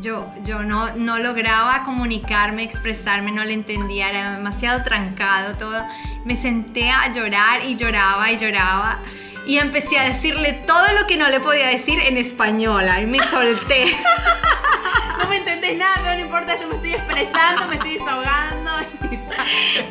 Yo, 0.00 0.28
yo 0.42 0.64
no, 0.64 0.96
no 0.96 1.20
lograba 1.20 1.84
comunicarme, 1.84 2.64
expresarme, 2.64 3.30
no 3.30 3.44
le 3.44 3.52
entendía, 3.52 4.10
era 4.10 4.32
demasiado 4.36 4.82
trancado 4.82 5.54
todo. 5.56 5.84
Me 6.24 6.34
senté 6.34 6.90
a 6.90 7.12
llorar 7.12 7.64
y 7.64 7.76
lloraba 7.76 8.32
y 8.32 8.38
lloraba. 8.38 8.98
Y 9.46 9.58
empecé 9.58 9.98
a 9.98 10.08
decirle 10.08 10.52
todo 10.66 10.92
lo 10.98 11.06
que 11.06 11.16
no 11.16 11.28
le 11.28 11.38
podía 11.38 11.68
decir 11.68 12.00
en 12.00 12.16
español. 12.16 12.86
Y 13.02 13.06
me 13.06 13.18
solté. 13.28 13.96
no 15.18 15.28
me 15.28 15.36
entendés 15.36 15.78
nada, 15.78 16.00
pero 16.02 16.14
no 16.16 16.20
importa, 16.22 16.56
yo 16.58 16.66
me 16.66 16.74
estoy 16.74 16.94
expresando, 16.94 17.68
me 17.68 17.74
estoy 17.76 17.98
desahogando. 17.98 18.72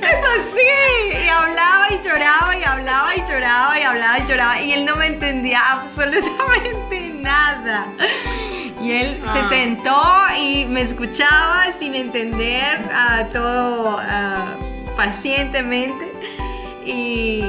Eso 0.02 0.28
sí, 0.54 1.18
y 1.24 1.28
hablaba 1.30 1.88
y 1.92 2.02
lloraba 2.04 2.58
y 2.58 2.64
hablaba 2.64 3.16
y 3.16 3.24
lloraba 3.26 3.80
y 3.80 3.84
hablaba 3.84 4.20
y 4.20 4.28
lloraba 4.28 4.62
y 4.62 4.74
él 4.74 4.86
no 4.86 4.98
me 4.98 5.08
entendía 5.08 5.60
absolutamente 5.60 7.00
nada. 7.22 7.88
Y 8.84 8.92
él 8.92 9.22
se 9.22 9.40
Ah. 9.40 9.50
sentó 9.50 10.02
y 10.38 10.66
me 10.66 10.82
escuchaba 10.82 11.68
sin 11.80 11.96
entender 11.96 12.90
ah, 12.94 13.24
todo 13.32 13.98
pacientemente 14.98 16.12
y 16.86 17.44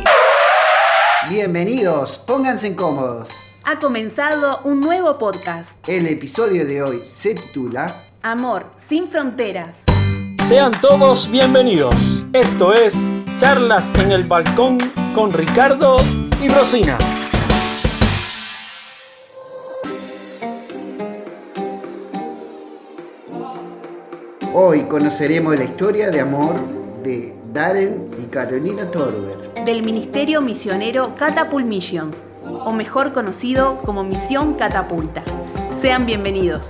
Bienvenidos, 1.28 2.18
pónganse 2.18 2.76
cómodos. 2.76 3.30
Ha 3.64 3.78
comenzado 3.80 4.60
un 4.62 4.80
nuevo 4.80 5.18
podcast, 5.18 5.72
El 5.88 6.06
episodio 6.06 6.64
de 6.66 6.82
hoy 6.82 7.02
se 7.04 7.34
titula 7.34 8.04
Amor 8.22 8.70
sin 8.76 9.08
fronteras. 9.08 9.82
Sean 10.46 10.70
todos 10.80 11.28
bienvenidos. 11.30 11.94
Esto 12.32 12.72
es 12.74 12.96
Charlas 13.38 13.92
en 13.96 14.12
el 14.12 14.22
Balcón 14.24 14.78
con 15.14 15.32
Ricardo 15.32 15.96
y 16.42 16.48
Rosina. 16.48 16.96
Hoy 24.56 24.84
conoceremos 24.84 25.58
la 25.58 25.64
historia 25.64 26.10
de 26.10 26.20
amor 26.20 26.54
de 27.02 27.34
Darren 27.52 28.08
y 28.22 28.26
Carolina 28.30 28.88
Torber. 28.88 29.52
del 29.64 29.82
Ministerio 29.82 30.40
Misionero 30.40 31.16
Catapult 31.16 31.66
Missions, 31.66 32.16
o 32.46 32.72
mejor 32.72 33.12
conocido 33.12 33.80
como 33.84 34.04
Misión 34.04 34.54
Catapulta. 34.54 35.24
Sean 35.80 36.06
bienvenidos. 36.06 36.68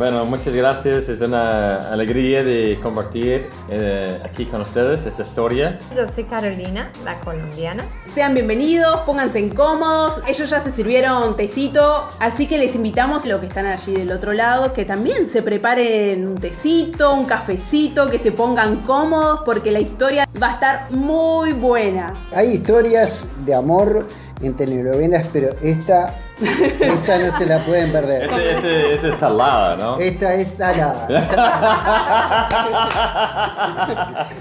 Bueno, 0.00 0.24
muchas 0.24 0.54
gracias. 0.54 1.10
Es 1.10 1.20
una 1.20 1.76
alegría 1.76 2.42
de 2.42 2.78
compartir 2.82 3.44
eh, 3.68 4.18
aquí 4.24 4.46
con 4.46 4.62
ustedes 4.62 5.04
esta 5.04 5.20
historia. 5.20 5.78
yo 5.94 6.10
soy 6.14 6.24
Carolina, 6.24 6.90
la 7.04 7.20
colombiana. 7.20 7.84
Sean 8.14 8.32
bienvenidos, 8.32 9.00
pónganse 9.00 9.40
incómodos. 9.40 10.22
Ellos 10.26 10.48
ya 10.48 10.58
se 10.58 10.70
sirvieron 10.70 11.36
tecito, 11.36 12.08
así 12.18 12.46
que 12.46 12.56
les 12.56 12.76
invitamos 12.76 13.26
a 13.26 13.28
los 13.28 13.40
que 13.40 13.46
están 13.48 13.66
allí 13.66 13.92
del 13.92 14.10
otro 14.10 14.32
lado 14.32 14.72
que 14.72 14.86
también 14.86 15.26
se 15.26 15.42
preparen 15.42 16.26
un 16.26 16.36
tecito, 16.36 17.12
un 17.12 17.26
cafecito, 17.26 18.08
que 18.08 18.18
se 18.18 18.32
pongan 18.32 18.76
cómodos 18.76 19.42
porque 19.44 19.70
la 19.70 19.80
historia 19.80 20.26
va 20.42 20.52
a 20.52 20.54
estar 20.54 20.90
muy 20.92 21.52
buena. 21.52 22.14
Hay 22.34 22.52
historias 22.52 23.26
de 23.44 23.54
amor 23.54 24.06
en 24.42 24.54
telenovelas, 24.54 25.28
pero 25.32 25.50
esta, 25.62 26.14
esta 26.40 27.18
no 27.18 27.30
se 27.30 27.46
la 27.46 27.58
pueden 27.64 27.92
perder. 27.92 28.24
Este, 28.24 28.54
este- 28.56 28.94
este 28.94 29.08
es 29.08 29.14
salada, 29.16 29.76
¿no? 29.76 29.98
Esta 29.98 30.34
es 30.34 30.48
salada. 30.48 31.08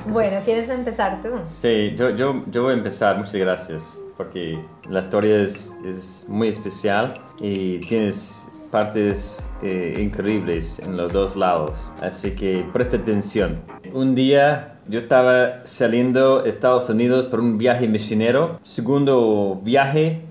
Bueno, 0.07 0.37
¿quieres 0.45 0.69
empezar 0.69 1.21
tú? 1.21 1.29
Sí, 1.47 1.93
yo, 1.95 2.09
yo, 2.11 2.43
yo 2.47 2.63
voy 2.63 2.73
a 2.73 2.77
empezar. 2.77 3.17
Muchas 3.17 3.35
gracias. 3.35 3.99
Porque 4.17 4.59
la 4.89 4.99
historia 4.99 5.41
es, 5.41 5.77
es 5.85 6.25
muy 6.27 6.49
especial 6.49 7.13
y 7.39 7.79
tienes 7.79 8.45
partes 8.71 9.49
eh, 9.63 9.93
increíbles 9.97 10.79
en 10.79 10.97
los 10.97 11.13
dos 11.13 11.35
lados. 11.35 11.89
Así 12.01 12.31
que 12.31 12.65
presta 12.73 12.97
atención. 12.97 13.61
Un 13.93 14.15
día 14.15 14.78
yo 14.89 14.97
estaba 14.99 15.61
saliendo 15.65 16.41
de 16.41 16.49
Estados 16.49 16.89
Unidos 16.89 17.25
por 17.25 17.39
un 17.39 17.57
viaje 17.57 17.87
misionero. 17.87 18.59
Segundo 18.63 19.59
viaje 19.63 20.21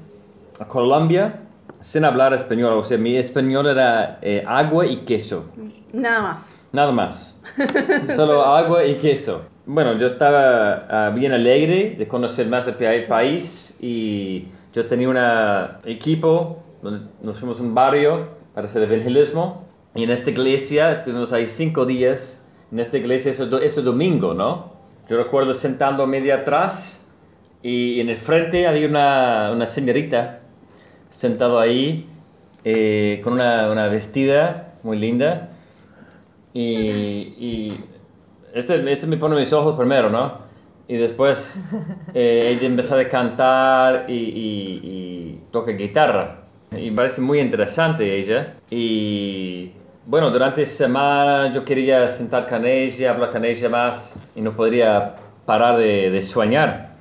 a 0.58 0.66
Colombia 0.66 1.40
sin 1.80 2.04
hablar 2.04 2.34
español. 2.34 2.72
O 2.74 2.82
sea, 2.82 2.98
mi 2.98 3.16
español 3.16 3.68
era 3.68 4.18
eh, 4.20 4.42
agua 4.46 4.84
y 4.86 4.98
queso. 5.04 5.44
Nada 5.92 6.22
más. 6.22 6.58
Nada 6.72 6.90
más. 6.92 7.40
Solo 8.16 8.44
agua 8.44 8.84
y 8.84 8.96
queso. 8.96 9.42
Bueno, 9.64 9.96
yo 9.96 10.06
estaba 10.06 10.86
ah, 10.90 11.10
bien 11.10 11.32
alegre 11.32 11.94
de 11.96 12.08
conocer 12.08 12.48
más 12.48 12.66
el 12.66 12.74
pa- 12.74 13.06
país 13.08 13.76
y 13.80 14.48
yo 14.74 14.86
tenía 14.86 15.08
un 15.08 15.88
equipo 15.88 16.58
donde 16.82 17.06
nos 17.22 17.38
fuimos 17.38 17.60
a 17.60 17.62
un 17.62 17.74
barrio 17.74 18.28
para 18.54 18.66
hacer 18.66 18.82
evangelismo 18.82 19.64
y 19.94 20.04
en 20.04 20.10
esta 20.10 20.30
iglesia 20.30 21.02
tuvimos 21.04 21.32
ahí 21.32 21.46
cinco 21.48 21.84
días. 21.86 22.37
En 22.72 22.78
esta 22.80 22.96
iglesia 22.98 23.30
eso, 23.30 23.58
eso 23.60 23.82
domingo, 23.82 24.34
¿no? 24.34 24.72
Yo 25.08 25.16
recuerdo 25.16 25.54
sentando 25.54 26.06
media 26.06 26.36
atrás 26.36 27.06
y 27.62 28.00
en 28.00 28.08
el 28.10 28.16
frente 28.16 28.66
había 28.66 28.86
una, 28.88 29.50
una 29.54 29.66
señorita 29.66 30.40
sentado 31.08 31.58
ahí 31.58 32.06
eh, 32.64 33.20
con 33.24 33.32
una, 33.34 33.70
una 33.70 33.88
vestida 33.88 34.74
muy 34.82 34.98
linda 34.98 35.48
y, 36.52 36.62
y 36.68 37.84
este, 38.54 38.90
este 38.92 39.06
me 39.06 39.16
pone 39.16 39.36
mis 39.36 39.52
ojos 39.52 39.76
primero, 39.76 40.10
¿no? 40.10 40.46
Y 40.88 40.96
después 40.96 41.60
eh, 42.14 42.50
ella 42.54 42.66
empezó 42.66 42.96
a 42.98 43.04
cantar 43.08 44.06
y, 44.08 44.12
y- 44.14 44.80
y 44.84 45.40
toca 45.50 45.72
guitarra. 45.72 46.44
Y 46.72 46.90
parece 46.90 47.20
muy 47.20 47.40
interesante 47.40 48.16
ella. 48.18 48.54
Y 48.70 49.70
bueno, 50.08 50.30
durante 50.30 50.62
esa 50.62 50.86
semana 50.86 51.52
yo 51.52 51.62
quería 51.66 52.08
sentar 52.08 52.48
con 52.48 52.64
ella, 52.64 53.10
hablar 53.10 53.30
con 53.30 53.44
ella 53.44 53.68
más 53.68 54.16
y 54.34 54.40
no 54.40 54.56
podría 54.56 55.16
parar 55.44 55.76
de, 55.76 56.10
de 56.10 56.22
soñar. 56.22 56.92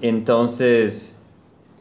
Entonces, 0.00 1.18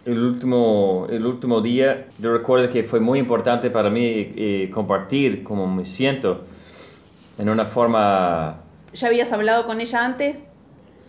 el 0.06 0.17
último, 0.17 1.06
el 1.11 1.23
último 1.23 1.61
día, 1.61 2.07
yo 2.17 2.33
recuerdo 2.33 2.67
que 2.67 2.83
fue 2.83 3.00
muy 3.00 3.19
importante 3.19 3.69
para 3.69 3.91
mí 3.91 4.33
eh, 4.35 4.72
compartir 4.73 5.44
cómo 5.44 5.67
me 5.67 5.85
siento 5.85 6.45
en 7.38 7.50
una 7.50 7.66
forma... 7.66 8.57
¿Ya 8.95 9.09
habías 9.09 9.31
hablado 9.31 9.67
con 9.67 9.81
ella 9.81 10.03
antes? 10.03 10.47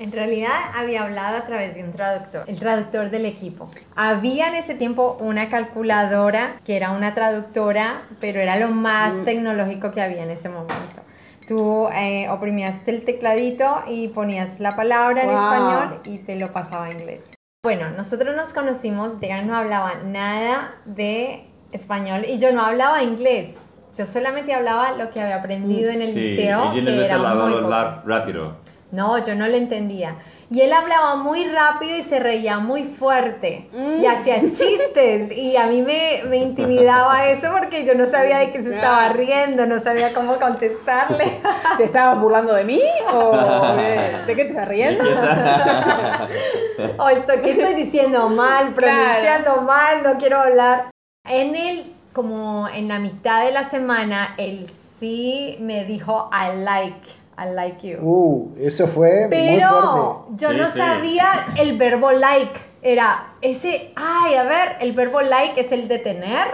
En 0.01 0.13
realidad 0.13 0.53
había 0.75 1.03
hablado 1.03 1.37
a 1.39 1.43
través 1.47 1.75
de 1.75 1.83
un 1.83 1.93
traductor, 1.93 2.45
el 2.47 2.59
traductor 2.59 3.11
del 3.11 3.27
equipo. 3.27 3.69
Había 3.97 4.49
en 4.49 4.55
ese 4.55 4.75
tiempo 4.75 5.17
una 5.21 5.49
calculadora 5.49 6.61
que 6.65 6.77
era 6.77 6.93
una 6.93 7.15
traductora, 7.15 8.03
pero 8.21 8.41
era 8.41 8.57
lo 8.59 8.69
más 8.69 9.25
tecnológico 9.25 9.91
que 9.91 10.01
había 10.01 10.23
en 10.23 10.31
ese 10.31 10.49
momento. 10.49 11.03
Tú 11.49 11.89
eh, 11.95 12.29
oprimías 12.29 12.77
el 12.87 13.05
tecladito 13.05 13.83
y 13.89 14.09
ponías 14.09 14.61
la 14.61 14.77
palabra 14.77 15.23
en 15.25 15.31
Wow. 15.31 15.39
español 15.39 16.01
y 16.05 16.19
te 16.19 16.37
lo 16.37 16.53
pasaba 16.53 16.85
a 16.87 16.91
inglés. 16.91 17.21
Bueno, 17.65 17.89
nosotros 17.97 18.37
nos 18.37 18.51
conocimos, 18.51 19.19
Dean 19.19 19.47
no 19.49 19.57
hablaba 19.57 19.95
nada 20.05 20.77
de 20.85 21.49
español 21.73 22.25
y 22.29 22.39
yo 22.39 22.53
no 22.53 22.61
hablaba 22.63 23.03
inglés. 23.03 23.59
Yo 23.97 24.07
solamente 24.07 24.53
hablaba 24.55 24.93
lo 24.93 25.09
que 25.09 25.21
había 25.21 25.37
aprendido 25.37 25.91
en 25.91 26.03
el 26.03 26.15
liceo, 26.15 26.65
ella 26.71 26.73
que 26.75 26.83
le 26.83 27.05
era 27.05 27.19
muy 27.19 27.53
poco. 27.53 27.65
hablar 27.65 28.03
rápido. 28.07 28.68
No, 28.91 29.23
yo 29.25 29.35
no 29.35 29.47
le 29.47 29.59
entendía. 29.59 30.17
Y 30.51 30.63
él 30.63 30.73
hablaba 30.73 31.17
muy 31.17 31.45
rápido 31.45 31.99
y 31.99 32.03
se 32.05 32.19
reía 32.21 32.59
muy 32.59 32.85
fuerte. 32.85 33.69
Y 33.75 34.07
hacía 34.07 34.41
chistes. 34.41 35.31
Y 35.37 35.59
a 35.59 35.67
mí 35.67 35.83
me, 35.83 36.23
me 36.27 36.39
intimidaba 36.39 37.29
eso 37.29 37.49
porque 37.53 37.85
yo 37.85 37.95
no 37.95 38.07
sabía 38.07 38.39
de 38.39 38.51
qué 38.51 38.63
se 38.63 38.75
estaba 38.75 39.11
riendo, 39.11 39.67
no 39.67 39.79
sabía 39.79 40.15
cómo 40.15 40.39
contestarle. 40.39 41.41
¿Te 41.77 41.85
estabas 41.85 42.19
burlando 42.19 42.55
de 42.55 42.65
mí? 42.65 42.81
¿O 43.13 43.77
de, 43.77 44.25
de 44.27 44.37
qué 44.37 44.45
te 44.45 44.51
estás 44.51 44.69
riendo? 44.69 45.05
o 46.99 47.09
esto 47.11 47.33
que 47.43 47.51
estoy 47.51 47.75
diciendo 47.75 48.31
mal, 48.31 48.73
pronunciando 48.73 49.61
mal, 49.63 50.03
no 50.03 50.17
quiero 50.17 50.39
hablar. 50.41 50.91
En 51.29 51.55
el, 51.57 51.93
como 52.15 52.69
en 52.69 52.89
la 52.89 53.01
mitad 53.01 53.45
de 53.45 53.53
la 53.53 53.69
semana, 53.69 54.35
él 54.39 54.67
sí 54.99 55.59
me 55.61 55.85
dijo 55.85 56.31
I 56.33 56.57
like, 56.57 57.18
I 57.39 57.51
like 57.55 57.87
you. 57.89 57.99
Uh, 58.03 58.55
eso 58.59 58.89
fue 58.89 59.29
muy 59.29 59.37
Pero 59.37 59.69
fuerte. 59.69 60.37
yo 60.37 60.51
Sí, 60.51 60.57
no 60.57 60.71
sí. 60.73 60.79
sabía 60.79 61.27
el 61.59 61.79
verbo 61.79 62.11
like. 62.13 62.59
Era 62.83 63.35
ese, 63.41 63.93
ay, 63.97 64.35
a 64.35 64.43
ver, 64.43 64.77
el 64.81 64.93
verbo 64.93 65.21
like 65.21 65.61
es 65.61 65.71
el 65.73 65.87
de 65.89 65.99
tener 66.01 66.47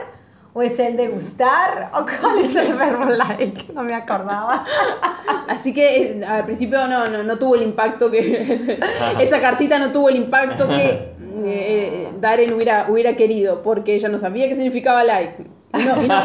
o 0.53 0.63
es 0.63 0.79
el 0.79 0.97
de 0.97 1.09
gustar 1.09 1.91
o 1.95 2.05
cuál 2.21 2.39
es 2.39 2.55
el 2.55 2.75
verbo 2.77 3.07
like. 3.07 3.73
No 3.73 3.83
me 3.83 3.95
acordaba. 3.95 4.65
Así 5.49 5.73
que 5.73 6.03
eh, 6.19 6.25
al 6.27 6.45
principio 6.45 6.87
no, 6.87 7.09
no, 7.09 7.23
no 7.23 7.37
tuvo 7.39 7.55
el 7.57 7.63
impacto 7.63 8.11
que. 8.11 8.19
esa 9.21 9.41
cartita 9.41 9.79
no 9.79 9.91
tuvo 9.91 10.09
el 10.11 10.17
impacto 10.17 10.69
que 10.69 11.15
eh, 11.45 12.09
Darren 12.21 12.53
hubiera, 12.53 12.87
hubiera 12.91 13.15
querido, 13.17 13.63
porque 13.63 13.95
ella 13.95 14.09
no 14.09 14.19
sabía 14.19 14.49
qué 14.49 14.55
significaba 14.55 15.03
like. 15.05 15.45
Y 15.77 15.83
no, 15.85 16.03
y, 16.05 16.09
no, 16.09 16.17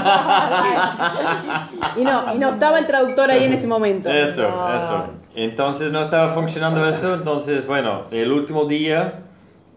y, 1.97 2.03
no, 2.03 2.35
y 2.35 2.39
no 2.39 2.49
estaba 2.49 2.79
el 2.79 2.85
traductor 2.85 3.29
ahí 3.31 3.43
en 3.45 3.53
ese 3.53 3.67
momento. 3.67 4.09
Eso, 4.09 4.49
No. 4.49 4.75
eso. 4.77 5.05
Entonces 5.35 5.91
no 5.91 6.01
estaba 6.01 6.29
funcionando 6.29 6.87
eso. 6.87 7.13
Entonces, 7.13 7.65
bueno, 7.67 8.03
el 8.11 8.31
último 8.31 8.65
día 8.65 9.21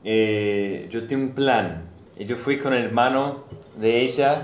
eh, 0.05 0.89
yo 0.91 1.07
tenía 1.07 1.25
un 1.27 1.33
plan. 1.33 1.85
Y 2.17 2.25
yo 2.27 2.37
fui 2.37 2.59
con 2.59 2.73
el 2.75 2.85
hermano 2.85 3.45
de 3.77 4.01
ella 4.01 4.43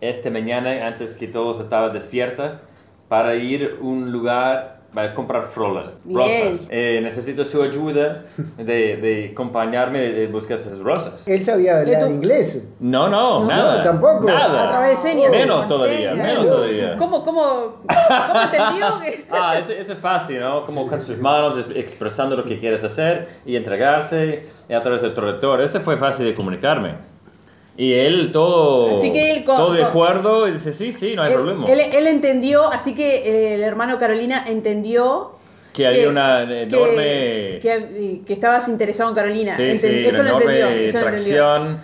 esta 0.00 0.30
mañana 0.30 0.86
antes 0.86 1.14
que 1.14 1.26
todos 1.28 1.60
estaban 1.60 1.92
despierta 1.92 2.62
para 3.08 3.34
ir 3.34 3.76
a 3.80 3.84
un 3.84 4.12
lugar 4.12 4.79
para 4.94 5.14
comprar 5.14 5.42
flores, 5.44 5.90
Bien. 6.04 6.18
rosas. 6.50 6.66
Eh, 6.70 7.00
necesito 7.02 7.44
su 7.44 7.62
ayuda 7.62 8.24
de, 8.58 8.96
de 8.96 9.30
acompañarme 9.32 10.00
de, 10.00 10.12
de 10.12 10.26
buscar 10.26 10.56
esas 10.58 10.78
rosas. 10.80 11.26
Él 11.28 11.42
sabía 11.42 11.78
hablar 11.78 12.08
inglés. 12.10 12.68
No, 12.80 13.08
no, 13.08 13.44
nada. 13.44 13.78
No, 13.78 13.82
tampoco. 13.84 14.26
Nada. 14.26 14.64
A 14.64 14.68
través 14.70 15.02
de 15.02 15.10
señas. 15.10 15.30
Menos 15.30 15.62
¿En 15.62 15.68
todavía, 15.68 16.14
menos 16.14 16.46
todavía. 16.46 16.96
¿Cómo, 16.96 17.22
cómo, 17.24 17.42
cómo 17.86 18.40
entendió 18.42 19.00
que.? 19.00 19.20
Ah, 19.30 19.58
eso, 19.58 19.72
es 19.72 19.94
fácil, 19.98 20.40
¿no? 20.40 20.64
Como 20.64 20.86
con 20.88 21.00
sus 21.00 21.16
manos 21.18 21.56
ex- 21.58 21.76
expresando 21.76 22.36
lo 22.36 22.44
que 22.44 22.58
quieres 22.58 22.82
hacer 22.82 23.28
y 23.46 23.54
entregarse 23.56 24.44
y 24.68 24.74
a 24.74 24.82
través 24.82 25.02
del 25.02 25.14
traductor. 25.14 25.60
Ese 25.60 25.80
fue 25.80 25.96
fácil 25.98 26.26
de 26.26 26.34
comunicarme. 26.34 27.09
Y 27.80 27.94
él 27.94 28.30
todo, 28.30 28.92
Así 28.98 29.10
que 29.10 29.30
él 29.32 29.42
con- 29.42 29.56
todo 29.56 29.72
de 29.72 29.82
acuerdo 29.82 30.46
y 30.46 30.52
dice, 30.52 30.70
sí, 30.74 30.92
sí, 30.92 31.16
no 31.16 31.22
hay 31.22 31.30
Él, 31.30 31.36
problema. 31.36 31.66
él- 31.66 31.80
él 31.80 32.06
entendió, 32.08 32.70
así 32.70 32.94
que 32.94 33.16
eh, 33.24 33.54
el 33.54 33.62
hermano 33.62 33.98
Carolina 33.98 34.44
entendió. 34.46 35.30
Que 35.72 35.86
había 35.86 36.10
una 36.10 36.42
enorme- 36.42 36.66
Que, 36.66 37.60
que- 37.62 38.20
que 38.26 38.32
estabas 38.34 38.68
interesado 38.68 39.08
en 39.08 39.14
Carolina. 39.16 39.56
sí, 39.56 39.62
Enten- 39.62 39.76
sí, 39.76 39.86
eso 40.08 40.22
lo 40.22 40.30
entendió. 40.38 40.68
Eso 40.68 41.00
lo 41.00 41.08
entendió. 41.08 41.78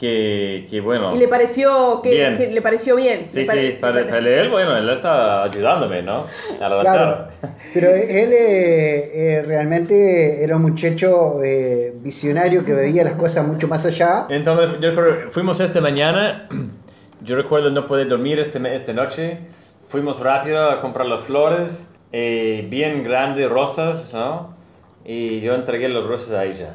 Que, 0.00 0.66
que 0.70 0.80
bueno. 0.80 1.14
Y 1.14 1.18
le 1.18 1.28
pareció 1.28 2.00
que, 2.02 2.10
Bien. 2.10 2.34
que 2.34 2.46
le 2.46 2.62
pareció 2.62 2.96
bien. 2.96 3.26
Sí, 3.26 3.40
Le 3.40 3.44
pare- 3.46 3.66
sí, 3.72 3.76
para, 3.78 4.06
para 4.06 4.18
él, 4.18 4.48
bueno, 4.48 4.74
él 4.74 4.88
está 4.88 5.42
ayudándome, 5.42 6.02
¿no? 6.02 6.24
A 6.58 6.80
Claro, 6.80 7.28
pero 7.74 7.88
él 7.90 8.32
eh, 8.32 9.10
eh, 9.12 9.42
realmente 9.46 10.42
era 10.42 10.56
un 10.56 10.62
muchacho 10.62 11.42
eh, 11.44 11.92
visionario 11.96 12.64
que 12.64 12.72
veía 12.72 13.04
las 13.04 13.12
cosas 13.12 13.46
mucho 13.46 13.68
más 13.68 13.84
allá. 13.84 14.26
Entonces, 14.30 14.80
yo 14.80 14.94
creo, 14.94 15.30
fuimos 15.30 15.60
esta 15.60 15.82
mañana, 15.82 16.48
yo 17.22 17.36
recuerdo 17.36 17.70
no 17.70 17.86
poder 17.86 18.08
dormir 18.08 18.40
este, 18.40 18.58
esta 18.74 18.94
noche, 18.94 19.40
fuimos 19.84 20.20
rápido 20.20 20.70
a 20.70 20.80
comprar 20.80 21.06
las 21.08 21.20
flores, 21.20 21.92
eh, 22.12 22.66
bien 22.70 23.04
grandes, 23.04 23.50
rosas, 23.50 24.14
¿no? 24.14 24.56
Y 25.04 25.40
yo 25.40 25.54
entregué 25.54 25.90
las 25.90 26.04
rosas 26.04 26.32
a 26.32 26.44
ella. 26.46 26.74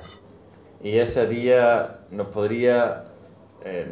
Y 0.83 0.99
ese 0.99 1.25
día 1.25 2.01
no 2.11 2.29
podría, 2.29 3.04
eh, 3.65 3.91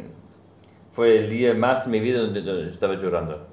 fue 0.92 1.18
el 1.18 1.28
día 1.28 1.52
más 1.54 1.84
de 1.86 1.90
mi 1.92 2.00
vida 2.00 2.20
donde, 2.20 2.40
donde 2.42 2.70
estaba 2.70 2.94
llorando. 2.94 3.48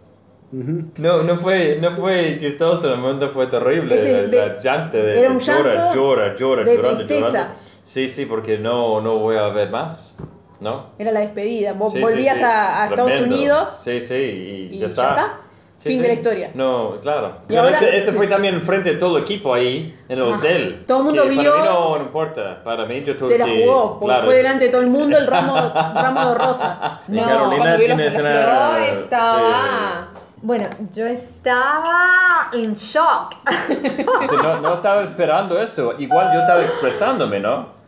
No, 0.54 1.24
no 1.24 1.36
fue, 1.38 1.78
no 1.82 1.94
fue 1.94 2.36
chistoso, 2.38 2.94
el 2.94 3.00
momento 3.00 3.30
fue 3.30 3.48
terrible. 3.48 3.96
El 3.96 4.32
la, 4.32 4.38
de- 4.38 4.48
la 4.48 4.58
llanta 4.60 4.98
de, 4.98 5.12
era 5.20 5.22
de 5.22 5.36
un 5.36 5.40
llora, 5.40 5.72
llanto 5.74 5.96
llora, 5.96 6.36
llora, 6.36 6.64
de 6.64 6.76
llorando, 6.76 6.98
tristeza. 6.98 7.28
llorando. 7.30 7.56
Sí, 7.86 8.08
sí, 8.10 8.26
porque 8.26 8.58
no, 8.58 9.00
no 9.02 9.18
voy 9.20 9.38
a 9.38 9.48
ver 9.48 9.70
más, 9.70 10.18
¿no? 10.60 10.88
Era 11.00 11.12
la 11.14 11.22
despedida. 11.22 11.72
Vos 11.74 11.92
Sí, 11.94 12.00
sí, 12.00 12.04
volvías 12.04 12.38
sí. 12.38 12.44
a, 12.44 12.84
a 12.84 12.88
Estados. 12.88 13.22
Unidos. 13.22 13.78
Sí, 13.82 14.02
sí, 14.02 14.16
y, 14.16 14.76
y 14.76 14.78
ya 14.78 14.80
ya 14.82 14.86
está. 14.88 15.38
Está. 15.82 15.90
Fin 15.90 16.02
de 16.02 16.08
la 16.08 16.14
historia. 16.14 16.52
No, 16.54 16.98
claro. 17.02 17.38
Y 17.50 17.56
ahora- 17.56 17.72
este, 17.72 17.98
este 17.98 18.12
fue 18.12 18.28
también 18.28 18.62
frente 18.62 18.92
a 18.92 19.00
todo 19.00 19.18
el 19.18 19.24
equipo 19.24 19.54
ahí, 19.54 19.98
en 20.08 20.18
el 20.18 20.24
hotel. 20.24 20.84
Todo 20.88 21.00
el 21.00 21.04
mundo 21.06 21.24
vio- 21.28 21.52
Para 21.52 21.62
mí 21.64 21.68
no, 21.70 21.98
no 21.98 22.04
importa. 22.04 22.64
Para 22.64 22.86
mí 22.86 23.04
yo 23.04 23.18
tuve 23.18 23.30
Se 23.30 23.38
la 23.40 23.46
que- 23.46 23.66
jugó, 23.66 24.00
porque 24.00 24.06
claro. 24.06 24.24
fue 24.26 24.36
delante 24.36 24.66
de 24.66 24.72
todo 24.72 24.82
el 24.82 24.88
mundo 24.88 25.18
el 25.18 25.28
ramo, 25.28 25.56
ramo 25.96 26.30
de 26.30 26.36
rosas. 26.36 26.82
Y 27.08 27.12
No, 27.14 27.26
Carolina 27.26 27.66
los 27.72 27.78
tienes 27.86 28.18
flashes. 28.18 28.46
una... 28.46 28.78
Yo 28.78 28.94
estaba. 29.02 30.08
Bueno, 30.44 30.68
yo 30.92 31.06
estaba 31.06 32.50
en 32.54 32.74
shock. 32.74 33.36
sí. 33.68 34.06
O 34.08 34.28
sea, 34.28 34.38
no, 34.42 34.62
no 34.62 34.74
estaba 34.76 35.04
esperando 35.04 35.62
eso. 35.62 35.94
Igual 36.00 36.32
yo 36.34 36.40
estaba 36.42 36.62
expresándome, 36.62 37.40
¿no? 37.40 37.81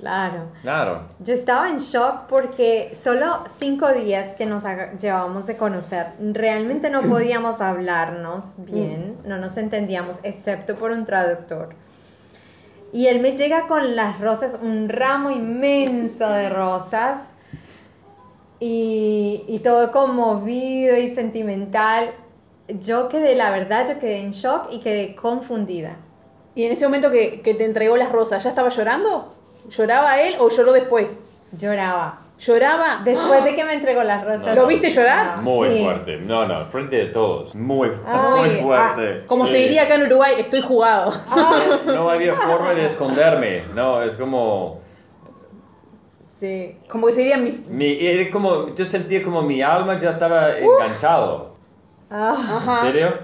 Claro. 0.00 0.48
Claro. 0.62 1.02
Yo 1.20 1.34
estaba 1.34 1.70
en 1.70 1.78
shock 1.78 2.26
porque 2.28 2.96
solo 3.00 3.44
cinco 3.58 3.92
días 3.92 4.34
que 4.34 4.46
nos 4.46 4.64
llevábamos 5.00 5.46
de 5.46 5.56
conocer, 5.56 6.06
realmente 6.18 6.90
no 6.90 7.02
podíamos 7.08 7.60
hablarnos 7.60 8.54
bien, 8.58 9.18
no 9.24 9.38
nos 9.38 9.56
entendíamos, 9.56 10.16
excepto 10.22 10.76
por 10.76 10.90
un 10.90 11.04
traductor. 11.04 11.74
Y 12.92 13.06
él 13.06 13.20
me 13.20 13.36
llega 13.36 13.68
con 13.68 13.94
las 13.94 14.20
rosas, 14.20 14.58
un 14.60 14.88
ramo 14.88 15.30
inmenso 15.30 16.28
de 16.28 16.48
rosas, 16.48 17.18
y, 18.60 19.44
y 19.48 19.58
todo 19.60 19.90
conmovido 19.90 20.96
y 20.96 21.08
sentimental. 21.08 22.10
Yo 22.68 23.08
quedé, 23.08 23.34
la 23.34 23.50
verdad, 23.50 23.88
yo 23.88 23.98
quedé 23.98 24.18
en 24.18 24.30
shock 24.30 24.68
y 24.70 24.80
quedé 24.80 25.16
confundida. 25.16 25.96
Y 26.54 26.64
en 26.64 26.72
ese 26.72 26.84
momento 26.84 27.10
que, 27.10 27.40
que 27.40 27.54
te 27.54 27.64
entregó 27.64 27.96
las 27.96 28.12
rosas, 28.12 28.44
¿ya 28.44 28.50
estaba 28.50 28.68
llorando? 28.68 29.34
¿Lloraba 29.68 30.20
él 30.22 30.34
o 30.38 30.48
lloró 30.48 30.72
después? 30.72 31.22
Lloraba. 31.52 32.20
¿Lloraba? 32.38 33.02
Después 33.04 33.44
de 33.44 33.54
que 33.56 33.64
me 33.64 33.74
entregó 33.74 34.02
las 34.02 34.24
rosas. 34.24 34.46
No, 34.46 34.54
¿Lo 34.54 34.66
viste 34.66 34.88
llorar? 34.90 35.34
Ah, 35.36 35.40
Muy 35.42 35.68
sí. 35.76 35.84
fuerte. 35.84 36.16
No, 36.18 36.46
no, 36.46 36.64
frente 36.66 36.96
de 36.96 37.06
todos. 37.06 37.54
Muy, 37.54 37.90
Ay, 38.06 38.62
muy 38.62 38.74
Ah, 38.74 38.92
fuerte. 38.94 39.26
como 39.26 39.46
Sí. 39.46 39.52
se 39.52 39.58
diría 39.58 39.82
acá 39.82 39.96
en 39.96 40.02
Uruguay, 40.04 40.32
estoy 40.38 40.60
jugado. 40.62 41.12
No 41.86 42.08
había 42.10 42.34
forma 42.36 42.70
de 42.70 42.86
esconderme. 42.86 43.62
No, 43.74 44.02
es 44.02 44.14
como... 44.14 44.80
Sí. 46.40 46.76
Como 46.88 47.06
que 47.06 47.12
se 47.12 47.18
diría 47.20 47.36
mis... 47.36 47.66
Mi, 47.66 47.98
era 48.00 48.30
como, 48.30 48.74
yo 48.74 48.84
sentía 48.86 49.22
como 49.22 49.42
mi 49.42 49.60
alma 49.60 49.98
ya 49.98 50.10
estaba 50.10 50.56
enganchado. 50.58 51.50
Ah, 52.10 52.34
¿En 52.38 52.56
Ajá. 52.56 52.80
serio? 52.86 53.14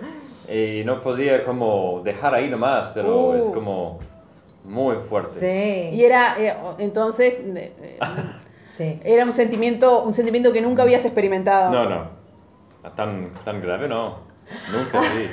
Y 0.48 0.84
no 0.84 1.00
podía 1.00 1.42
como 1.42 2.02
dejar 2.04 2.34
ahí 2.34 2.48
nomás, 2.50 2.90
pero 2.94 3.16
Uh. 3.30 3.34
es 3.48 3.54
como 3.54 3.98
muy 4.66 4.96
fuerte. 4.96 5.40
sí. 5.40 5.96
Y 5.96 6.04
era, 6.04 6.34
eh, 6.38 6.54
entonces, 6.78 7.34
eh, 7.34 7.72
eh, 7.80 7.98
Sí. 8.76 9.00
era 9.04 9.24
un 9.24 9.32
sentimiento, 9.32 10.02
un 10.02 10.12
sentimiento 10.12 10.52
que 10.52 10.60
nunca 10.60 10.82
habías 10.82 11.04
experimentado. 11.06 11.70
No, 11.72 11.88
no. 11.88 12.10
Tan, 12.94 13.32
tan 13.44 13.60
grave 13.62 13.88
no. 13.88 14.18
Nunca, 14.72 15.02
sí. 15.02 15.30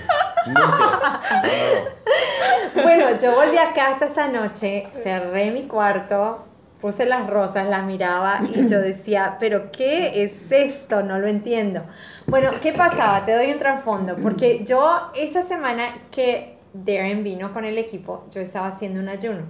Nunca. 0.47 1.21
No, 1.43 1.43
no. 1.43 2.83
Bueno, 2.83 3.05
yo 3.21 3.33
volví 3.35 3.57
a 3.57 3.73
casa 3.73 4.05
esa 4.05 4.27
noche, 4.29 4.87
cerré 5.03 5.51
mi 5.51 5.63
cuarto, 5.67 6.45
puse 6.81 7.05
las 7.05 7.29
rosas, 7.29 7.67
las 7.67 7.83
miraba 7.85 8.39
y 8.41 8.67
yo 8.67 8.79
decía, 8.81 9.37
pero 9.39 9.71
¿qué 9.71 10.23
es 10.23 10.51
esto? 10.51 11.03
No 11.03 11.19
lo 11.19 11.27
entiendo. 11.27 11.83
Bueno, 12.27 12.49
¿qué 12.61 12.73
pasaba? 12.73 13.25
Te 13.25 13.33
doy 13.35 13.51
un 13.51 13.59
trasfondo, 13.59 14.15
porque 14.23 14.63
yo 14.65 15.11
esa 15.15 15.43
semana 15.43 15.89
que 16.11 16.52
Darren 16.73 17.23
vino 17.23 17.53
con 17.53 17.65
el 17.65 17.77
equipo, 17.77 18.25
yo 18.31 18.41
estaba 18.41 18.67
haciendo 18.67 18.99
un 18.99 19.09
ayuno. 19.09 19.43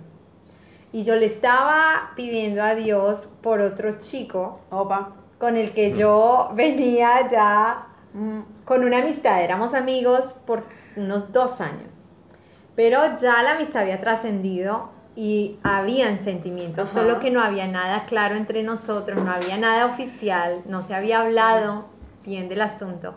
Y 0.92 1.04
yo 1.04 1.16
le 1.16 1.26
estaba 1.26 2.12
pidiendo 2.16 2.62
a 2.62 2.76
Dios 2.76 3.30
por 3.42 3.60
otro 3.62 3.98
chico 3.98 4.60
Opa. 4.70 5.14
con 5.40 5.58
el 5.58 5.72
que 5.72 5.94
yo 5.94 6.52
venía 6.54 7.28
ya 7.28 7.88
Mm, 8.14 8.42
con 8.64 8.84
una 8.84 9.00
amistad, 9.00 9.42
éramos 9.44 9.74
amigos 9.74 10.36
por 10.46 10.64
unos 10.96 11.32
dos 11.34 11.62
años, 11.62 11.96
pero 12.76 13.16
ya 13.16 13.42
la 13.42 13.56
amistad 13.56 13.82
había 13.82 14.00
trascendido 14.02 14.92
y 15.16 15.58
habían 15.64 16.24
sentimientos, 16.24 16.90
Ajá. 16.92 17.02
solo 17.02 17.20
que 17.20 17.32
no 17.32 17.42
había 17.42 17.68
nada 17.68 18.06
claro 18.06 18.36
entre 18.36 18.62
nosotros, 18.62 19.24
no 19.24 19.32
había 19.32 19.58
nada 19.58 19.88
oficial, 19.88 20.62
no 20.66 20.84
se 20.84 20.94
había 20.94 21.22
hablado 21.22 21.86
bien 22.24 22.50
del 22.50 22.62
asunto. 22.62 23.16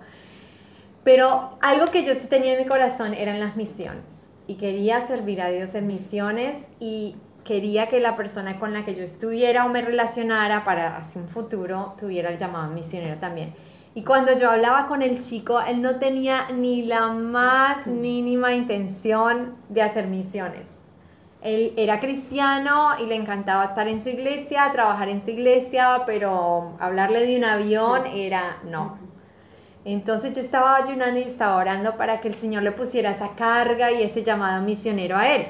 Pero 1.07 1.57
algo 1.61 1.87
que 1.87 2.05
yo 2.05 2.15
tenía 2.29 2.55
en 2.55 2.59
mi 2.59 2.65
corazón 2.65 3.15
eran 3.15 3.39
las 3.39 3.55
misiones 3.55 4.03
y 4.49 4.57
quería 4.57 5.07
servir 5.07 5.41
a 5.41 5.51
Dios 5.51 5.73
en 5.77 5.87
misiones 5.87 6.59
y 6.81 7.15
quería 7.45 7.87
que 7.87 8.01
la 8.01 8.17
persona 8.17 8.59
con 8.59 8.73
la 8.73 8.85
que 8.85 8.97
yo 8.97 9.05
estuviera 9.05 9.67
o 9.67 9.69
me 9.69 9.83
relacionara 9.83 10.65
para 10.65 10.97
hacia 10.97 11.23
un 11.23 11.29
futuro 11.29 11.95
tuviera 11.97 12.31
el 12.31 12.39
llamado 12.39 12.73
misionero 12.73 13.21
también. 13.21 13.55
Y 13.95 14.03
cuando 14.03 14.37
yo 14.37 14.51
hablaba 14.51 14.89
con 14.89 15.01
el 15.01 15.23
chico, 15.23 15.61
él 15.61 15.81
no 15.81 16.01
tenía 16.01 16.49
ni 16.51 16.83
la 16.83 17.13
más 17.13 17.87
mínima 17.87 18.55
intención 18.55 19.55
de 19.69 19.83
hacer 19.83 20.09
misiones. 20.09 20.67
Él 21.41 21.73
era 21.77 22.01
cristiano 22.01 22.99
y 22.99 23.07
le 23.07 23.15
encantaba 23.15 23.65
estar 23.65 23.87
en 23.87 24.01
su 24.01 24.09
iglesia, 24.09 24.73
trabajar 24.73 25.09
en 25.09 25.23
su 25.23 25.31
iglesia, 25.31 26.03
pero 26.05 26.77
hablarle 26.81 27.25
de 27.25 27.37
un 27.37 27.45
avión 27.45 28.07
era 28.07 28.57
no. 28.65 29.06
Entonces 29.87 30.33
yo 30.33 30.41
estaba 30.41 30.75
ayunando 30.75 31.21
y 31.21 31.23
estaba 31.23 31.55
orando 31.55 31.97
para 31.97 32.21
que 32.21 32.27
el 32.27 32.35
Señor 32.35 32.65
le 32.65 32.73
pusiera 32.73 33.13
esa 33.13 33.37
carga 33.37 33.93
y 33.93 34.03
ese 34.03 34.25
llamado 34.25 34.61
misionero 34.63 35.17
a 35.17 35.29
él. 35.29 35.47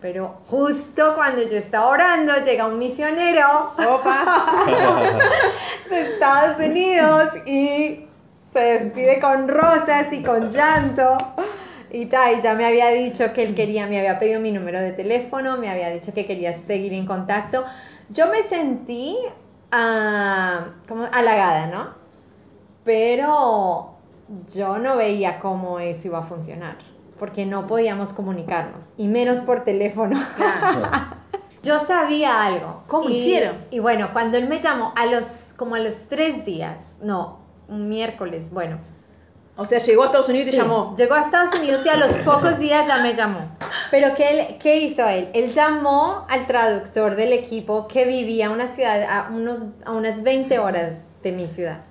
Pero 0.00 0.40
justo 0.46 1.14
cuando 1.14 1.42
yo 1.42 1.58
estaba 1.58 1.88
orando, 1.88 2.32
llega 2.42 2.66
un 2.66 2.78
misionero 2.78 3.74
Opa. 3.76 4.64
de 5.90 6.00
Estados 6.00 6.56
Unidos 6.58 7.28
y 7.44 8.06
se 8.50 8.60
despide 8.60 9.20
con 9.20 9.46
rosas 9.46 10.10
y 10.10 10.22
con 10.22 10.48
llanto. 10.48 11.18
Y, 11.90 12.06
ta, 12.06 12.32
y 12.32 12.40
ya 12.40 12.54
me 12.54 12.64
había 12.64 12.88
dicho 12.88 13.34
que 13.34 13.42
él 13.42 13.54
quería, 13.54 13.86
me 13.88 13.98
había 13.98 14.18
pedido 14.18 14.40
mi 14.40 14.52
número 14.52 14.80
de 14.80 14.92
teléfono, 14.92 15.58
me 15.58 15.68
había 15.68 15.90
dicho 15.90 16.14
que 16.14 16.24
quería 16.24 16.54
seguir 16.54 16.94
en 16.94 17.04
contacto. 17.04 17.62
Yo 18.08 18.28
me 18.28 18.42
sentí 18.42 19.18
ah, 19.70 20.68
como 20.88 21.04
halagada, 21.12 21.66
¿no? 21.66 21.99
Pero 22.84 23.94
yo 24.52 24.78
no 24.78 24.96
veía 24.96 25.38
cómo 25.40 25.80
eso 25.80 26.08
iba 26.08 26.18
a 26.18 26.22
funcionar, 26.22 26.76
porque 27.18 27.46
no 27.46 27.66
podíamos 27.66 28.12
comunicarnos, 28.12 28.86
y 28.96 29.08
menos 29.08 29.40
por 29.40 29.64
teléfono. 29.64 30.18
Yo 31.62 31.78
sabía 31.84 32.42
algo. 32.42 32.84
¿Cómo 32.86 33.10
Y- 33.10 33.12
hicieron? 33.12 33.66
Y 33.70 33.80
bueno, 33.80 34.10
cuando 34.14 34.38
él 34.38 34.48
me 34.48 34.60
llamó, 34.60 34.94
a 34.96 35.04
los, 35.04 35.26
como 35.56 35.74
a 35.74 35.78
los 35.78 36.04
tres 36.08 36.46
días, 36.46 36.80
no, 37.02 37.40
un 37.68 37.88
miércoles, 37.90 38.50
bueno. 38.50 38.78
O 39.58 39.66
sea, 39.66 39.78
llegó 39.78 40.02
a 40.02 40.06
Estados 40.06 40.30
Unidos 40.30 40.48
y 40.48 40.50
Sí, 40.52 40.56
te 40.56 40.62
llamó. 40.62 40.94
Llegó 40.96 41.12
a 41.14 41.20
Estados 41.20 41.58
Unidos 41.58 41.84
y 41.84 41.88
a 41.90 41.96
los 41.96 42.12
pocos 42.20 42.58
días 42.58 42.86
ya 42.86 43.02
me 43.02 43.12
llamó. 43.12 43.40
Pero 43.90 44.14
¿qué, 44.14 44.30
él- 44.30 44.56
¿qué 44.58 44.78
hizo 44.78 45.06
él? 45.06 45.28
Él 45.34 45.52
llamó 45.52 46.24
al 46.30 46.46
traductor 46.46 47.14
del 47.14 47.34
equipo 47.34 47.86
que 47.86 48.06
vivía 48.06 48.46
en 48.46 48.52
una 48.52 48.66
ciudad 48.66 49.02
a, 49.02 49.28
unos, 49.30 49.66
a 49.84 49.92
unas 49.92 50.22
20 50.22 50.58
horas 50.60 50.94
de 51.22 51.32
mi 51.32 51.46
ciudad. 51.46 51.82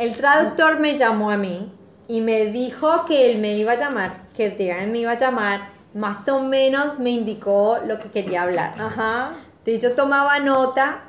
El 0.00 0.16
traductor 0.16 0.80
me 0.80 0.96
llamó 0.96 1.30
a 1.30 1.36
mí 1.36 1.70
y 2.08 2.22
me 2.22 2.46
dijo 2.46 3.04
que 3.04 3.30
él 3.30 3.38
me 3.38 3.54
iba 3.58 3.72
a 3.72 3.76
llamar, 3.76 4.22
que 4.34 4.48
Darren 4.48 4.92
me 4.92 5.00
iba 5.00 5.10
a 5.10 5.18
llamar, 5.18 5.72
más 5.92 6.26
o 6.30 6.40
menos 6.40 6.98
me 6.98 7.10
indicó 7.10 7.80
lo 7.86 7.98
que 8.00 8.08
quería 8.08 8.44
hablar. 8.44 8.76
Ajá. 8.78 9.34
Entonces 9.58 9.82
yo 9.82 9.94
tomaba 9.94 10.38
nota 10.38 11.02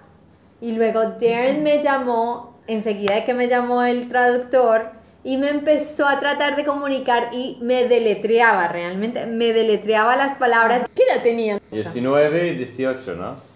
y 0.59 0.73
luego 0.73 1.03
Darren 1.03 1.63
me 1.63 1.81
llamó, 1.81 2.59
enseguida 2.67 3.15
de 3.15 3.23
que 3.23 3.33
me 3.33 3.47
llamó 3.47 3.81
el 3.83 4.09
traductor, 4.09 4.91
y 5.23 5.37
me 5.37 5.47
empezó 5.47 6.05
a 6.05 6.19
tratar 6.19 6.57
de 6.57 6.65
comunicar 6.65 7.29
y 7.31 7.59
me 7.61 7.87
deletreaba 7.87 8.67
realmente, 8.67 9.25
me 9.25 9.53
deletreaba 9.53 10.17
las 10.17 10.35
palabras. 10.35 10.83
¿Qué 10.93 11.03
edad 11.03 11.21
tenían? 11.23 11.61
19 11.71 12.47
y 12.47 12.57
18, 12.57 13.15
¿no? 13.15 13.50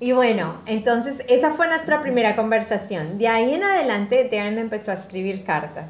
Y 0.00 0.12
bueno, 0.12 0.56
entonces 0.66 1.16
esa 1.28 1.52
fue 1.52 1.66
nuestra 1.68 2.00
primera 2.02 2.36
conversación. 2.36 3.16
De 3.18 3.28
ahí 3.28 3.54
en 3.54 3.62
adelante, 3.64 4.28
Darren 4.30 4.56
me 4.56 4.60
empezó 4.60 4.90
a 4.90 4.94
escribir 4.94 5.44
cartas. 5.44 5.86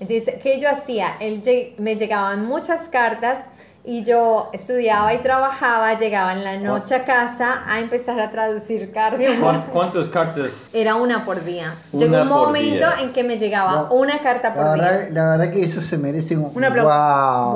Entonces, 0.00 0.36
¿qué 0.42 0.60
yo 0.60 0.68
hacía? 0.70 1.14
Él 1.20 1.42
me 1.78 1.96
llegaban 1.96 2.46
muchas 2.46 2.88
cartas 2.88 3.38
y 3.84 4.04
yo 4.04 4.50
estudiaba 4.52 5.12
y 5.14 5.18
trabajaba, 5.18 5.94
llegaba 5.94 6.32
en 6.32 6.44
la 6.44 6.56
noche 6.56 6.94
a 6.94 7.04
casa 7.04 7.62
a 7.66 7.80
empezar 7.80 8.18
a 8.20 8.30
traducir 8.30 8.92
cartas. 8.92 9.26
¿Cuán- 9.40 9.62
¿Cuántas 9.72 10.08
cartas? 10.08 10.70
Era 10.72 10.94
una 10.96 11.24
por 11.24 11.42
día. 11.44 11.66
Una 11.92 12.04
Llegó 12.06 12.22
un 12.22 12.28
momento 12.28 12.86
día. 12.86 12.94
en 13.00 13.12
que 13.12 13.24
me 13.24 13.38
llegaba 13.38 13.72
No, 13.88 13.94
una 13.94 14.18
carta 14.20 14.50
La 14.50 14.54
por 14.54 14.64
verdad, 14.78 15.00
día. 15.00 15.10
la 15.12 15.30
verdad 15.30 15.50
que 15.52 15.64
eso 15.64 15.80
se 15.80 15.98
merece 15.98 16.36
un, 16.36 16.50
Un 16.54 16.64
aplauso. 16.64 16.94
Wow. 16.94 17.52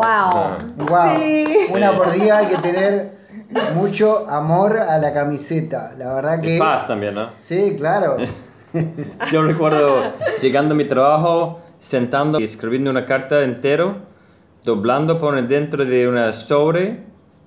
Wow. 0.78 0.86
Wow. 0.88 1.18
Sí. 1.18 1.56
Una 1.70 1.96
por 1.96 2.12
día 2.12 2.38
hay 2.38 2.46
que 2.46 2.56
tener 2.56 3.21
mucho 3.74 4.28
amor 4.28 4.78
a 4.78 4.98
la 4.98 5.12
camiseta. 5.12 5.94
La 5.98 6.14
verdad 6.14 6.40
que. 6.40 6.56
Y 6.56 6.58
paz 6.58 6.86
también, 6.86 7.14
¿no? 7.14 7.30
Sí, 7.38 7.74
claro. 7.76 8.16
Yo 9.32 9.42
recuerdo 9.42 10.12
llegando 10.40 10.74
a 10.74 10.76
mi 10.76 10.84
trabajo, 10.86 11.60
sentando 11.78 12.40
y 12.40 12.44
escribiendo 12.44 12.90
una 12.90 13.04
carta 13.04 13.42
entero, 13.42 13.96
doblando, 14.64 15.18
pone 15.18 15.42
dentro 15.42 15.84
de 15.84 16.08
una 16.08 16.32
sobre, 16.32 17.02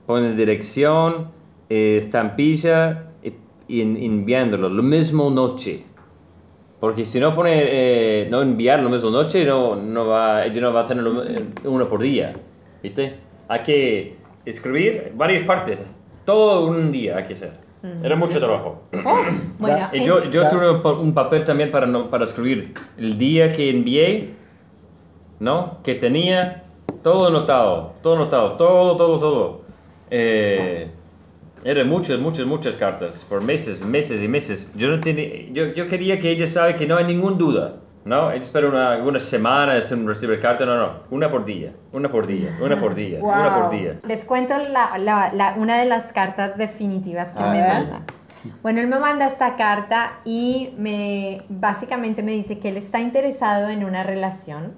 pone 0.06 0.34
dirección, 0.34 1.32
eh, 1.70 1.98
estampilla 1.98 3.06
y, 3.24 3.34
y 3.68 3.82
en- 3.82 3.98
enviándolo, 3.98 4.70
lo 4.70 4.84
mismo 4.84 5.30
noche. 5.32 5.84
Porque 6.80 7.06
si 7.06 7.20
no 7.20 7.34
pone, 7.34 7.64
eh, 7.64 8.28
no 8.30 8.42
enviar 8.44 8.82
lo 8.82 8.90
mismo 8.90 9.10
noche, 9.10 9.44
no, 9.46 9.76
no 9.76 10.06
va, 10.08 10.46
ella 10.46 10.62
no 10.62 10.74
va 10.74 10.82
a 10.82 10.86
tener 10.86 11.04
eh, 11.28 11.46
uno 11.64 11.90
por 11.90 12.02
día, 12.02 12.36
¿viste? 12.84 13.16
Hay 13.48 13.64
que 13.64 14.18
escribir 14.46 15.12
varias 15.16 15.44
partes, 15.44 15.84
todo 16.26 16.68
un 16.68 16.92
día 16.92 17.18
hay 17.18 17.24
que 17.26 17.34
hacer. 17.34 17.52
Era 18.04 18.16
mucho 18.16 18.40
trabajo. 18.40 18.84
Bueno, 19.60 19.88
Y 19.94 20.04
yo, 20.04 20.24
yo 20.32 20.50
tuve 20.50 20.92
un 21.00 21.14
papel 21.14 21.44
también 21.44 21.70
para, 21.72 21.86
no- 21.88 22.10
para 22.10 22.24
escribir 22.26 22.74
el 22.98 23.18
día 23.18 23.54
que 23.54 23.70
envié, 23.70 24.32
¿no? 25.40 25.78
Que 25.84 25.96
tenía 25.96 26.64
todo 27.04 27.28
anotado, 27.28 27.94
todo 28.02 28.16
anotado, 28.16 28.54
todo, 28.58 28.98
todo, 28.98 29.20
todo. 29.20 29.62
Eh, 30.10 30.90
eran 31.64 31.88
muchas, 31.88 32.20
muchas, 32.20 32.46
muchas 32.46 32.76
cartas, 32.76 33.26
por 33.28 33.42
meses, 33.42 33.84
meses 33.84 34.22
y 34.22 34.28
meses. 34.28 34.72
Yo, 34.76 34.88
no 34.90 35.00
tenía, 35.00 35.28
yo, 35.52 35.68
yo 35.74 35.88
quería 35.88 36.20
que 36.20 36.30
ella 36.32 36.48
sabe 36.48 36.76
que 36.76 36.86
no 36.88 36.98
hay 36.98 37.06
ninguna 37.06 37.38
duda, 37.38 37.76
¿no? 38.06 38.32
Ella 38.32 38.44
espera 38.44 38.70
una, 38.70 38.98
una 38.98 39.20
semana 39.20 39.74
en 39.78 40.08
recibir 40.08 40.40
carta, 40.40 40.66
no, 40.66 40.76
no, 40.78 40.92
una 41.12 41.30
por 41.30 41.44
día, 41.44 41.74
una 41.92 42.10
por 42.10 42.28
día, 42.28 42.56
una 42.62 42.80
por 42.80 42.96
día, 42.96 43.20
una 43.22 43.56
por 43.62 43.70
día. 43.72 44.00
Les 44.08 44.24
cuento 44.24 44.54
la- 44.70 44.98
la- 45.00 45.34
la- 45.34 45.56
una 45.58 45.78
de 45.80 45.86
las 45.86 46.14
cartas 46.14 46.56
definitivas 46.58 47.34
que 47.34 47.44
A 47.44 47.48
me 47.52 47.68
manda. 47.68 48.02
Bueno, 48.62 48.80
él 48.80 48.88
me 48.88 49.00
manda 49.00 49.28
esta 49.28 49.56
carta 49.56 50.20
y 50.24 50.76
me 50.78 51.42
básicamente 51.50 52.22
me 52.22 52.32
dice 52.32 52.60
que 52.60 52.70
él 52.70 52.78
está 52.78 53.00
interesado 53.00 53.70
en 53.70 53.84
una 53.84 54.04
relación, 54.04 54.74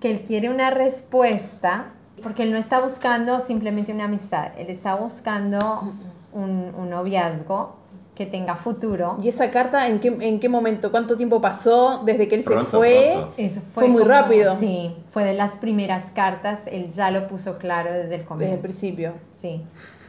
que 0.00 0.12
él 0.12 0.20
quiere 0.24 0.48
una 0.48 0.70
respuesta, 0.70 1.86
porque 2.22 2.44
él 2.44 2.52
no 2.52 2.56
está 2.56 2.78
buscando 2.80 3.40
simplemente 3.40 3.92
una 3.92 4.04
amistad, 4.04 4.52
él 4.58 4.68
está 4.70 4.94
buscando 4.94 5.92
un, 6.32 6.72
un 6.76 6.88
noviazgo 6.90 7.76
que 8.18 8.26
tenga 8.26 8.56
futuro. 8.56 9.16
¿Y 9.22 9.28
esa 9.28 9.48
carta 9.48 9.86
en 9.86 10.00
qué, 10.00 10.08
en 10.08 10.40
qué 10.40 10.48
momento? 10.48 10.90
¿Cuánto 10.90 11.16
tiempo 11.16 11.40
pasó 11.40 12.02
desde 12.04 12.26
que 12.26 12.34
él 12.34 12.42
Pronto, 12.44 12.64
se 12.64 12.76
fue? 12.76 13.16
Eso 13.36 13.60
Fue 13.72 13.86
muy 13.86 14.02
como- 14.02 14.12
rápido. 14.12 14.56
Sí, 14.58 14.92
fue 15.12 15.22
de 15.22 15.34
las 15.34 15.56
primeras 15.58 16.10
cartas, 16.10 16.62
él 16.66 16.90
ya 16.90 17.12
lo 17.12 17.28
puso 17.28 17.58
claro 17.58 17.92
desde 17.92 18.16
el 18.16 18.24
comienzo. 18.24 18.46
Desde 18.46 18.54
el 18.56 18.60
principio. 18.60 19.12
Sí. 19.40 19.62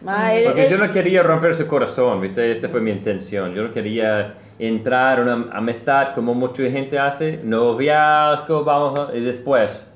Ah, 0.07 0.33
él- 0.33 0.45
Porque 0.45 0.63
él- 0.65 0.71
yo 0.71 0.77
no 0.79 0.89
quería 0.89 1.21
romper 1.21 1.53
su 1.53 1.67
corazón, 1.67 2.19
¿viste? 2.19 2.51
Esa 2.51 2.67
fue 2.69 2.81
mi 2.81 2.89
intención. 2.89 3.53
Yo 3.53 3.61
no 3.61 3.71
quería 3.71 4.33
entrar 4.57 5.19
en 5.19 5.27
una 5.27 5.51
amistad 5.55 6.15
como 6.15 6.33
mucha 6.33 6.63
gente 6.63 6.97
hace, 6.97 7.39
noviazgo, 7.43 8.63
vamos, 8.63 8.97
a- 9.11 9.15
y 9.15 9.19
después. 9.21 9.87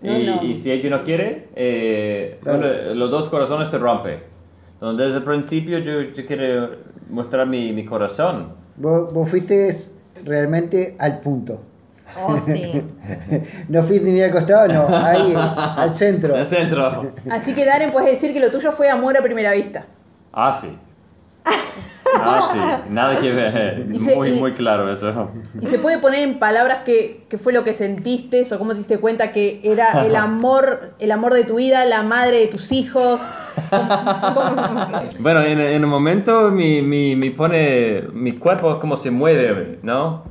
No, 0.00 0.16
y, 0.18 0.24
no. 0.24 0.42
y 0.42 0.54
si 0.54 0.70
ella 0.72 0.88
no 0.88 1.02
quiere, 1.02 1.48
eh, 1.54 2.38
Claro. 2.42 2.58
bueno, 2.60 2.94
los 2.94 3.10
dos 3.10 3.28
corazones 3.28 3.68
se 3.68 3.76
rompen. 3.76 4.20
Entonces, 4.74 5.06
desde 5.08 5.18
el 5.18 5.24
principio 5.24 5.78
yo, 5.80 6.00
yo 6.02 6.26
quiero 6.26 6.95
mostrar 7.08 7.46
mi, 7.46 7.72
mi 7.72 7.84
corazón. 7.84 8.54
Vos, 8.76 9.12
vos 9.12 9.28
fuiste 9.28 9.70
realmente 10.24 10.96
al 10.98 11.20
punto. 11.20 11.60
Oh, 12.24 12.36
sí. 12.36 12.82
No 13.68 13.82
fuiste 13.82 14.10
ni 14.10 14.22
al 14.22 14.30
costado, 14.30 14.68
no, 14.68 14.96
ahí, 14.96 15.34
al 15.36 15.94
centro. 15.94 16.34
En 16.34 16.40
el 16.40 16.46
centro. 16.46 17.12
Así 17.30 17.54
que 17.54 17.64
Darren, 17.64 17.90
puedes 17.90 18.10
decir 18.10 18.32
que 18.32 18.40
lo 18.40 18.50
tuyo 18.50 18.72
fue 18.72 18.88
amor 18.88 19.16
a 19.16 19.22
primera 19.22 19.52
vista. 19.52 19.86
Ah, 20.32 20.52
sí. 20.52 20.78
Ah, 22.18 22.40
sí. 22.50 22.58
Nada 22.94 23.18
que 23.20 23.30
ver. 23.32 23.86
Y 23.92 23.98
se- 23.98 24.14
Muy, 24.14 24.28
y- 24.28 24.40
muy 24.40 24.52
claro 24.52 24.90
eso. 24.90 25.28
¿Y 25.60 25.66
se 25.66 25.78
puede 25.78 25.98
poner 25.98 26.20
en 26.20 26.38
palabras 26.38 26.80
qué, 26.84 27.26
qué 27.28 27.36
fue 27.36 27.52
lo 27.52 27.62
que 27.64 27.74
sentiste 27.74 28.42
o 28.54 28.58
cómo 28.58 28.70
te 28.72 28.78
diste 28.78 28.98
cuenta 28.98 29.32
que 29.32 29.60
era 29.64 30.06
el 30.06 30.14
amor, 30.16 30.94
el 31.00 31.10
amor 31.12 31.34
de 31.34 31.44
tu 31.44 31.56
vida, 31.56 31.84
la 31.84 32.02
madre 32.04 32.38
de 32.38 32.46
tus 32.46 32.72
hijos? 32.72 33.26
¿Cómo- 33.68 34.34
cómo- 34.34 35.02
Bueno, 35.18 35.42
en, 35.42 35.60
en 35.60 35.82
el 35.82 35.86
momento 35.86 36.50
mi, 36.50 36.80
mi, 36.80 37.16
mi 37.16 37.30
pone, 37.30 38.04
mi 38.12 38.32
cuerpo 38.32 38.78
como 38.78 38.96
se 38.96 39.10
mueve, 39.10 39.80
¿no? 39.82 40.24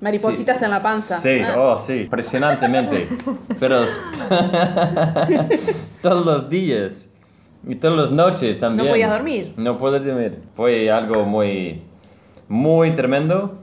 Maripositas 0.00 0.58
Sí. 0.58 0.64
en 0.64 0.70
la 0.72 0.82
panza. 0.82 1.16
Sí, 1.18 1.40
Ah. 1.44 1.54
oh, 1.58 1.78
sí, 1.78 2.02
impresionantemente. 2.02 3.08
Pero 3.58 3.84
todos 6.02 6.26
los 6.26 6.48
días 6.48 7.09
y 7.66 7.74
todas 7.76 7.96
las 7.98 8.10
noches 8.10 8.58
también. 8.58 8.86
No 8.86 8.92
podías 8.92 9.10
dormir. 9.10 9.52
No 9.56 9.76
puedo 9.78 9.98
dormir. 10.00 10.40
Fue 10.54 10.90
algo 10.90 11.24
muy, 11.24 11.82
muy 12.48 12.92
tremendo 12.94 13.58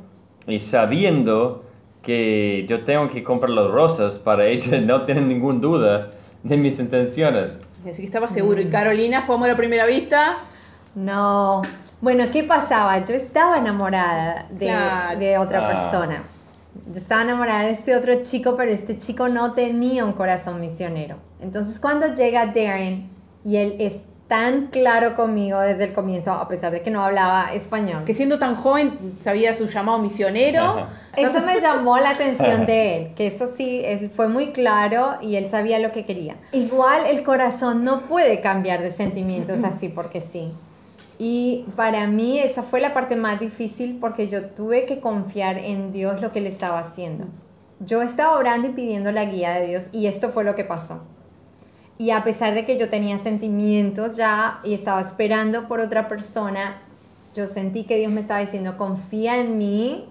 y 0.47 0.59
sabiendo 0.59 1.63
que 2.01 2.65
yo 2.69 2.83
tengo 2.85 3.09
que 3.09 3.23
comprar 3.23 3.49
las 3.51 3.67
rosas 3.69 4.19
para 4.19 4.45
ella 4.47 4.79
no 4.81 5.03
tener 5.03 5.23
ninguna 5.23 5.59
duda 5.59 6.11
de 6.43 6.57
mis 6.57 6.79
intenciones. 6.79 7.59
Así 7.89 8.01
que 8.01 8.05
estaba 8.05 8.27
seguro. 8.29 8.61
Y 8.61 8.67
Carolina 8.67 9.21
fue 9.21 9.35
amor 9.35 9.49
a 9.49 9.55
primera 9.55 9.85
vista. 9.85 10.37
No. 10.95 11.61
Bueno, 11.99 12.25
¿qué 12.31 12.43
pasaba? 12.43 13.03
Yo 13.05 13.13
estaba 13.15 13.57
enamorada 13.57 14.47
de, 14.51 14.67
Claro. 14.67 15.19
de 15.19 15.37
otra 15.37 15.65
Ah. 15.65 15.67
persona. 15.75 16.23
Yo 16.85 16.99
estaba 16.99 17.23
enamorada 17.23 17.63
de 17.63 17.71
este 17.71 17.95
otro 17.95 18.13
chico, 18.23 18.55
pero 18.55 18.71
este 18.71 18.97
chico 18.99 19.27
no 19.29 19.53
tenía 19.53 20.05
un 20.05 20.13
corazón 20.13 20.61
misionero. 20.61 21.17
Entonces, 21.41 21.79
cuando 21.79 22.13
llega 22.13 22.45
Darren 22.47 23.09
y 23.47 23.55
él 23.55 23.77
es 23.79 24.01
tan 24.27 24.67
claro 24.67 25.15
conmigo 25.15 25.61
desde 25.61 25.85
el 25.85 25.93
comienzo, 25.93 26.33
a 26.33 26.49
pesar 26.49 26.73
de 26.73 26.81
que 26.81 26.91
no 26.91 27.01
hablaba 27.01 27.53
español, 27.53 28.03
Que 28.03 28.13
siendo 28.13 28.39
tan 28.39 28.55
joven 28.55 29.15
sabía 29.21 29.53
su 29.53 29.67
llamado 29.67 29.99
misionero. 29.99 30.63
Ajá. 30.63 30.89
Eso 31.15 31.41
me 31.43 31.61
llamó 31.61 31.97
la 31.97 32.09
atención 32.09 32.65
de 32.65 32.97
él, 32.97 33.13
que 33.15 33.27
eso 33.27 33.49
sí, 33.55 33.83
él 33.85 34.09
fue 34.09 34.27
muy 34.27 34.51
claro 34.51 35.13
y 35.21 35.37
él 35.37 35.49
sabía 35.49 35.79
lo 35.79 35.93
que 35.93 36.05
quería. 36.05 36.35
Igual 36.51 37.05
el 37.05 37.23
corazón 37.23 37.85
no 37.85 38.01
puede 38.01 38.41
cambiar 38.41 38.81
de 38.81 38.91
sentimientos 38.91 39.63
así 39.63 39.87
porque 39.87 40.19
sí. 40.19 40.51
Y 41.17 41.63
para 41.77 42.05
mí 42.07 42.39
esa 42.39 42.63
fue 42.63 42.81
la 42.81 42.93
parte 42.93 43.15
más 43.15 43.39
difícil 43.39 43.97
porque 44.01 44.27
yo 44.27 44.47
tuve 44.47 44.85
que 44.85 44.99
confiar 44.99 45.57
en 45.57 45.93
Dios 45.93 46.19
lo 46.21 46.33
que 46.33 46.41
le 46.41 46.49
estaba 46.49 46.79
haciendo. 46.79 47.27
Yo 47.79 48.01
estaba 48.01 48.37
orando 48.37 48.67
y 48.67 48.71
pidiendo 48.71 49.13
la 49.13 49.23
guía 49.23 49.53
de 49.53 49.67
Dios 49.67 49.85
y 49.93 50.07
esto 50.07 50.31
fue 50.31 50.43
lo 50.43 50.53
que 50.53 50.65
pasó. 50.65 50.99
Y 51.97 52.11
a 52.11 52.23
pesar 52.23 52.53
de 52.53 52.65
que 52.65 52.77
yo 52.77 52.89
tenía 52.89 53.17
sentimientos 53.17 54.17
ya 54.17 54.59
y 54.63 54.73
estaba 54.73 55.01
esperando 55.01 55.67
por 55.67 55.79
otra 55.79 56.07
persona, 56.07 56.81
yo 57.33 57.47
sentí 57.47 57.85
que 57.85 57.97
Dios 57.97 58.11
me 58.11 58.21
estaba 58.21 58.39
diciendo, 58.39 58.77
confía 58.77 59.37
en 59.37 59.57
mí 59.57 60.05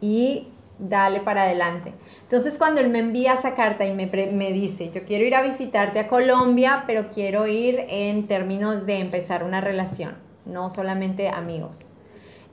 y 0.00 0.48
dale 0.78 1.20
para 1.20 1.42
adelante. 1.42 1.92
Entonces 2.22 2.58
cuando 2.58 2.80
él 2.80 2.88
me 2.88 2.98
envía 2.98 3.34
esa 3.34 3.54
carta 3.54 3.86
y 3.86 3.92
me, 3.94 4.06
me 4.06 4.52
dice, 4.52 4.90
yo 4.92 5.04
quiero 5.04 5.24
ir 5.24 5.34
a 5.34 5.42
visitarte 5.42 6.00
a 6.00 6.08
Colombia, 6.08 6.84
pero 6.86 7.08
quiero 7.08 7.46
ir 7.46 7.84
en 7.88 8.26
términos 8.26 8.86
de 8.86 8.98
empezar 9.00 9.44
una 9.44 9.60
relación, 9.60 10.16
no 10.44 10.70
solamente 10.70 11.28
amigos. 11.28 11.90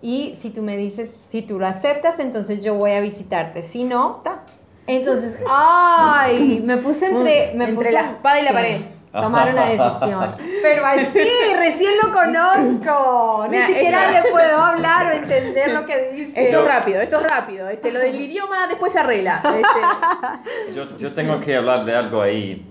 Y 0.02 0.36
si 0.40 0.50
tú 0.50 0.62
me 0.62 0.78
dices, 0.78 1.12
si 1.30 1.42
tú 1.42 1.60
lo 1.60 1.68
aceptas, 1.68 2.20
entonces 2.20 2.64
yo 2.64 2.76
voy 2.76 2.92
a 2.92 3.02
visitarte. 3.02 3.64
Si 3.64 3.84
no, 3.84 4.22
ta. 4.24 4.46
Entonces, 4.90 5.40
ay, 5.50 6.62
me 6.66 6.78
puse 6.78 7.08
entre, 7.08 7.54
me 7.56 7.66
Entre 7.70 7.76
puse- 7.88 7.92
la 7.92 8.02
espada 8.02 8.40
y 8.40 8.44
la 8.44 8.52
pared. 8.54 8.82
Tomar 9.12 9.50
una 9.52 9.66
decisión. 9.66 10.28
Pero 10.62 10.86
así, 10.86 11.28
recién 11.58 11.92
lo 12.04 12.12
conozco. 12.14 13.46
Ni 13.50 13.58
Mira, 13.58 13.68
siquiera 13.68 14.06
esto- 14.06 14.14
le 14.28 14.32
puedo 14.32 14.58
hablar 14.58 15.08
o 15.08 15.12
entender 15.16 15.72
lo 15.74 15.86
que 15.88 16.12
dice. 16.12 16.44
Esto 16.46 16.60
es 16.60 16.66
rápido, 16.66 17.02
esto 17.02 17.18
es 17.18 17.24
rápido. 17.24 17.70
Este, 17.70 17.92
lo 17.92 18.00
del 18.00 18.20
idioma 18.22 18.68
después 18.68 18.94
se 18.94 19.00
arregla. 19.00 19.42
Este, 19.44 20.76
Yo, 20.76 20.98
yo 21.00 21.14
tengo 21.14 21.40
que 21.40 21.56
hablar 21.56 21.86
de 21.86 21.96
algo 21.96 22.22
ahí, 22.22 22.64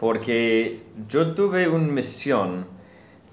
porque 0.00 0.82
yo 1.08 1.34
tuve 1.34 1.68
una 1.68 1.86
misión 1.92 2.66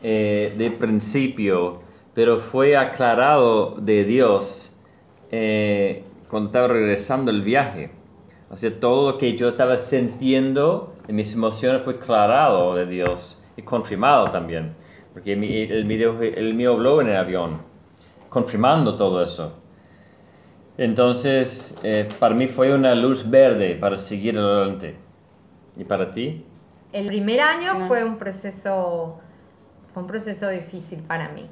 eh, 0.04 0.54
de 0.56 0.70
principio, 0.70 1.82
pero 2.14 2.38
fue 2.40 2.78
aclarado 2.78 3.72
de 3.80 4.04
Dios 4.04 4.72
eh, 5.32 6.04
cuando 6.30 6.50
estaba 6.50 6.68
regresando 6.68 7.32
el 7.32 7.42
viaje. 7.42 7.90
O 8.54 8.58
sea, 8.58 8.72
todo 8.80 9.12
lo 9.14 9.18
que 9.18 9.36
yo 9.36 9.50
estaba 9.50 9.78
sintiendo 9.78 10.94
en 11.08 11.16
mis 11.16 11.34
emociones 11.34 11.82
fue 11.82 11.96
aclarado 11.96 12.76
de 12.76 12.86
Dios 12.86 13.40
y 13.58 13.64
confirmado 13.64 14.30
también, 14.30 14.76
porque 15.12 15.36
mi- 15.36 15.64
el, 15.64 15.86
mío, 15.86 16.22
el 16.22 16.54
mío 16.54 16.74
habló 16.74 17.02
en 17.02 17.10
el 17.10 17.18
avión, 17.18 17.62
confirmando 18.30 18.96
todo 18.96 19.24
eso. 19.24 19.54
Entonces, 20.78 21.76
eh, 21.84 22.10
para 22.20 22.34
mí 22.34 22.48
fue 22.48 22.74
una 22.74 22.96
luz 22.96 23.30
verde 23.30 23.76
para 23.76 23.98
seguir 23.98 24.38
adelante. 24.38 24.96
¿Y 25.78 25.84
para 25.84 26.12
ti? 26.12 26.44
El 26.92 27.08
primer 27.08 27.42
año 27.42 27.76
fue 27.88 28.04
un 28.04 28.18
proceso, 28.18 29.20
fue 29.94 30.04
un 30.04 30.08
proceso 30.08 30.50
difícil 30.50 31.00
para 31.00 31.30
mí. 31.30 31.48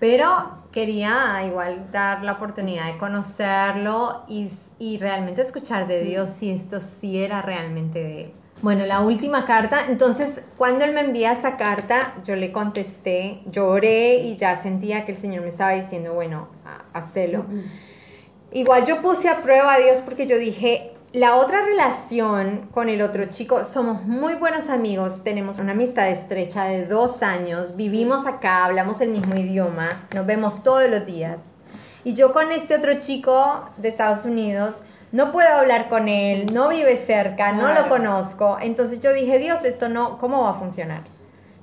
Pero 0.00 0.58
quería 0.72 1.42
igual 1.46 1.90
dar 1.90 2.22
la 2.22 2.32
oportunidad 2.32 2.86
de 2.92 2.98
conocerlo 2.98 4.24
y, 4.28 4.48
y 4.78 4.98
realmente 4.98 5.42
escuchar 5.42 5.88
de 5.88 6.02
Dios 6.04 6.30
si 6.30 6.50
esto 6.50 6.80
sí 6.80 7.22
era 7.22 7.42
realmente 7.42 7.98
de 8.02 8.20
Él. 8.24 8.32
Bueno, 8.60 8.84
la 8.86 9.00
última 9.00 9.46
carta, 9.46 9.86
entonces 9.88 10.40
cuando 10.56 10.84
Él 10.84 10.92
me 10.92 11.00
envía 11.00 11.32
esa 11.32 11.56
carta, 11.56 12.14
yo 12.24 12.34
le 12.36 12.50
contesté, 12.52 13.40
lloré 13.46 14.16
y 14.18 14.36
ya 14.36 14.60
sentía 14.60 15.04
que 15.04 15.12
el 15.12 15.18
Señor 15.18 15.42
me 15.42 15.48
estaba 15.48 15.72
diciendo, 15.72 16.12
bueno, 16.14 16.48
ha- 16.64 16.98
hacelo. 16.98 17.44
Igual 18.52 18.84
yo 18.86 19.00
puse 19.02 19.28
a 19.28 19.42
prueba 19.42 19.74
a 19.74 19.78
Dios 19.78 19.98
porque 20.04 20.26
yo 20.26 20.38
dije, 20.38 20.92
la 21.12 21.36
otra 21.36 21.64
relación 21.64 22.68
con 22.72 22.90
el 22.90 23.00
otro 23.00 23.24
chico, 23.26 23.64
somos 23.64 24.02
muy 24.02 24.34
buenos 24.34 24.68
amigos, 24.68 25.24
tenemos 25.24 25.58
una 25.58 25.72
amistad 25.72 26.10
estrecha 26.10 26.64
de 26.64 26.84
dos 26.84 27.22
años, 27.22 27.76
vivimos 27.76 28.26
acá, 28.26 28.66
hablamos 28.66 29.00
el 29.00 29.10
mismo 29.10 29.34
idioma, 29.34 30.06
nos 30.14 30.26
vemos 30.26 30.62
todos 30.62 30.88
los 30.90 31.06
días. 31.06 31.40
Y 32.04 32.12
yo 32.12 32.32
con 32.34 32.52
este 32.52 32.76
otro 32.76 33.00
chico 33.00 33.70
de 33.78 33.88
Estados 33.88 34.26
Unidos 34.26 34.82
no 35.10 35.32
puedo 35.32 35.48
hablar 35.48 35.88
con 35.88 36.08
él, 36.08 36.52
no 36.52 36.68
vive 36.68 36.96
cerca, 36.96 37.52
no 37.52 37.72
lo 37.72 37.88
conozco. 37.88 38.58
Entonces 38.60 39.00
yo 39.00 39.12
dije, 39.12 39.38
Dios, 39.38 39.64
esto 39.64 39.88
no, 39.88 40.18
¿cómo 40.18 40.42
va 40.42 40.50
a 40.50 40.54
funcionar? 40.54 41.00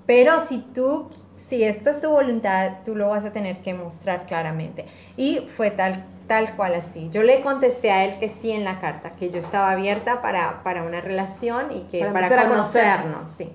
Pero 0.07 0.41
si 0.41 0.59
tú, 0.73 1.09
si 1.49 1.63
esto 1.63 1.91
es 1.91 2.01
tu 2.01 2.09
voluntad, 2.09 2.77
tú 2.83 2.95
lo 2.95 3.09
vas 3.09 3.25
a 3.25 3.31
tener 3.31 3.61
que 3.61 3.75
mostrar 3.75 4.25
claramente. 4.25 4.87
Y 5.17 5.47
fue 5.55 5.69
tal, 5.69 6.03
tal 6.27 6.55
cual 6.55 6.75
así. 6.75 7.09
Yo 7.11 7.23
le 7.23 7.41
contesté 7.41 7.91
a 7.91 8.05
él 8.05 8.19
que 8.19 8.29
sí 8.29 8.51
en 8.51 8.63
la 8.63 8.79
carta, 8.79 9.15
que 9.15 9.29
yo 9.29 9.39
estaba 9.39 9.71
abierta 9.71 10.21
para, 10.21 10.63
para 10.63 10.83
una 10.83 11.01
relación 11.01 11.71
y 11.71 11.81
que 11.91 11.99
Para 11.99 12.27
para, 12.27 12.47
conocernos, 12.47 13.29
sí. 13.29 13.51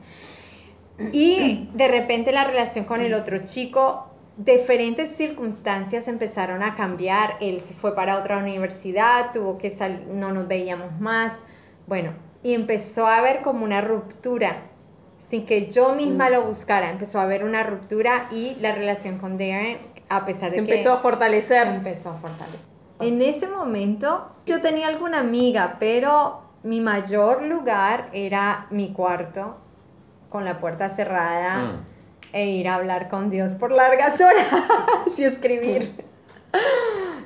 Y 1.12 1.70
de 1.74 1.88
repente 1.88 2.30
la 2.32 2.44
relación 2.44 2.84
con 2.84 3.00
el 3.00 3.14
otro 3.14 3.38
chico, 3.44 4.06
diferentes 4.36 5.16
circunstancias 5.16 6.08
empezaron 6.08 6.62
a 6.62 6.74
cambiar. 6.74 7.36
Él 7.40 7.60
se 7.66 7.74
fue 7.74 7.94
para 7.94 8.18
otra 8.18 8.38
universidad, 8.38 9.32
tuvo 9.32 9.56
que 9.58 9.70
salir, 9.70 10.06
no 10.08 10.32
nos 10.32 10.46
veíamos 10.46 11.00
más. 11.00 11.32
Bueno, 11.86 12.12
y 12.42 12.54
empezó 12.54 13.06
a 13.06 13.18
haber 13.18 13.42
como 13.42 13.64
una 13.64 13.80
ruptura, 13.80 14.62
sin 15.28 15.46
que 15.46 15.70
yo 15.70 15.94
misma 15.94 16.28
Mm. 16.28 16.32
lo 16.32 16.42
buscara. 16.44 16.90
Empezó 16.90 17.18
a 17.18 17.22
haber 17.22 17.44
una 17.44 17.62
ruptura 17.62 18.26
y 18.30 18.56
la 18.60 18.72
relación 18.72 19.18
con 19.18 19.38
Darren, 19.38 19.78
a 20.08 20.26
pesar 20.26 20.50
de 20.50 20.56
se 20.58 20.64
que 20.64 20.70
empezó 20.72 20.92
a 20.92 20.96
fortalecer. 20.98 21.66
se 21.66 21.74
empezó 21.74 22.10
a 22.10 22.14
fortalecer. 22.14 22.69
En 23.00 23.20
ese 23.22 23.46
momento 23.48 24.30
yo 24.46 24.60
tenía 24.60 24.88
alguna 24.88 25.20
amiga, 25.20 25.76
pero 25.80 26.42
mi 26.62 26.80
mayor 26.80 27.42
lugar 27.42 28.08
era 28.12 28.66
mi 28.70 28.92
cuarto 28.92 29.56
con 30.28 30.44
la 30.44 30.58
puerta 30.60 30.88
cerrada 30.88 31.62
Mm. 31.62 31.80
e 32.32 32.46
ir 32.50 32.68
a 32.68 32.74
hablar 32.76 33.08
con 33.08 33.30
Dios 33.30 33.52
por 33.54 33.72
largas 33.72 34.20
horas 34.20 34.46
y 35.18 35.24
escribir. 35.24 35.94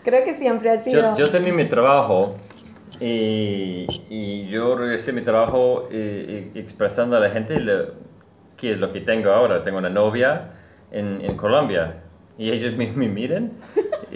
Creo 0.05 0.25
que 0.25 0.35
siempre 0.37 0.71
ha 0.71 0.81
sido. 0.83 1.15
Yo, 1.17 1.25
yo 1.25 1.31
tenía 1.31 1.53
mi 1.53 1.65
trabajo 1.67 2.37
y, 3.01 3.87
y 4.09 4.47
yo 4.49 4.77
regresé 4.77 5.11
a 5.11 5.15
mi 5.15 5.23
trabajo 5.23 5.89
eh, 5.91 6.51
eh, 6.55 6.59
expresando 6.61 7.17
a 7.17 7.21
la 7.21 7.31
gente 7.31 7.59
lo- 7.59 7.95
qué 8.57 8.73
es 8.73 8.79
lo 8.81 8.93
que 8.93 9.01
tengo 9.01 9.31
ahora. 9.31 9.63
Tengo 9.63 9.79
una 9.79 9.91
novia 9.91 10.51
en, 10.91 11.21
en 11.23 11.37
Colombia 11.37 12.03
y 12.39 12.51
ellos 12.51 12.75
me, 12.77 12.87
me 12.93 13.09
miran 13.09 13.53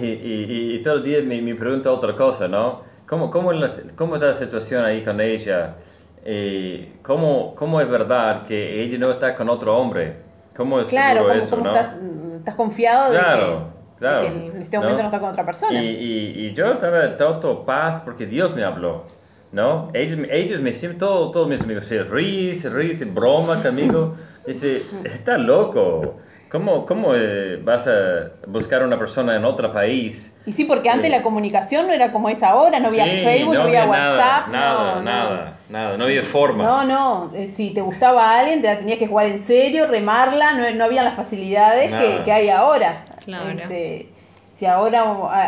y, 0.00 0.06
y, 0.06 0.74
y- 0.76 0.82
todos 0.82 0.98
los 0.98 1.04
días 1.06 1.24
me, 1.24 1.40
me 1.42 1.54
preguntan 1.54 1.92
otra 1.92 2.14
cosa, 2.14 2.46
¿no? 2.48 2.82
¿Cómo, 3.06 3.30
cómo, 3.30 3.52
la- 3.52 3.72
cómo 3.94 4.16
está 4.16 4.28
la 4.28 4.34
situación 4.34 4.84
ahí 4.84 5.02
con 5.02 5.20
ella? 5.20 5.74
Eh, 6.24 6.94
¿cómo, 7.02 7.54
¿Cómo 7.54 7.80
es 7.80 7.88
verdad 7.88 8.44
que 8.44 8.82
ella 8.82 8.98
no 8.98 9.10
está 9.10 9.34
con 9.34 9.48
otro 9.48 9.76
hombre? 9.76 10.14
¿Cómo 10.56 10.80
es 10.80 10.88
Claro, 10.88 11.18
seguro 11.20 11.32
¿cómo, 11.34 11.40
eso, 11.44 11.50
cómo 11.56 11.64
no? 11.64 11.74
estás, 11.76 11.96
estás 12.38 12.54
confiado 12.54 13.12
de 13.12 13.18
Claro, 13.18 13.68
que, 13.94 13.98
claro. 14.00 14.22
que 14.22 14.46
en 14.48 14.62
este 14.62 14.78
momento 14.78 15.02
no, 15.02 15.08
está 15.08 15.20
con 15.20 15.28
otra 15.30 15.44
persona? 15.44 15.82
Y, 15.82 15.86
y, 15.86 16.46
y 16.46 16.54
yo 16.54 16.72
estaba 16.72 17.16
todo 17.16 17.64
paz 17.64 18.02
porque 18.04 18.26
Dios 18.26 18.54
me 18.54 18.64
habló, 18.64 19.04
¿no? 19.52 19.90
Ellos, 19.94 20.18
ellos 20.30 20.60
me 20.60 20.72
siempre, 20.72 20.98
todo, 20.98 21.30
todos 21.30 21.48
mis 21.48 21.60
amigos, 21.60 21.84
se 21.84 22.02
ríen, 22.02 22.56
se 22.56 22.70
ríen, 22.70 22.96
se 22.96 23.04
broma 23.04 23.62
conmigo. 23.62 24.14
Dice, 24.46 24.82
está 25.04 25.38
loco. 25.38 26.16
¿Cómo, 26.50 26.86
cómo 26.86 27.14
eh, 27.14 27.58
vas 27.62 27.88
a 27.88 28.30
buscar 28.46 28.82
a 28.82 28.84
una 28.86 28.98
persona 28.98 29.34
en 29.34 29.44
otro 29.44 29.72
país? 29.72 30.40
Y 30.46 30.52
sí, 30.52 30.64
porque 30.64 30.88
antes 30.88 31.10
Sí. 31.10 31.16
la 31.16 31.22
comunicación 31.22 31.86
no 31.88 31.92
era 31.92 32.12
como 32.12 32.28
es 32.28 32.42
ahora, 32.42 32.78
no 32.78 32.86
había 32.88 33.04
Sí, 33.04 33.16
Facebook, 33.24 33.54
no, 33.54 33.62
había, 33.62 33.84
WhatsApp. 33.84 34.48
Nada, 34.48 34.94
no, 34.96 35.02
nada, 35.02 35.58
nada, 35.68 35.96
no 35.96 36.04
había 36.04 36.22
forma. 36.22 36.62
No, 36.64 36.84
no, 36.84 37.32
eh, 37.34 37.48
si 37.56 37.70
te 37.70 37.80
gustaba 37.80 38.30
a 38.30 38.38
alguien, 38.40 38.62
te 38.62 38.68
la 38.68 38.78
tenías 38.78 38.98
que 38.98 39.08
jugar 39.08 39.26
en 39.26 39.42
serio, 39.42 39.86
remarla, 39.88 40.52
no, 40.52 40.70
no 40.70 40.84
había 40.84 41.02
las 41.02 41.16
facilidades 41.16 41.90
que, 41.90 42.22
que 42.24 42.32
hay 42.32 42.48
ahora. 42.48 43.04
Claro. 43.24 43.50
Este, 43.50 44.08
si 44.58 44.64
ahora 44.64 45.02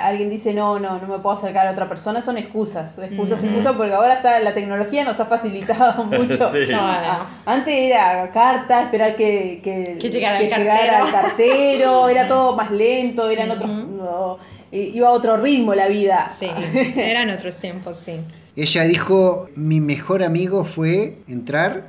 alguien 0.06 0.28
dice 0.28 0.52
no, 0.52 0.78
no, 0.78 0.98
no 1.00 1.08
me 1.08 1.18
puedo 1.18 1.34
acercar 1.36 1.66
a 1.66 1.70
otra 1.72 1.88
persona, 1.88 2.20
son 2.20 2.36
excusas, 2.36 2.98
excusas, 2.98 3.42
excusas, 3.42 3.74
porque 3.74 3.94
ahora 3.94 4.14
está, 4.16 4.38
la 4.40 4.52
tecnología 4.52 5.02
nos 5.04 5.18
ha 5.18 5.24
facilitado 5.24 6.04
mucho. 6.04 6.50
Sí. 6.50 6.68
Ah, 6.74 7.26
antes 7.46 7.72
era 7.74 8.30
carta, 8.30 8.82
esperar 8.82 9.16
que, 9.16 9.60
que, 9.64 9.96
Que 9.98 10.10
llegara 10.10 10.38
el 10.40 10.48
llegara 10.48 10.98
cartero. 11.00 11.06
el 11.06 11.12
cartero, 11.12 12.08
era 12.10 12.28
todo 12.28 12.54
más 12.54 12.70
lento, 12.70 13.30
eran 13.30 13.50
otros, 13.50 13.70
no, 13.70 14.38
i- 14.70 14.90
iba 14.96 15.08
a 15.08 15.12
otro 15.12 15.38
ritmo 15.38 15.74
la 15.74 15.88
vida. 15.88 16.32
Sí, 16.38 16.46
eran 16.96 17.30
otros 17.30 17.54
tiempos, 17.56 17.96
sí. 18.04 18.20
Ella 18.56 18.82
dijo, 18.82 19.48
mi 19.54 19.80
mejor 19.80 20.22
amigo 20.22 20.64
fue 20.66 21.18
entrar 21.28 21.84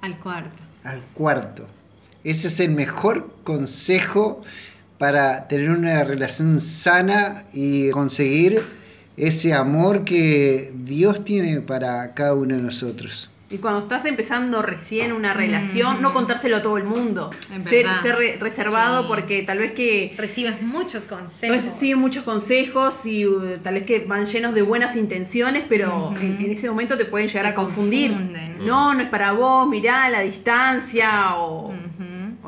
Al 0.00 0.16
cuarto. 0.18 0.62
al 0.84 1.00
cuarto. 1.12 1.66
Ese 2.22 2.46
es 2.48 2.58
el 2.60 2.70
mejor 2.70 3.28
consejo 3.44 4.40
para 5.04 5.46
tener 5.48 5.68
una 5.68 6.02
relación 6.02 6.58
sana 6.60 7.44
y 7.52 7.90
conseguir 7.90 8.62
ese 9.18 9.52
amor 9.52 10.02
que 10.02 10.72
Dios 10.74 11.26
tiene 11.26 11.60
para 11.60 12.14
cada 12.14 12.32
uno 12.32 12.56
de 12.56 12.62
nosotros. 12.62 13.28
Y 13.50 13.58
cuando 13.58 13.80
estás 13.80 14.06
empezando 14.06 14.62
recién 14.62 15.12
una 15.12 15.34
relación, 15.34 16.00
no 16.00 16.14
contárselo 16.14 16.56
a 16.56 16.62
todo 16.62 16.78
el 16.78 16.84
mundo. 16.84 17.30
Ser, 17.64 17.84
verdad. 17.84 18.00
ser 18.02 18.16
re- 18.16 18.36
reservado 18.40 19.02
Sí. 19.02 19.08
porque 19.08 19.42
tal 19.42 19.58
vez 19.58 19.72
que 19.72 20.14
Recibes 20.16 20.62
muchos 20.62 21.04
consejos. 21.04 21.62
reciben 21.64 21.98
muchos 21.98 22.24
consejos 22.24 23.04
y 23.04 23.26
uh, 23.26 23.58
tal 23.62 23.74
vez 23.74 23.84
que 23.84 24.00
van 24.00 24.24
llenos 24.24 24.54
de 24.54 24.62
buenas 24.62 24.96
intenciones, 24.96 25.64
pero 25.68 26.06
Ujú. 26.12 26.16
en, 26.16 26.40
en 26.40 26.50
ese 26.50 26.68
momento 26.70 26.96
te 26.96 27.04
pueden 27.04 27.28
llegar 27.28 27.44
Te 27.44 27.50
a 27.50 27.54
confundir. 27.54 28.10
confunden. 28.10 28.56
No, 28.64 28.94
no 28.94 29.02
es 29.02 29.08
para 29.10 29.32
vos, 29.32 29.68
mirá 29.68 30.08
la 30.08 30.20
distancia 30.20 31.36
o, 31.36 31.68
Ujú. 31.68 31.76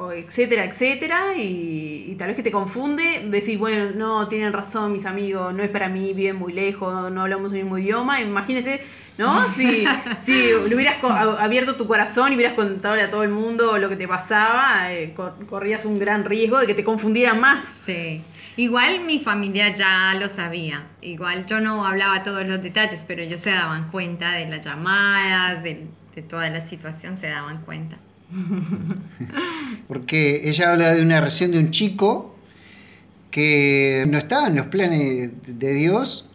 O 0.07 0.13
etcétera, 0.13 0.65
etcétera. 0.65 1.37
Y, 1.37 2.07
y 2.11 2.15
tal 2.17 2.29
vez 2.29 2.37
que 2.37 2.43
te 2.43 2.51
confunde, 2.51 3.25
decir, 3.29 3.59
bueno, 3.59 3.91
no, 3.95 4.29
tienen 4.29 4.53
razón 4.53 4.93
mis 4.93 5.05
amigos, 5.07 5.53
no 5.55 5.63
es 5.63 5.71
para 5.71 5.89
mí, 5.89 6.13
viven 6.15 6.37
muy 6.37 6.53
lejos, 6.53 7.11
no 7.13 7.23
hablamos 7.23 7.53
el 7.53 7.59
mismo 7.63 7.79
idioma. 7.79 8.21
Imagínense, 8.21 8.81
¿no? 9.19 9.49
Si, 9.55 9.85
si 10.25 10.33
le 10.69 10.75
hubieras 10.75 10.97
abierto 11.39 11.77
tu 11.77 11.87
corazón 11.87 12.33
y 12.33 12.37
hubieras 12.37 12.55
contado 12.55 13.01
a 13.01 13.11
todo 13.11 13.23
el 13.23 13.31
mundo 13.31 13.79
lo 13.79 13.89
que 13.89 13.97
te 13.97 14.07
pasaba, 14.09 14.93
eh, 14.93 15.13
cor- 15.15 15.35
corrías 15.47 15.85
un 15.85 15.99
gran 15.99 16.25
riesgo 16.25 16.59
de 16.59 16.67
que 16.67 16.75
te 16.75 16.85
confundieran 16.85 17.41
más. 17.41 17.65
Sí. 17.85 18.23
Igual 18.59 19.01
mi 19.01 19.21
familia 19.21 19.75
ya 19.75 20.15
lo 20.19 20.29
sabía. 20.29 20.85
Igual 21.03 21.45
yo 21.45 21.61
no 21.61 21.85
hablaba 21.87 22.25
todos 22.25 22.47
los 22.47 22.63
detalles, 22.63 23.05
pero 23.07 23.21
ellos 23.23 23.41
se 23.41 23.51
daban 23.51 23.91
cuenta 23.91 24.33
de 24.33 24.47
las 24.49 24.65
llamadas, 24.65 25.63
de, 25.63 25.87
de 26.15 26.23
toda 26.23 26.49
la 26.49 26.61
situación, 26.63 27.19
se 27.19 27.29
daban 27.29 27.61
cuenta. 27.63 27.97
Porque 29.89 30.49
ella 30.49 30.73
habla 30.73 30.95
de 30.95 31.03
una 31.03 31.21
relación 31.21 31.53
de 31.53 31.59
un 31.59 31.71
chico 31.71 32.35
que 33.31 34.05
no 34.09 34.19
estaba 34.19 34.49
en 34.49 34.57
los 34.57 34.67
planes 34.67 35.31
de 35.47 35.75
Dios, 35.75 36.29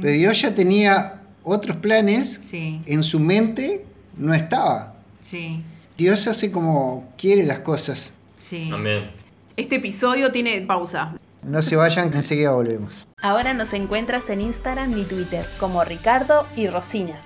pero 0.00 0.12
Dios 0.12 0.40
ya 0.42 0.54
tenía 0.54 1.20
otros 1.44 1.76
planes, 1.78 2.40
Sí, 2.44 2.80
en 2.86 3.02
su 3.02 3.20
mente 3.20 3.84
no 4.16 4.34
estaba. 4.34 4.94
sí, 5.22 5.62
Dios 5.96 6.26
hace 6.26 6.50
como 6.50 7.12
quiere 7.18 7.44
las 7.44 7.60
cosas. 7.60 8.12
sí. 8.38 8.70
Amén. 8.72 9.10
Este 9.56 9.76
episodio 9.76 10.32
tiene 10.32 10.58
pausa. 10.62 11.14
No 11.42 11.60
se 11.60 11.76
vayan, 11.76 12.10
que 12.10 12.16
enseguida 12.18 12.52
volvemos. 12.52 13.06
Ahora 13.20 13.52
nos 13.52 13.74
encuentras 13.74 14.30
en 14.30 14.40
Instagram 14.40 14.96
y 14.96 15.04
Twitter 15.04 15.44
como 15.58 15.84
Ricardo 15.84 16.46
y 16.56 16.66
Rosina. 16.68 17.20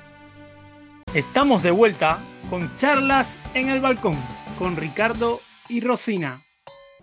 Estamos 1.15 1.63
de 1.63 1.71
vuelta 1.71 2.19
con 2.51 2.75
charlas 2.77 3.41
en 3.55 3.69
el 3.71 3.81
balcón 3.81 4.17
con 4.59 4.77
Ricardo 4.77 5.41
y 5.69 5.81
Rosina. 5.81 6.43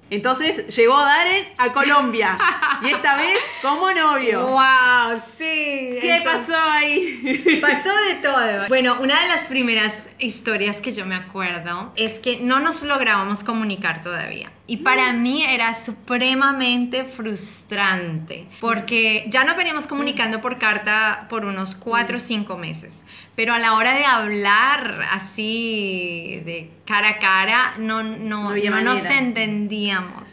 Entonces 0.10 0.68
llegó 0.76 0.98
Darren 1.00 1.48
a 1.58 1.72
Colombia. 1.72 2.38
y 2.84 2.90
esta 2.90 3.16
vez 3.16 3.38
como 3.62 3.90
novio. 3.94 4.48
¡Wow! 4.48 5.22
Sí. 5.38 5.98
¿Qué 6.02 6.18
entonces- 6.18 6.48
pasó 6.48 6.62
ahí? 6.70 7.60
Pasó 7.62 7.90
de 8.10 8.16
todo. 8.16 8.68
Bueno, 8.68 8.98
una 9.00 9.22
de 9.22 9.28
las 9.30 9.48
primeras 9.48 9.94
historias 10.20 10.78
que 10.82 10.92
yo 10.92 11.06
me 11.06 11.16
acuerdo 11.16 11.94
es 11.96 12.20
que 12.20 12.42
no 12.42 12.60
nos 12.60 12.84
lográbamos 12.84 13.46
comunicar 13.46 14.04
todavía. 14.04 14.52
Y 14.68 14.78
para 14.78 15.12
mí 15.12 15.44
era 15.44 15.74
supremamente 15.74 17.04
frustrante, 17.04 18.48
porque 18.62 19.26
ya 19.28 19.44
nos 19.44 19.58
veníamos 19.58 19.88
comunicando 19.88 20.40
por 20.40 20.60
carta 20.60 21.26
por 21.30 21.46
unos 21.46 21.76
cuatro 21.76 22.18
o 22.18 22.20
cinco 22.20 22.58
meses, 22.58 23.04
pero 23.36 23.54
a 23.54 23.60
la 23.60 23.74
hora 23.74 23.94
de 23.94 24.06
hablar 24.06 25.08
así 25.12 26.42
de 26.46 26.70
cara 26.86 27.10
a 27.10 27.20
cara, 27.20 27.74
no, 27.80 28.04
no, 28.04 28.56
No 28.56 28.70
no 28.70 28.82
nos 28.82 29.04
entendíamos. 29.04 30.28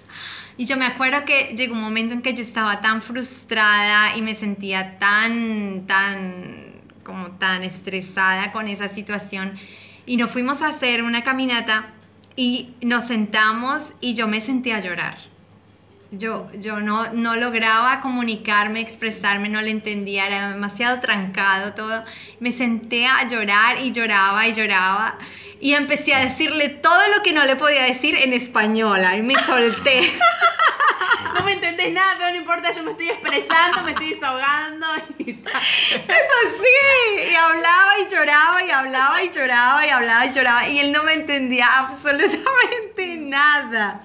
Y 0.59 0.67
yo 0.67 0.77
me 0.77 0.87
acuerdo 0.87 1.25
que 1.25 1.55
llegó 1.57 1.75
un 1.75 1.81
momento 1.81 2.15
en 2.15 2.21
que 2.21 2.35
yo 2.35 2.43
estaba 2.43 2.81
tan 2.81 3.01
frustrada 3.01 4.17
y 4.17 4.23
me 4.23 4.35
sentía 4.35 4.99
tan, 4.99 5.87
tan, 5.87 6.73
como 7.05 7.29
tan 7.39 7.63
estresada 7.63 8.51
con 8.51 8.67
esa 8.67 8.89
situación. 8.89 9.55
Y 10.05 10.17
nos 10.17 10.33
fuimos 10.33 10.61
a 10.63 10.69
hacer 10.69 11.05
una 11.05 11.23
caminata 11.23 11.95
y 12.39 12.69
nos 12.83 13.09
sentamos 13.09 13.83
y 14.01 14.15
yo 14.15 14.29
me 14.29 14.41
sentía 14.41 14.77
a 14.77 14.81
llorar. 14.81 15.19
Yo, 16.13 16.47
yo 16.61 16.79
no, 16.81 17.13
no 17.13 17.35
lograba 17.35 18.01
comunicarme, 18.01 18.81
expresarme, 18.81 19.49
no 19.49 19.61
le 19.61 19.73
entendía, 19.73 20.29
era 20.29 20.53
demasiado 20.53 21.01
trancado 21.01 21.75
todo. 21.75 22.05
Me 22.39 22.53
senté 22.53 23.07
a 23.07 23.27
llorar 23.27 23.81
y 23.81 23.91
lloraba 23.91 24.47
y 24.47 24.55
lloraba. 24.55 25.19
Y 25.61 25.75
empecé 25.75 26.15
a 26.15 26.25
decirle 26.25 26.69
todo 26.69 27.01
lo 27.17 27.23
que 27.23 27.33
no 27.33 27.45
le 27.45 27.57
podía 27.57 27.83
decir 27.83 28.15
en 28.17 28.33
español. 28.33 29.01
Y 29.17 29.23
me 29.23 29.35
solté. 29.45 30.13
No 31.35 31.45
me 31.45 31.53
entendés 31.53 31.93
nada, 31.93 32.17
pero 32.19 32.31
no 32.31 32.37
importa, 32.37 32.73
yo 32.73 32.83
me 32.83 32.93
estoy 32.93 33.11
expresando, 33.11 33.83
me 33.85 33.91
estoy 33.93 34.15
desahogando. 34.15 34.87
Y 35.19 35.35
tal. 35.35 35.53
Eso 35.93 36.57
sí. 36.63 37.31
Y 37.31 37.35
hablaba 37.35 37.93
y 38.01 38.13
lloraba 38.13 38.65
y 38.65 38.71
hablaba 38.71 39.23
y 39.23 39.31
lloraba 39.31 39.87
y 39.87 39.91
hablaba 39.91 40.27
y 40.27 40.33
lloraba. 40.33 40.69
Y 40.69 40.81
él 40.81 40.91
no 40.91 41.05
me 41.05 41.13
entendía 41.13 41.67
absolutamente 41.79 43.17
nada. 43.19 44.03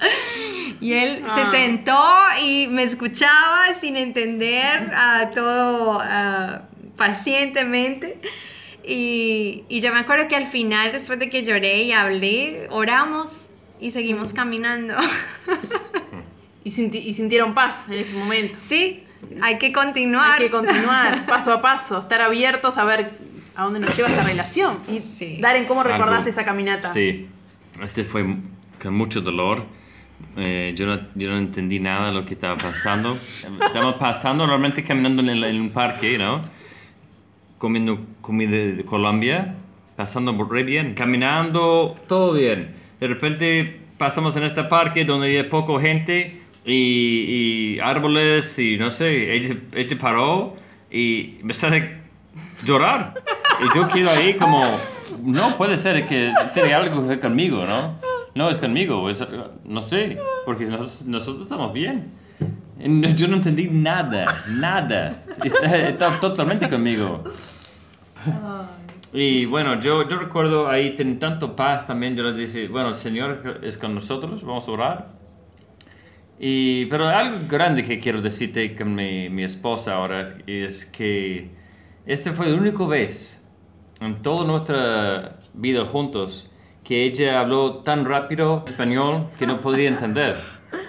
Y 0.80 0.94
él 0.94 1.24
Ah. 1.28 1.50
se 1.52 1.58
sentó 1.58 2.20
y 2.44 2.68
me 2.68 2.84
escuchaba 2.84 3.74
sin 3.80 3.96
entender 3.98 4.92
ah, 4.94 5.30
todo 5.34 6.00
ah, 6.04 6.63
pacientemente. 6.98 8.20
Y, 8.86 9.63
y 9.69 9.80
yo 9.82 9.93
me 9.93 10.00
acuerdo 10.00 10.28
que 10.28 10.36
al 10.36 10.48
final, 10.48 10.91
después 10.91 11.17
de 11.19 11.30
que 11.30 11.43
lloré 11.43 11.84
y 11.84 11.91
hablé, 11.93 12.67
oramos 12.69 13.28
y 13.80 13.91
seguimos 13.91 14.34
caminando. 14.34 14.96
Y, 16.65 16.69
sinti- 16.72 17.02
y 17.04 17.13
sintieron 17.13 17.54
paz 17.54 17.84
en 17.89 17.96
ese 17.96 18.13
momento. 18.13 18.58
sí, 18.58 19.04
hay 19.41 19.58
que 19.58 19.74
continuar. 19.74 20.39
Hay 20.39 20.46
que 20.46 20.52
continuar 20.52 21.26
paso 21.26 21.52
a 21.52 21.62
paso, 21.62 22.00
estar 22.00 22.22
abiertos 22.22 22.78
a 22.78 22.86
ver 22.86 23.12
a 23.56 23.63
dónde 23.65 23.82
nos 23.82 23.93
lleva 23.98 24.08
esta 24.08 24.24
relación. 24.24 24.80
Y 24.88 25.00
Sí. 25.02 25.39
Darren, 25.41 25.65
¿cómo 25.65 25.84
recordás 25.84 26.19
Algo- 26.19 26.30
esa 26.30 26.46
caminata? 26.46 26.89
Sí, 26.93 27.28
este 27.84 28.06
fue 28.06 28.26
con 28.82 28.93
mucho 28.93 29.19
dolor. 29.19 29.65
Eh, 30.38 30.74
yo, 30.78 30.86
no, 30.88 31.02
yo 31.15 31.32
no 31.32 31.38
entendí 31.38 31.82
nada 31.82 32.08
de 32.08 32.13
lo 32.13 32.26
que 32.26 32.36
estaba 32.36 32.56
pasando. 32.58 33.17
Estamos 33.65 33.96
pasando 33.96 34.43
normalmente 34.48 34.86
caminando 34.86 35.22
en, 35.22 35.30
el- 35.32 35.43
en 35.43 35.60
un 35.60 35.69
parque, 35.72 36.17
¿no? 36.17 36.43
Comiendo 37.63 37.97
comida 38.19 38.58
de 38.58 38.84
Colombia, 38.84 39.56
pasando 39.95 40.34
re 40.43 40.63
bien, 40.63 40.95
caminando, 40.95 41.95
todo 42.10 42.34
bien. 42.34 42.76
De 42.99 43.08
repente 43.08 43.80
pasamos 43.97 44.36
en 44.36 44.43
este 44.43 44.65
parque 44.65 45.06
donde 45.06 45.28
hay 45.38 45.43
poco 45.43 45.80
gente 45.80 46.41
y, 46.65 46.73
y 47.76 47.80
árboles 47.80 48.60
y 48.60 48.76
no 48.76 48.91
sé, 48.91 49.34
ella, 49.34 49.56
ella 49.71 49.97
paró 49.97 50.58
y 50.91 51.38
me 51.41 51.54
está 51.54 51.69
llorar. 52.65 53.13
Y 53.62 53.73
yo 53.78 53.88
quedo 53.88 54.10
ahí 54.10 54.34
como, 54.34 54.62
no 55.23 55.56
puede 55.56 55.78
ser 55.78 56.06
que 56.06 56.34
tiene 56.54 56.73
algo 56.73 57.02
que 57.02 57.08
ver 57.08 57.19
conmigo, 57.21 57.63
¿no? 57.65 57.97
No 58.36 58.49
es 58.49 58.58
conmigo, 58.58 59.10
es, 59.10 59.23
no 59.63 59.82
sé, 59.82 60.17
porque 60.45 60.65
nos- 60.65 61.02
nosotros 61.06 61.43
estamos 61.43 61.71
bien. 61.71 62.12
Yo 63.15 63.30
no 63.30 63.36
entendí 63.38 63.69
nada, 63.71 64.43
nada. 64.49 65.23
Está, 65.41 65.88
está 65.88 66.19
totalmente 66.19 66.67
conmigo. 66.67 67.23
Y 69.14 69.46
bueno, 69.46 69.80
yo, 69.80 70.08
yo 70.08 70.18
recuerdo 70.18 70.68
ahí 70.68 70.96
tener 70.96 71.20
tanto 71.20 71.56
paz 71.56 71.86
también. 71.86 72.16
Yo 72.16 72.24
le 72.24 72.34
dije, 72.34 72.68
bueno, 72.68 72.90
el 72.90 72.96
Señor 72.96 73.60
es 73.64 73.78
con 73.78 73.94
nosotros, 73.94 74.44
vamos 74.44 74.68
a 74.68 74.72
orar. 74.72 75.08
Y, 76.40 76.88
pero 76.88 77.08
algo 77.08 77.38
grande 77.48 77.84
que 77.84 78.00
quiero 78.00 78.22
decirte 78.22 78.76
con 78.76 78.96
mi, 78.96 79.30
mi 79.30 79.44
esposa 79.44 79.96
ahora 79.96 80.36
es 80.48 80.86
que 80.86 81.52
esta 82.06 82.34
fue 82.34 82.50
la 82.50 82.58
única 82.58 82.86
vez 82.86 83.42
en 84.02 84.22
toda 84.22 84.46
nuestra 84.46 85.38
vida 85.54 85.86
juntos 85.86 86.50
que 86.84 87.06
ella 87.06 87.40
habló 87.40 87.76
tan 87.76 88.04
rápido 88.04 88.64
español 88.66 89.28
que 89.40 89.48
no 89.48 89.62
podía 89.62 89.88
entender, 89.88 90.38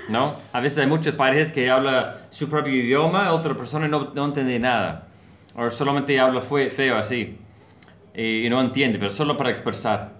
¿no? 0.08 0.34
A 0.52 0.60
veces 0.60 0.80
hay 0.80 0.86
muchas 0.86 1.14
parejas 1.14 1.52
que 1.52 1.70
hablan 1.70 2.06
su 2.30 2.48
propio 2.48 2.74
idioma, 2.74 3.32
otra 3.32 3.54
persona 3.54 3.86
no, 3.86 4.10
no 4.12 4.24
entiende 4.24 4.58
nada, 4.58 5.06
o 5.56 5.70
solamente 5.70 6.18
habla 6.18 6.40
feo 6.40 6.96
así, 6.96 7.38
y 8.14 8.48
no 8.48 8.60
entiende, 8.60 8.98
pero 8.98 9.10
solo 9.10 9.36
para 9.36 9.50
expresar. 9.50 10.14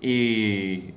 Y, 0.00 0.90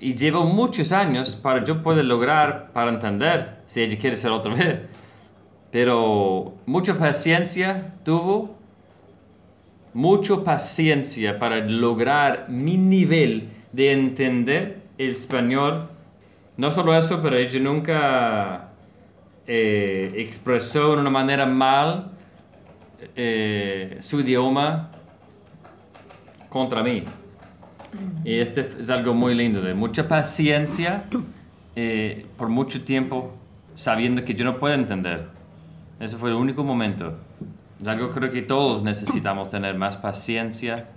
y 0.00 0.14
llevo 0.14 0.44
muchos 0.44 0.92
años 0.92 1.36
para 1.36 1.64
yo 1.64 1.82
poder 1.82 2.04
lograr, 2.04 2.72
para 2.72 2.90
entender 2.90 3.58
si 3.66 3.82
ella 3.82 3.98
quiere 3.98 4.16
ser 4.16 4.30
otra 4.32 4.54
vez. 4.56 4.80
Pero 5.70 6.54
mucha 6.66 6.96
paciencia 6.98 7.94
tuvo, 8.04 8.56
mucha 9.94 10.42
paciencia 10.44 11.38
para 11.38 11.58
lograr 11.58 12.46
mi 12.48 12.76
nivel 12.76 13.48
de 13.72 13.92
entender 13.92 14.82
el 14.98 15.12
español. 15.12 15.88
No 16.56 16.70
solo 16.70 16.96
eso, 16.96 17.20
pero 17.22 17.36
ella 17.36 17.60
nunca 17.60 18.70
eh, 19.46 20.12
expresó 20.16 20.94
de 20.94 21.00
una 21.00 21.10
manera 21.10 21.46
mal 21.46 22.15
eh, 23.14 23.96
su 24.00 24.20
idioma 24.20 24.90
contra 26.48 26.82
mí. 26.82 27.04
Y 28.24 28.38
este 28.38 28.60
es 28.80 28.90
algo 28.90 29.14
muy 29.14 29.34
lindo, 29.34 29.62
de 29.62 29.74
mucha 29.74 30.06
paciencia 30.08 31.04
eh, 31.74 32.26
por 32.36 32.48
mucho 32.48 32.82
tiempo, 32.82 33.32
sabiendo 33.74 34.24
que 34.24 34.34
yo 34.34 34.44
no 34.44 34.58
puedo 34.58 34.74
entender. 34.74 35.28
Ese 36.00 36.16
fue 36.16 36.30
el 36.30 36.36
único 36.36 36.62
momento. 36.64 37.14
Es 37.80 37.86
algo 37.86 38.08
que 38.08 38.14
creo 38.14 38.30
que 38.30 38.42
todos 38.42 38.82
necesitamos 38.82 39.50
tener 39.50 39.76
más 39.76 39.96
paciencia 39.96 40.88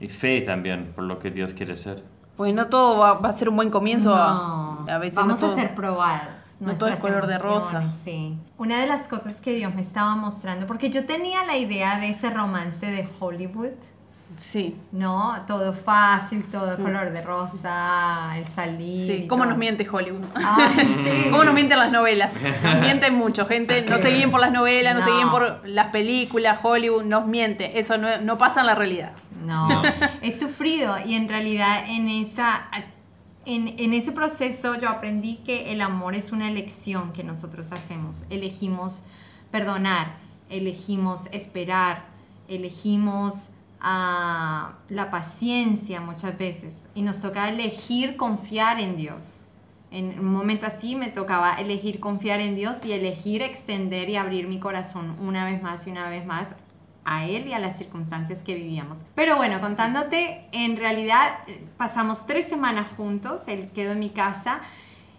y 0.00 0.08
fe 0.08 0.40
también 0.42 0.92
por 0.94 1.04
lo 1.04 1.18
que 1.18 1.30
Dios 1.30 1.54
quiere 1.54 1.72
hacer. 1.72 2.02
Pues 2.36 2.54
no 2.54 2.66
todo 2.68 2.98
va, 2.98 3.14
va 3.14 3.30
a 3.30 3.32
ser 3.32 3.48
un 3.48 3.56
buen 3.56 3.70
comienzo. 3.70 4.14
a- 4.14 4.28
No, 4.28 4.67
a 4.67 4.67
veces 4.96 5.16
vamos 5.16 5.34
no 5.34 5.48
todo- 5.48 5.52
a 5.58 5.60
ser 5.60 5.74
probados. 5.74 6.40
no 6.60 6.74
todo 6.76 6.88
nuestras 6.88 6.96
color 7.12 7.26
de 7.26 7.36
rosa. 7.36 7.90
Sí. 8.04 8.38
Una 8.56 8.80
de 8.80 8.86
las 8.86 9.06
cosas 9.08 9.42
que 9.42 9.54
Dios 9.54 9.74
me 9.74 9.82
estaba 9.82 10.16
mostrando, 10.16 10.66
porque 10.66 10.88
yo 10.88 11.04
tenía 11.04 11.44
la 11.44 11.58
idea 11.58 11.98
de 12.00 12.08
ese 12.08 12.30
romance 12.30 12.86
de 12.86 13.06
Hollywood, 13.20 13.72
Sí. 14.38 14.76
¿no? 14.92 15.42
Todo 15.46 15.72
fácil, 15.72 16.44
todo 16.44 16.76
color 16.76 17.10
de 17.10 17.22
rosa, 17.22 18.36
el 18.36 18.46
salir. 18.46 19.02
Mm. 19.04 19.06
Sí, 19.22 19.26
¿cómo 19.26 19.42
todo. 19.42 19.50
nos 19.50 19.58
miente 19.58 19.88
Hollywood? 19.90 20.24
Ay, 20.34 21.00
sí. 21.24 21.30
¿Cómo 21.30 21.44
nos 21.44 21.54
mienten 21.54 21.78
las 21.78 21.90
novelas? 21.90 22.34
Nos 22.62 22.80
mienten 22.80 23.14
mucho, 23.14 23.46
gente. 23.46 23.82
No 23.82 23.98
se 23.98 24.10
guíen 24.10 24.30
por 24.30 24.40
las 24.40 24.52
novelas, 24.52 24.94
no, 24.94 25.00
se 25.02 25.10
No. 25.10 25.16
guíen 25.16 25.30
por 25.30 25.66
las 25.68 25.88
películas, 25.88 26.58
Hollywood, 26.62 27.04
nos 27.04 27.26
miente. 27.26 27.78
Eso 27.80 27.98
no, 27.98 28.20
no 28.20 28.38
pasa 28.38 28.60
en 28.60 28.66
la 28.66 28.74
realidad. 28.74 29.12
No, 29.44 29.68
No. 29.68 29.82
he 30.22 30.30
sufrido 30.38 30.96
y 31.04 31.14
en 31.14 31.28
realidad 31.28 31.84
en 31.88 32.08
esa, 32.08 32.68
en, 33.48 33.94
ese 33.94 34.12
proceso 34.12 34.76
yo 34.78 34.90
aprendí 34.90 35.36
que 35.36 35.72
el 35.72 35.80
amor 35.80 36.14
es 36.14 36.32
una 36.32 36.50
elección 36.50 37.12
que 37.14 37.24
nosotros 37.24 37.72
hacemos. 37.72 38.16
Elegimos 38.28 39.02
perdonar, 39.50 40.16
elegimos 40.50 41.28
esperar, 41.32 42.04
elegimos 42.46 43.48
ah, 43.80 44.74
la 44.90 45.10
paciencia 45.10 46.02
muchas 46.02 46.36
veces 46.36 46.84
y 46.94 47.00
nos 47.00 47.22
toca 47.22 47.48
elegir 47.48 48.16
confiar 48.16 48.80
en 48.80 48.98
Dios. 48.98 49.40
En 49.90 50.20
un 50.20 50.30
momento 50.30 50.66
así 50.66 50.94
me 50.94 51.08
tocaba 51.08 51.54
elegir 51.54 52.00
confiar 52.00 52.40
en 52.40 52.54
Dios 52.54 52.84
y 52.84 52.92
elegir 52.92 53.40
extender 53.40 54.10
y 54.10 54.16
abrir 54.16 54.46
mi 54.46 54.60
corazón 54.60 55.16
una 55.22 55.46
vez 55.46 55.62
más 55.62 55.86
y 55.86 55.90
una 55.90 56.10
vez 56.10 56.26
más 56.26 56.54
a 57.04 57.26
Él 57.26 57.46
y 57.46 57.52
a 57.52 57.58
las 57.58 57.78
circunstancias 57.78 58.42
que 58.42 58.54
vivíamos. 58.54 59.04
Pero 59.14 59.36
bueno, 59.36 59.60
contándote, 59.60 60.46
en 60.52 60.76
realidad 60.76 61.38
eh, 61.46 61.64
pasamos 61.76 62.26
tres 62.26 62.46
semanas 62.46 62.86
juntos, 62.96 63.48
Él 63.48 63.70
quedó 63.74 63.92
en 63.92 64.00
mi 64.00 64.10
casa. 64.10 64.60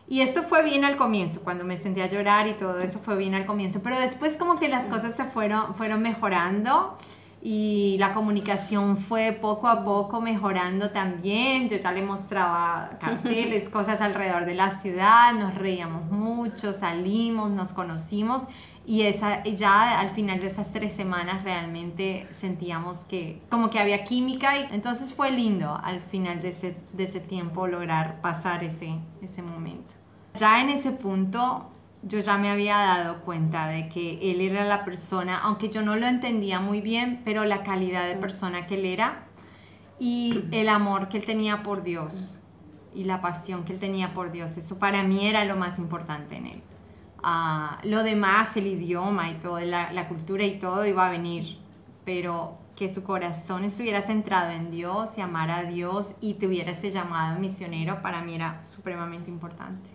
Y 0.08 0.22
esto 0.22 0.42
fue 0.42 0.63
bien 0.63 0.86
al 0.86 0.98
comienzo, 0.98 1.42
cuando 1.42 1.63
me 1.63 1.78
sentía 1.78 2.06
a 2.06 2.08
llorar 2.08 2.48
y 2.48 2.54
todo 2.54 2.80
eso 2.80 2.98
fue 2.98 3.15
bien 3.15 3.36
al 3.36 3.46
comienzo, 3.46 3.82
pero 3.84 4.00
después 4.00 4.38
como 4.38 4.60
que 4.60 4.68
las 4.68 4.86
cosas 4.86 5.15
se 5.15 5.26
fueron, 5.26 5.76
fueron 5.76 6.02
mejorando 6.02 6.98
y 7.42 7.96
la 8.00 8.13
comunicación 8.13 8.98
fue 8.98 9.32
poco 9.32 9.68
a 9.68 9.86
poco 9.86 10.20
mejorando 10.20 10.89
también. 10.89 11.70
Yo 11.70 11.78
ya 11.78 11.92
le 11.92 12.02
mostraba 12.02 12.98
carteles, 13.00 13.70
cosas 13.70 14.02
alrededor 14.02 14.46
de 14.46 14.56
la 14.56 14.72
ciudad, 14.72 15.34
nos 15.34 15.56
reíamos 15.56 16.10
mucho, 16.12 16.74
salimos, 16.74 17.50
nos 17.52 17.72
conocimos 17.72 18.44
y 18.89 19.04
esa, 19.04 19.43
ya 19.43 19.99
al 19.99 20.10
final 20.10 20.39
de 20.39 20.47
esas 20.47 20.73
tres 20.73 20.93
semanas 20.93 21.43
realmente 21.43 22.25
sentíamos 22.32 22.97
que 23.02 23.39
como 23.52 23.69
que 23.69 23.78
había 23.78 24.04
química 24.04 24.58
y 24.58 24.65
entonces 24.73 25.13
fue 25.13 25.30
lindo 25.30 25.80
al 25.84 26.02
final 26.02 26.41
de 26.41 26.49
ese, 26.49 26.75
de 26.93 27.04
ese 27.04 27.19
tiempo 27.19 27.67
lograr 27.67 28.19
pasar 28.21 28.63
ese, 28.63 28.95
ese 29.21 29.43
momento. 29.43 29.93
Ya 30.34 30.60
en 30.60 30.69
ese 30.69 30.89
punto 30.91 31.69
yo 32.02 32.19
ya 32.19 32.39
me 32.39 32.49
había 32.49 32.78
dado 32.78 33.21
cuenta 33.21 33.67
de 33.67 33.89
que 33.89 34.32
él 34.32 34.41
era 34.41 34.65
la 34.65 34.84
persona, 34.86 35.38
aunque 35.38 35.69
yo 35.69 35.84
no 35.84 35.95
lo 35.95 36.08
entendía 36.08 36.60
muy 36.60 36.82
bien, 36.82 37.21
pero 37.23 37.45
la 37.45 37.62
calidad 37.62 38.08
de 38.08 38.15
persona 38.15 38.65
que 38.65 38.73
él 38.73 38.86
era 38.86 39.28
y 39.99 40.45
el 40.52 40.67
amor 40.67 41.10
que 41.10 41.17
él 41.17 41.28
tenía 41.28 41.62
por 41.62 41.84
Dios 41.84 42.39
y 42.95 43.04
la 43.04 43.21
pasión 43.21 43.65
que 43.65 43.73
él 43.73 43.80
tenía 43.80 44.15
por 44.15 44.32
Dios, 44.32 44.58
eso 44.58 44.80
para 44.80 45.04
mí 45.04 45.28
era 45.28 45.45
lo 45.45 45.58
más 45.58 45.78
importante 45.78 46.38
en 46.38 46.47
él. 46.47 46.63
Ah, 47.23 47.79
lo 47.84 48.03
demás, 48.03 48.55
el 48.58 48.67
idioma 48.67 49.29
y 49.29 49.36
todo, 49.36 49.60
la, 49.60 49.91
la 49.91 50.08
cultura 50.08 50.43
y 50.43 50.60
todo 50.60 50.86
iba 50.86 51.08
a 51.08 51.12
venir, 51.12 51.58
pero 52.05 52.58
que 52.75 52.88
su 52.88 53.03
corazón 53.03 53.65
estuviera 53.65 54.01
centrado 54.01 54.51
en 54.51 54.71
Dios 54.71 55.17
y 55.17 55.21
amar 55.21 55.51
a 55.51 55.63
Dios 55.63 56.15
y 56.21 56.36
tuviera 56.36 56.71
ese 56.71 56.91
llamado 56.91 57.38
misionero, 57.38 58.01
para 58.01 58.21
mí 58.21 58.36
era 58.36 58.63
supremamente 58.63 59.29
importante. 59.29 59.89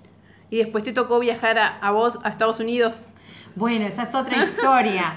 Y 0.50 0.58
después 0.58 0.84
te 0.84 0.92
tocó 0.92 1.18
viajar 1.18 1.58
a, 1.58 1.78
a 1.78 1.90
vos 1.92 2.18
a 2.22 2.28
Estados 2.28 2.60
Unidos. 2.60 3.08
Bueno, 3.56 3.86
esa 3.86 4.02
es 4.02 4.14
otra 4.14 4.36
historia. 4.44 5.16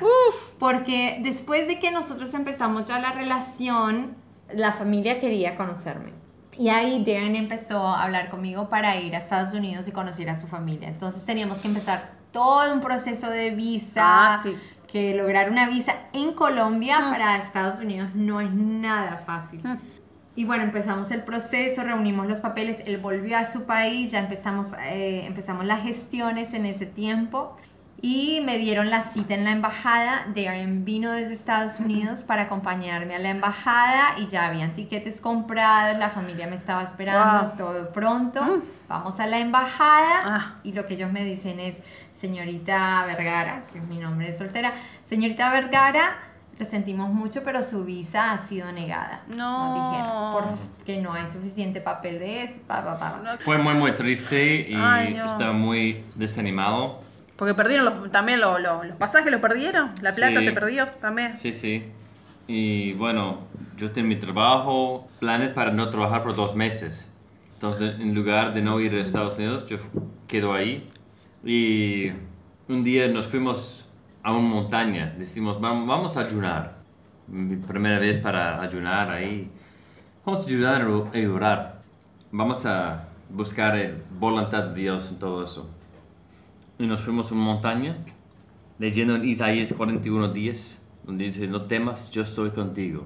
Porque 0.59 1.19
después 1.21 1.67
de 1.67 1.79
que 1.79 1.91
nosotros 1.91 2.33
empezamos 2.33 2.87
ya 2.87 2.99
la 2.99 3.11
relación, 3.11 4.15
la 4.53 4.71
familia 4.73 5.19
quería 5.19 5.57
conocerme. 5.57 6.13
Y 6.57 6.69
ahí 6.69 7.03
Darren 7.05 7.35
empezó 7.35 7.87
a 7.87 8.03
hablar 8.03 8.29
conmigo 8.29 8.69
para 8.69 8.99
ir 8.99 9.15
a 9.15 9.19
Estados 9.19 9.53
Unidos 9.53 9.87
y 9.87 9.91
conocer 9.91 10.29
a 10.29 10.35
su 10.35 10.47
familia. 10.47 10.87
Entonces 10.87 11.23
teníamos 11.23 11.59
que 11.59 11.67
empezar 11.67 12.11
todo 12.31 12.73
un 12.73 12.81
proceso 12.81 13.29
de 13.29 13.51
visa. 13.51 14.01
Ah, 14.03 14.39
sí. 14.41 14.55
Que 14.87 15.13
lograr 15.13 15.51
una 15.51 15.67
visa 15.67 15.93
en 16.13 16.33
Colombia 16.33 16.97
para 17.11 17.37
Estados 17.37 17.81
Unidos 17.81 18.09
no 18.15 18.41
es 18.41 18.51
nada 18.53 19.23
fácil. 19.25 19.61
Mm. 19.63 19.77
Y 20.35 20.45
bueno, 20.45 20.63
empezamos 20.63 21.11
el 21.11 21.23
proceso, 21.23 21.83
reunimos 21.83 22.27
los 22.27 22.39
papeles, 22.39 22.81
él 22.85 22.97
volvió 22.97 23.37
a 23.37 23.45
su 23.45 23.65
país, 23.65 24.11
ya 24.11 24.19
empezamos, 24.19 24.67
eh, 24.85 25.25
empezamos 25.25 25.65
las 25.65 25.81
gestiones 25.81 26.53
en 26.53 26.67
ese 26.67 26.85
tiempo 26.85 27.57
y 28.01 28.41
me 28.45 28.57
dieron 28.59 28.89
la 28.91 29.01
cita 29.01 29.33
en 29.33 29.43
la 29.43 29.51
embajada. 29.51 30.27
Darren 30.35 30.85
vino 30.85 31.11
desde 31.11 31.33
Estados 31.33 31.79
Unidos 31.79 32.23
para 32.23 32.43
acompañarme 32.43 33.15
a 33.15 33.19
la 33.19 33.29
embajada 33.29 34.15
y 34.19 34.27
ya 34.27 34.45
habían 34.45 34.75
tiquetes 34.75 35.19
comprados, 35.19 35.97
la 35.97 36.09
familia 36.09 36.47
me 36.47 36.55
estaba 36.55 36.83
esperando, 36.83 37.47
Wow. 37.49 37.57
todo 37.57 37.89
pronto. 37.93 38.43
Mm. 38.43 38.61
Vamos 38.87 39.19
a 39.19 39.25
la 39.27 39.39
embajada 39.39 40.21
Ah. 40.25 40.55
y 40.63 40.73
lo 40.73 40.85
que 40.85 40.93
ellos 40.93 41.11
me 41.11 41.23
dicen 41.23 41.59
es, 41.59 41.75
señorita 42.15 43.03
Vergara, 43.05 43.63
que 43.71 43.79
es 43.79 43.83
mi 43.85 43.97
nombre 43.97 44.31
de 44.31 44.37
soltera, 44.37 44.73
señorita 45.03 45.51
Vergara, 45.51 46.17
lo 46.59 46.65
sentimos 46.65 47.09
mucho, 47.09 47.43
pero 47.43 47.61
su 47.61 47.83
visa 47.85 48.31
ha 48.31 48.37
sido 48.39 48.71
negada. 48.71 49.21
No. 49.27 49.75
Nos 49.75 49.91
dijeron, 49.91 50.59
porque 50.77 51.01
no 51.01 51.13
hay 51.13 51.27
suficiente 51.27 51.81
papel 51.81 52.17
de 52.19 52.43
eso, 52.43 52.59
pa, 52.65 52.83
pa, 52.83 52.97
pa. 52.97 53.37
Fue 53.41 53.57
muy, 53.59 53.75
muy 53.75 53.93
triste 53.95 54.67
y 54.69 54.73
Ay, 54.75 55.13
no. 55.13 55.25
estaba 55.27 55.53
muy 55.53 56.03
desanimado. 56.15 57.05
Porque 57.37 57.53
perdieron 57.53 57.85
los- 57.85 58.11
también 58.11 58.39
lo- 58.39 58.57
lo- 58.59 58.83
los 58.83 58.95
pasajes, 58.97 59.31
los 59.31 59.39
perdieron. 59.41 59.91
La 60.01 60.11
plata 60.11 60.39
Sí. 60.39 60.45
se 60.47 60.51
perdió 60.51 60.87
también. 61.01 61.37
Sí, 61.37 61.53
sí. 61.53 61.85
Y 62.47 62.93
bueno, 62.93 63.41
yo 63.77 63.91
tengo 63.91 64.07
mi 64.07 64.15
trabajo, 64.15 65.07
planes 65.19 65.49
para 65.49 65.71
no 65.71 65.89
trabajar 65.89 66.23
por 66.23 66.35
dos 66.35 66.55
meses. 66.55 67.11
Entonces, 67.53 67.95
en 67.99 68.13
lugar 68.15 68.53
de 68.53 68.61
no 68.61 68.79
ir 68.79 68.93
a 68.93 68.97
Estados 69.01 69.37
Unidos, 69.37 69.65
yo 69.67 69.77
quedo 70.27 70.53
ahí. 70.53 70.87
Y 71.43 72.11
un 72.67 72.83
día 72.83 73.07
nos 73.07 73.27
fuimos 73.27 73.85
a 74.23 74.31
una 74.31 74.47
montaña. 74.47 75.13
Decimos, 75.17 75.57
"Vam- 75.59 75.87
vamos 75.87 76.17
a 76.17 76.21
ayunar. 76.21 76.77
Mi 77.27 77.55
primera 77.57 77.99
vez 77.99 78.17
para 78.17 78.61
ayunar 78.61 79.09
ahí. 79.11 79.51
Vamos 80.25 80.43
a 80.43 80.47
ayudar 80.47 80.87
y 81.13 81.25
orar. 81.25 81.81
Vamos 82.31 82.65
a 82.65 83.07
buscar 83.29 83.75
la 83.75 83.91
voluntad 84.19 84.63
de 84.65 84.81
Dios 84.81 85.11
en 85.11 85.19
todo 85.19 85.43
eso. 85.43 85.69
Y 86.79 86.85
nos 86.85 87.01
fuimos 87.01 87.31
a 87.31 87.33
una 87.33 87.43
montaña 87.43 87.97
leyendo 88.77 89.15
en 89.15 89.27
Isaías 89.27 89.73
41 89.73 90.31
días, 90.31 90.79
donde 91.03 91.25
dice, 91.25 91.47
no 91.47 91.63
temas, 91.63 92.11
yo 92.11 92.21
estoy 92.21 92.51
contigo. 92.51 93.05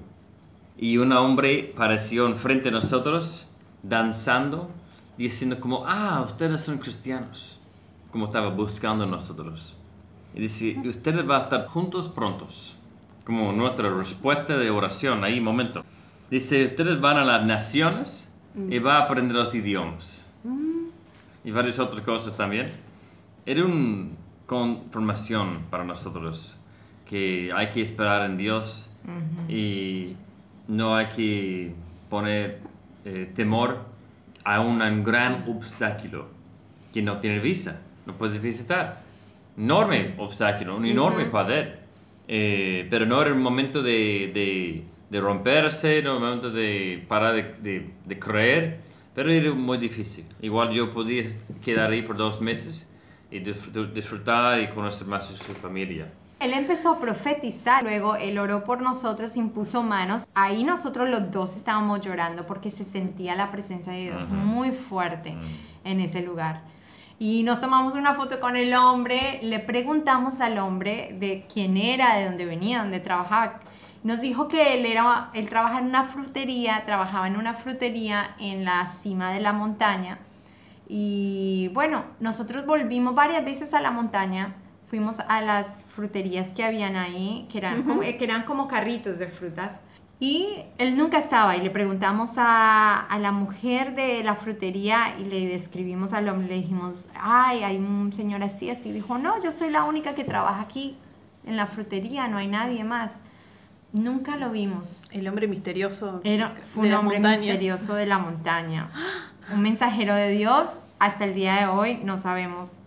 Y 0.76 0.98
un 0.98 1.12
hombre 1.12 1.72
apareció 1.74 2.26
enfrente 2.26 2.64
de 2.64 2.72
nosotros, 2.72 3.48
danzando, 3.82 4.70
diciendo 5.16 5.58
como, 5.58 5.86
ah, 5.86 6.22
ustedes 6.26 6.62
son 6.62 6.78
cristianos, 6.78 7.58
como 8.10 8.26
estaba 8.26 8.50
buscando 8.50 9.04
a 9.04 9.06
nosotros. 9.06 9.74
Y 10.34 10.40
dice, 10.40 10.76
"Y 10.82 10.88
ustedes 10.88 11.26
van 11.26 11.40
a 11.40 11.44
estar 11.44 11.66
juntos 11.66 12.08
prontos, 12.08 12.76
como 13.24 13.52
nuestra 13.52 13.88
respuesta 13.88 14.58
de 14.58 14.70
oración, 14.70 15.24
ahí, 15.24 15.40
momento. 15.40 15.84
Dice, 16.30 16.64
ustedes 16.64 17.00
van 17.00 17.18
a 17.18 17.24
las 17.24 17.46
naciones 17.46 18.32
y 18.68 18.78
van 18.78 18.96
a 18.96 19.04
aprender 19.04 19.36
los 19.36 19.54
idiomas. 19.54 20.26
Y 21.44 21.50
varias 21.50 21.78
otras 21.78 22.02
cosas 22.04 22.36
también 22.36 22.70
era 23.44 23.64
una 23.64 24.08
confirmación 24.46 25.64
para 25.70 25.84
nosotros 25.84 26.58
que 27.08 27.50
hay 27.54 27.70
que 27.70 27.82
esperar 27.82 28.28
en 28.28 28.36
Dios 28.36 28.90
y 29.48 30.14
no 30.68 30.94
hay 30.94 31.06
que 31.08 31.74
poner 32.08 32.60
eh, 33.04 33.30
temor 33.34 33.86
a 34.44 34.60
un, 34.60 35.04
gran 35.04 35.44
obstáculo 35.48 36.28
que 36.92 37.02
no 37.02 37.18
tiene 37.18 37.40
visa, 37.40 37.82
no 38.06 38.14
puedes 38.14 38.40
visitar. 38.40 39.02
Enorme 39.56 40.14
obstáculo, 40.18 40.76
un 40.76 40.86
enorme 40.86 41.26
poder. 41.26 41.82
Eh, 42.28 42.86
pero 42.88 43.04
no 43.04 43.20
era 43.20 43.32
un 43.32 43.42
momento 43.42 43.82
de, 43.82 44.30
de, 44.32 44.84
de 45.10 45.20
romperse, 45.20 46.00
no 46.02 46.10
era 46.10 46.14
un 46.14 46.22
momento 46.22 46.50
de 46.50 47.04
parar 47.08 47.34
de, 47.34 47.90
de 48.06 48.18
creer, 48.18 48.80
pero 49.14 49.30
era 49.30 49.52
muy 49.52 49.78
difícil. 49.78 50.24
Igual 50.40 50.70
yo 50.72 50.94
podía 50.94 51.24
quedar 51.64 51.90
ahí 51.90 52.02
por 52.02 52.16
dos 52.16 52.40
meses 52.40 52.88
y 53.32 53.40
disfr- 53.40 53.92
disfrutar 53.92 54.60
y 54.60 54.68
conocer 54.68 55.06
más 55.06 55.24
a 55.24 55.36
su 55.36 55.52
familia. 55.54 56.06
Él 56.40 56.52
empezó 56.54 56.90
a 56.90 56.98
profetizar, 56.98 57.84
luego 57.84 58.16
él 58.16 58.36
oró 58.38 58.64
por 58.64 58.82
nosotros, 58.82 59.36
impuso 59.36 59.82
manos. 59.84 60.26
Ahí 60.34 60.64
nosotros 60.64 61.08
los 61.08 61.30
dos 61.30 61.56
estábamos 61.56 62.00
llorando 62.00 62.46
porque 62.46 62.70
se 62.70 62.82
sentía 62.82 63.36
la 63.36 63.52
presencia 63.52 63.92
de 63.92 64.00
Dios 64.02 64.28
muy 64.28 64.72
fuerte 64.72 65.34
en 65.84 66.00
ese 66.00 66.20
lugar. 66.20 66.62
Y 67.20 67.44
nos 67.44 67.60
tomamos 67.60 67.94
una 67.94 68.14
foto 68.14 68.40
con 68.40 68.56
el 68.56 68.74
hombre, 68.74 69.38
le 69.44 69.60
preguntamos 69.60 70.40
al 70.40 70.58
hombre 70.58 71.14
de 71.20 71.46
quién 71.52 71.76
era, 71.76 72.16
de 72.16 72.24
dónde 72.24 72.44
venía, 72.44 72.80
dónde 72.80 72.98
trabajaba. 72.98 73.60
Nos 74.02 74.20
dijo 74.20 74.48
que 74.48 74.74
él, 74.74 74.84
era, 74.84 75.30
él 75.34 75.48
trabaja 75.48 75.78
en 75.78 75.86
una 75.86 76.02
frutería, 76.02 76.82
trabajaba 76.84 77.28
en 77.28 77.36
una 77.36 77.54
frutería 77.54 78.34
en 78.40 78.64
la 78.64 78.84
cima 78.86 79.30
de 79.32 79.40
la 79.40 79.52
montaña. 79.52 80.18
Y 80.94 81.70
bueno, 81.72 82.04
nosotros 82.20 82.66
volvimos 82.66 83.14
varias 83.14 83.42
veces 83.46 83.72
a 83.72 83.80
la 83.80 83.90
montaña, 83.90 84.56
fuimos 84.90 85.20
a 85.26 85.40
las 85.40 85.78
fruterías 85.88 86.52
que 86.52 86.64
habían 86.64 86.96
ahí, 86.96 87.48
que 87.50 87.56
eran, 87.56 87.84
como, 87.84 88.02
que 88.02 88.18
eran 88.20 88.42
como 88.42 88.68
carritos 88.68 89.18
de 89.18 89.26
frutas. 89.28 89.80
Y 90.20 90.66
él 90.76 90.98
nunca 90.98 91.18
estaba 91.18 91.56
y 91.56 91.62
le 91.62 91.70
preguntamos 91.70 92.32
a, 92.36 93.00
a 93.00 93.18
la 93.18 93.32
mujer 93.32 93.94
de 93.94 94.22
la 94.22 94.34
frutería 94.34 95.14
y 95.18 95.24
le 95.24 95.46
describimos 95.46 96.12
al 96.12 96.28
hombre, 96.28 96.48
le 96.48 96.54
dijimos, 96.56 97.08
ay, 97.18 97.62
hay 97.62 97.78
un 97.78 98.12
señor 98.12 98.42
así, 98.42 98.68
así. 98.68 98.92
Dijo, 98.92 99.16
no, 99.16 99.42
yo 99.42 99.50
soy 99.50 99.70
la 99.70 99.84
única 99.84 100.14
que 100.14 100.24
trabaja 100.24 100.60
aquí 100.60 100.98
en 101.46 101.56
la 101.56 101.68
frutería, 101.68 102.28
no 102.28 102.36
hay 102.36 102.48
nadie 102.48 102.84
más. 102.84 103.22
Nunca 103.94 104.36
lo 104.36 104.50
vimos. 104.50 105.02
El 105.10 105.26
hombre 105.26 105.48
misterioso. 105.48 106.20
Era, 106.22 106.54
fue 106.74 106.82
de 106.82 106.88
un 106.88 106.90
la 106.90 107.00
hombre 107.00 107.16
montaña. 107.16 107.38
misterioso 107.40 107.94
de 107.94 108.04
la 108.04 108.18
montaña. 108.18 108.90
un 109.52 109.62
mensajero 109.62 110.14
de 110.14 110.30
Dios. 110.30 110.68
Hasta 110.98 111.24
el 111.24 111.34
día 111.34 111.54
de 111.54 111.66
hoy 111.66 112.00
no 112.04 112.18
sabemos, 112.18 112.78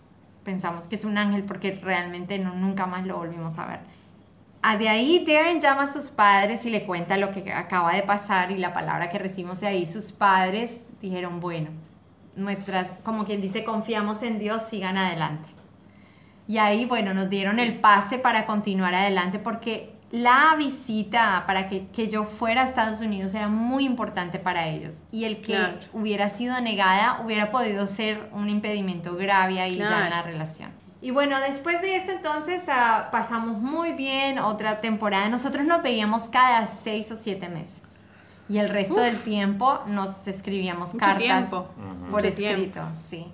pensamos 0.44 0.86
que 0.86 0.96
es 0.96 1.04
un 1.04 1.18
ángel 1.18 1.44
porque 1.44 1.78
realmente 1.82 2.38
no, 2.38 2.54
nunca 2.54 2.86
más 2.86 3.06
lo 3.06 3.16
volvimos 3.18 3.58
a 3.58 3.66
ver. 3.66 3.80
Ah, 4.62 4.76
de 4.76 4.88
ahí 4.88 5.24
Darren 5.24 5.60
llama 5.60 5.84
a 5.84 5.92
sus 5.92 6.10
padres 6.10 6.64
y 6.66 6.70
le 6.70 6.84
cuenta 6.84 7.16
lo 7.16 7.30
que 7.30 7.52
acaba 7.52 7.94
de 7.94 8.02
pasar 8.02 8.50
y 8.50 8.58
la 8.58 8.72
palabra 8.72 9.10
que 9.10 9.18
recibimos 9.18 9.60
de 9.60 9.68
ahí. 9.68 9.86
Sus 9.86 10.12
padres 10.12 10.82
dijeron, 11.00 11.40
bueno, 11.40 11.70
nuestras, 12.34 12.90
como 13.04 13.24
quien 13.24 13.40
dice, 13.40 13.64
confiamos 13.64 14.22
en 14.22 14.38
Dios, 14.38 14.62
sigan 14.62 14.96
adelante. 14.96 15.48
Y 16.48 16.58
ahí, 16.58 16.84
bueno, 16.84 17.12
nos 17.12 17.28
dieron 17.28 17.58
el 17.58 17.78
pase 17.80 18.18
para 18.18 18.46
continuar 18.46 18.94
adelante 18.94 19.38
porque 19.38 19.95
la 20.12 20.54
visita 20.56 21.44
para 21.46 21.68
que, 21.68 21.88
que 21.88 22.08
yo 22.08 22.24
fuera 22.24 22.62
a 22.62 22.64
Estados 22.64 23.00
Unidos 23.00 23.34
era 23.34 23.48
muy 23.48 23.84
importante 23.84 24.38
para 24.38 24.68
ellos. 24.68 25.02
Y 25.10 25.24
el 25.24 25.38
que 25.38 25.54
Claro. 25.54 25.78
hubiera 25.92 26.28
sido 26.28 26.60
negada 26.60 27.20
hubiera 27.24 27.50
podido 27.50 27.86
ser 27.86 28.28
un 28.32 28.48
impedimento 28.48 29.16
grave 29.16 29.60
ahí 29.60 29.78
ya 29.78 30.04
en 30.04 30.10
la 30.10 30.22
relación. 30.22 30.70
Y 31.02 31.10
bueno, 31.10 31.38
después 31.40 31.82
de 31.82 31.96
eso 31.96 32.12
entonces 32.12 32.62
ah, 32.68 33.08
pasamos 33.12 33.58
muy 33.58 33.92
bien 33.92 34.38
otra 34.38 34.80
temporada. 34.80 35.28
Nosotros 35.28 35.66
nos 35.66 35.82
veíamos 35.82 36.24
cada 36.30 36.66
seis 36.66 37.10
o 37.12 37.16
siete 37.16 37.48
meses. 37.48 37.82
Y 38.48 38.58
el 38.58 38.68
resto 38.68 39.00
del 39.00 39.18
tiempo 39.18 39.80
nos 39.88 40.26
escribíamos 40.28 40.92
cartas 40.94 41.18
tiempo. 41.18 41.68
por 42.10 42.22
Mucho 42.22 42.26
escrito, 42.28 42.54
tiempo. 42.54 42.80
sí. 43.10 43.26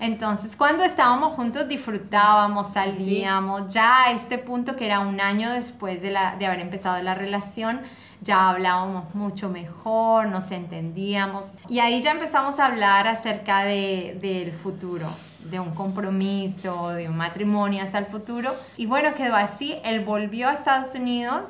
Entonces, 0.00 0.56
cuando 0.56 0.82
estábamos 0.82 1.34
juntos 1.34 1.68
disfrutábamos, 1.68 2.72
salíamos, 2.72 3.72
ya 3.72 4.04
a 4.04 4.12
este 4.12 4.38
punto 4.38 4.74
que 4.74 4.86
era 4.86 5.00
un 5.00 5.20
año 5.20 5.52
después 5.52 6.00
de, 6.00 6.10
la, 6.10 6.36
de 6.36 6.46
haber 6.46 6.60
empezado 6.60 7.02
la 7.02 7.14
relación, 7.14 7.82
ya 8.22 8.48
hablábamos 8.48 9.14
mucho 9.14 9.50
mejor, 9.50 10.26
nos 10.28 10.50
entendíamos. 10.52 11.58
Y 11.68 11.80
ahí 11.80 12.00
ya 12.00 12.12
empezamos 12.12 12.58
a 12.58 12.66
hablar 12.66 13.08
acerca 13.08 13.64
de, 13.64 14.18
del 14.22 14.52
futuro, 14.52 15.06
de 15.44 15.60
un 15.60 15.74
compromiso, 15.74 16.88
de 16.90 17.06
un 17.06 17.18
matrimonio 17.18 17.82
hacia 17.82 17.98
el 17.98 18.06
futuro. 18.06 18.52
Y 18.78 18.86
bueno, 18.86 19.14
quedó 19.14 19.36
así. 19.36 19.76
Él 19.84 20.02
volvió 20.02 20.48
a 20.48 20.54
Estados 20.54 20.94
Unidos 20.94 21.48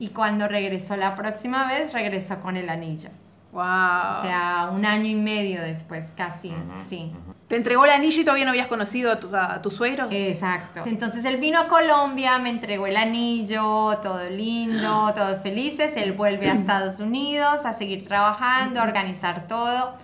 y 0.00 0.08
cuando 0.08 0.48
regresó 0.48 0.96
la 0.96 1.14
próxima 1.14 1.68
vez, 1.68 1.92
regresó 1.92 2.40
con 2.40 2.56
el 2.56 2.68
anillo. 2.70 3.10
Wow. 3.52 3.62
O 3.62 4.22
sea, 4.22 4.70
un 4.72 4.84
año 4.84 5.06
y 5.06 5.14
medio 5.14 5.62
después, 5.62 6.12
casi, 6.16 6.52
sí. 6.88 7.12
Te 7.48 7.56
entregó 7.56 7.86
el 7.86 7.90
anillo 7.90 8.20
y 8.20 8.24
todavía 8.24 8.44
no 8.44 8.50
habías 8.50 8.66
conocido 8.66 9.10
a 9.10 9.18
tu, 9.18 9.34
a 9.34 9.62
tu 9.62 9.70
suegro. 9.70 10.08
Exacto. 10.10 10.82
Entonces 10.84 11.24
él 11.24 11.38
vino 11.38 11.58
a 11.58 11.68
Colombia, 11.68 12.38
me 12.38 12.50
entregó 12.50 12.86
el 12.86 12.96
anillo, 12.96 13.98
todo 14.02 14.28
lindo, 14.28 15.12
todos 15.16 15.40
felices. 15.42 15.96
Él 15.96 16.12
vuelve 16.12 16.50
a 16.50 16.54
Estados 16.58 17.00
Unidos 17.00 17.64
a 17.64 17.72
seguir 17.72 18.06
trabajando, 18.06 18.80
a 18.80 18.82
organizar 18.82 19.46
todo. 19.48 19.94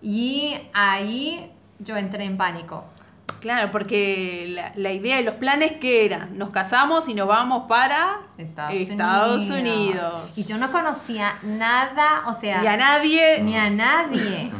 Y 0.00 0.56
ahí 0.72 1.52
yo 1.78 1.96
entré 1.98 2.24
en 2.24 2.38
pánico. 2.38 2.84
Claro, 3.40 3.70
porque 3.70 4.46
la, 4.48 4.72
la 4.74 4.90
idea 4.90 5.16
de 5.18 5.22
los 5.22 5.34
planes 5.34 5.72
que 5.74 6.06
era, 6.06 6.26
nos 6.32 6.50
casamos 6.50 7.08
y 7.08 7.14
nos 7.14 7.28
vamos 7.28 7.64
para 7.68 8.20
Estados, 8.38 8.74
Estados 8.74 9.50
Unidos. 9.50 10.36
Y 10.38 10.44
yo 10.44 10.56
no 10.56 10.72
conocía 10.72 11.38
nada, 11.42 12.24
o 12.26 12.34
sea, 12.34 12.64
Y 12.64 12.66
a 12.66 12.76
nadie, 12.76 13.42
ni 13.42 13.56
a 13.56 13.68
nadie. 13.70 14.50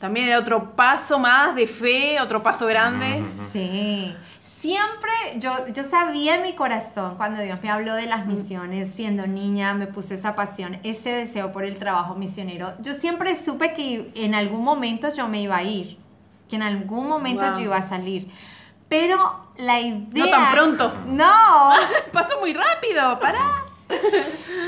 También 0.00 0.26
era 0.28 0.38
otro 0.38 0.72
paso 0.74 1.18
más 1.18 1.54
de 1.54 1.66
fe, 1.66 2.18
otro 2.20 2.42
paso 2.42 2.66
grande. 2.66 3.22
Sí. 3.52 4.16
Siempre 4.40 5.10
yo, 5.36 5.68
yo 5.68 5.84
sabía 5.84 6.36
en 6.36 6.42
mi 6.42 6.54
corazón 6.54 7.16
cuando 7.16 7.40
Dios 7.42 7.58
me 7.62 7.70
habló 7.70 7.94
de 7.94 8.06
las 8.06 8.26
misiones, 8.26 8.90
siendo 8.90 9.26
niña, 9.26 9.72
me 9.74 9.86
puso 9.86 10.12
esa 10.14 10.34
pasión, 10.34 10.78
ese 10.82 11.10
deseo 11.10 11.52
por 11.52 11.64
el 11.64 11.78
trabajo 11.78 12.14
misionero. 12.14 12.74
Yo 12.80 12.94
siempre 12.94 13.36
supe 13.36 13.74
que 13.74 14.10
en 14.14 14.34
algún 14.34 14.64
momento 14.64 15.12
yo 15.12 15.28
me 15.28 15.40
iba 15.42 15.56
a 15.56 15.62
ir, 15.62 15.98
que 16.48 16.56
en 16.56 16.62
algún 16.62 17.06
momento 17.08 17.44
Wow. 17.44 17.54
yo 17.56 17.60
iba 17.60 17.76
a 17.76 17.82
salir. 17.82 18.30
Pero 18.88 19.46
la 19.58 19.80
idea... 19.80 20.24
No 20.24 20.30
tan 20.30 20.52
pronto. 20.52 20.92
No. 21.06 21.70
Pasó 22.12 22.40
muy 22.40 22.52
rápido, 22.52 23.20
pará. 23.20 23.64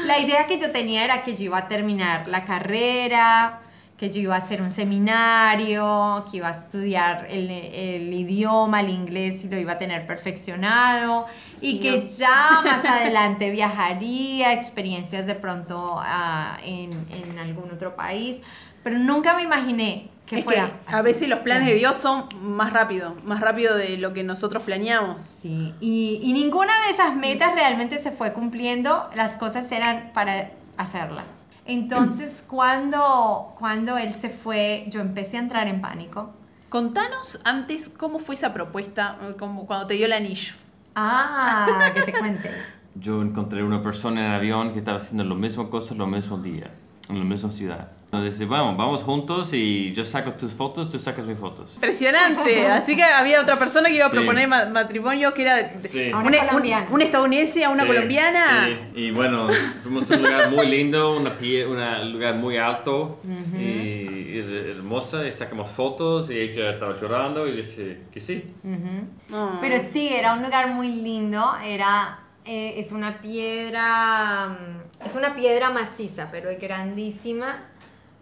La 0.04 0.18
idea 0.18 0.46
que 0.46 0.58
yo 0.58 0.72
tenía 0.72 1.04
era 1.04 1.22
que 1.22 1.36
yo 1.36 1.44
iba 1.44 1.58
a 1.58 1.68
terminar 1.68 2.28
la 2.28 2.44
carrera, 2.44 3.61
que 4.02 4.10
yo 4.10 4.18
iba 4.20 4.34
a 4.34 4.38
hacer 4.38 4.60
un 4.60 4.72
seminario, 4.72 6.24
que 6.28 6.38
iba 6.38 6.48
a 6.48 6.50
estudiar 6.50 7.28
el, 7.30 7.48
el 7.48 8.12
idioma, 8.12 8.80
el 8.80 8.90
inglés 8.90 9.44
y 9.44 9.48
lo 9.48 9.56
iba 9.56 9.74
a 9.74 9.78
tener 9.78 10.08
perfeccionado 10.08 11.26
y 11.60 11.78
que 11.78 12.08
ya 12.08 12.62
más 12.64 12.84
adelante 13.00 13.50
viajaría, 13.50 14.54
experiencias 14.54 15.24
de 15.26 15.36
pronto 15.36 16.00
ah, 16.00 16.58
en, 16.64 16.90
en 17.12 17.38
algún 17.38 17.70
otro 17.70 17.94
país, 17.94 18.38
pero 18.82 18.98
nunca 18.98 19.34
me 19.34 19.44
imaginé 19.44 20.08
que 20.26 20.40
Es 20.40 20.44
que 20.46 20.46
fuera... 20.46 20.80
a 20.88 21.00
veces 21.02 21.28
los 21.28 21.38
planes 21.38 21.68
de 21.68 21.74
Dios 21.74 21.94
son 21.94 22.24
más 22.40 22.72
rápido, 22.72 23.14
más 23.22 23.38
rápido 23.38 23.76
de 23.76 23.98
lo 23.98 24.12
que 24.12 24.24
nosotros 24.24 24.64
planeamos. 24.64 25.22
Sí, 25.42 25.74
y, 25.78 26.18
y 26.24 26.32
ninguna 26.32 26.72
de 26.86 26.90
esas 26.90 27.14
metas 27.14 27.54
realmente 27.54 28.02
se 28.02 28.10
fue 28.10 28.32
cumpliendo, 28.32 29.08
las 29.14 29.36
cosas 29.36 29.70
eran 29.70 30.10
para 30.12 30.50
hacerlas. 30.76 31.41
Entonces, 31.64 32.42
cuando, 32.48 33.54
cuando 33.58 33.96
él 33.98 34.14
se 34.14 34.30
fue, 34.30 34.86
yo 34.88 35.00
empecé 35.00 35.36
a 35.36 35.40
entrar 35.40 35.68
en 35.68 35.80
pánico. 35.80 36.30
Contanos 36.68 37.40
antes 37.44 37.88
cómo 37.88 38.18
fue 38.18 38.34
esa 38.34 38.54
propuesta, 38.54 39.18
como 39.38 39.66
cuando 39.66 39.86
te 39.86 39.94
dio 39.94 40.06
el 40.06 40.12
anillo. 40.12 40.54
Ah, 40.94 41.90
que 41.94 42.02
te 42.02 42.12
cuente. 42.18 42.50
Yo 42.94 43.22
encontré 43.22 43.62
una 43.62 43.82
persona 43.82 44.20
en 44.20 44.30
el 44.30 44.36
avión 44.36 44.72
que 44.72 44.78
estaba 44.78 44.98
haciendo 44.98 45.24
lo 45.24 45.34
mismo 45.34 45.70
cosas 45.70 45.96
los 45.96 46.08
mismos 46.08 46.42
días, 46.42 46.70
en 47.08 47.18
la 47.18 47.24
misma 47.24 47.50
ciudad. 47.50 47.88
Entonces, 48.14 48.38
dice, 48.38 48.44
vamos, 48.50 48.76
vamos 48.76 49.02
juntos 49.04 49.54
y 49.54 49.94
yo 49.94 50.04
saco 50.04 50.32
tus 50.32 50.52
fotos, 50.52 50.90
tú 50.90 50.98
sacas 50.98 51.24
mis 51.24 51.38
fotos. 51.38 51.70
Impresionante. 51.76 52.66
Así 52.70 52.94
que 52.94 53.02
había 53.02 53.40
otra 53.40 53.56
persona 53.58 53.88
que 53.88 53.94
iba 53.94 54.04
a 54.04 54.10
Sí. 54.10 54.16
proponer 54.16 54.46
ma- 54.48 54.66
matrimonio 54.66 55.32
que 55.32 55.40
era 55.40 55.80
Sí. 55.80 56.10
A 56.10 56.18
un, 56.18 56.26
una 56.26 56.42
un- 56.42 56.46
colombiana. 56.48 56.88
un 56.90 57.00
estadounidense 57.00 57.64
a 57.64 57.70
una 57.70 57.84
Sí, 57.84 57.88
colombiana. 57.88 58.64
sí. 58.66 58.76
Y 59.00 59.10
bueno, 59.12 59.48
fuimos 59.82 60.10
a 60.10 60.14
un 60.16 60.22
lugar 60.24 60.50
muy 60.50 60.66
lindo, 60.68 61.16
una 61.16 61.38
pie- 61.38 61.66
una- 61.66 62.02
un 62.02 62.12
lugar 62.12 62.34
muy 62.34 62.58
alto 62.58 63.18
y, 63.56 63.62
y 63.62 64.44
hermosa, 64.76 65.26
y 65.26 65.32
sacamos 65.32 65.70
fotos 65.70 66.30
y 66.30 66.38
ella 66.38 66.72
estaba 66.72 66.94
llorando 67.00 67.48
y 67.48 67.56
dice 67.56 67.96
que 68.12 68.20
sí. 68.20 68.44
Ujú. 68.62 69.08
No. 69.30 69.56
Pero 69.62 69.76
sí, 69.90 70.08
era 70.12 70.34
un 70.34 70.42
lugar 70.42 70.68
muy 70.74 70.88
lindo, 70.88 71.50
era, 71.64 72.18
eh, 72.44 72.74
es 72.76 72.92
una 72.92 73.22
piedra, 73.22 74.48
mm, 74.48 75.06
es 75.06 75.14
una 75.14 75.34
piedra 75.34 75.70
maciza, 75.70 76.28
pero 76.30 76.50
es 76.50 76.60
grandísima. 76.60 77.68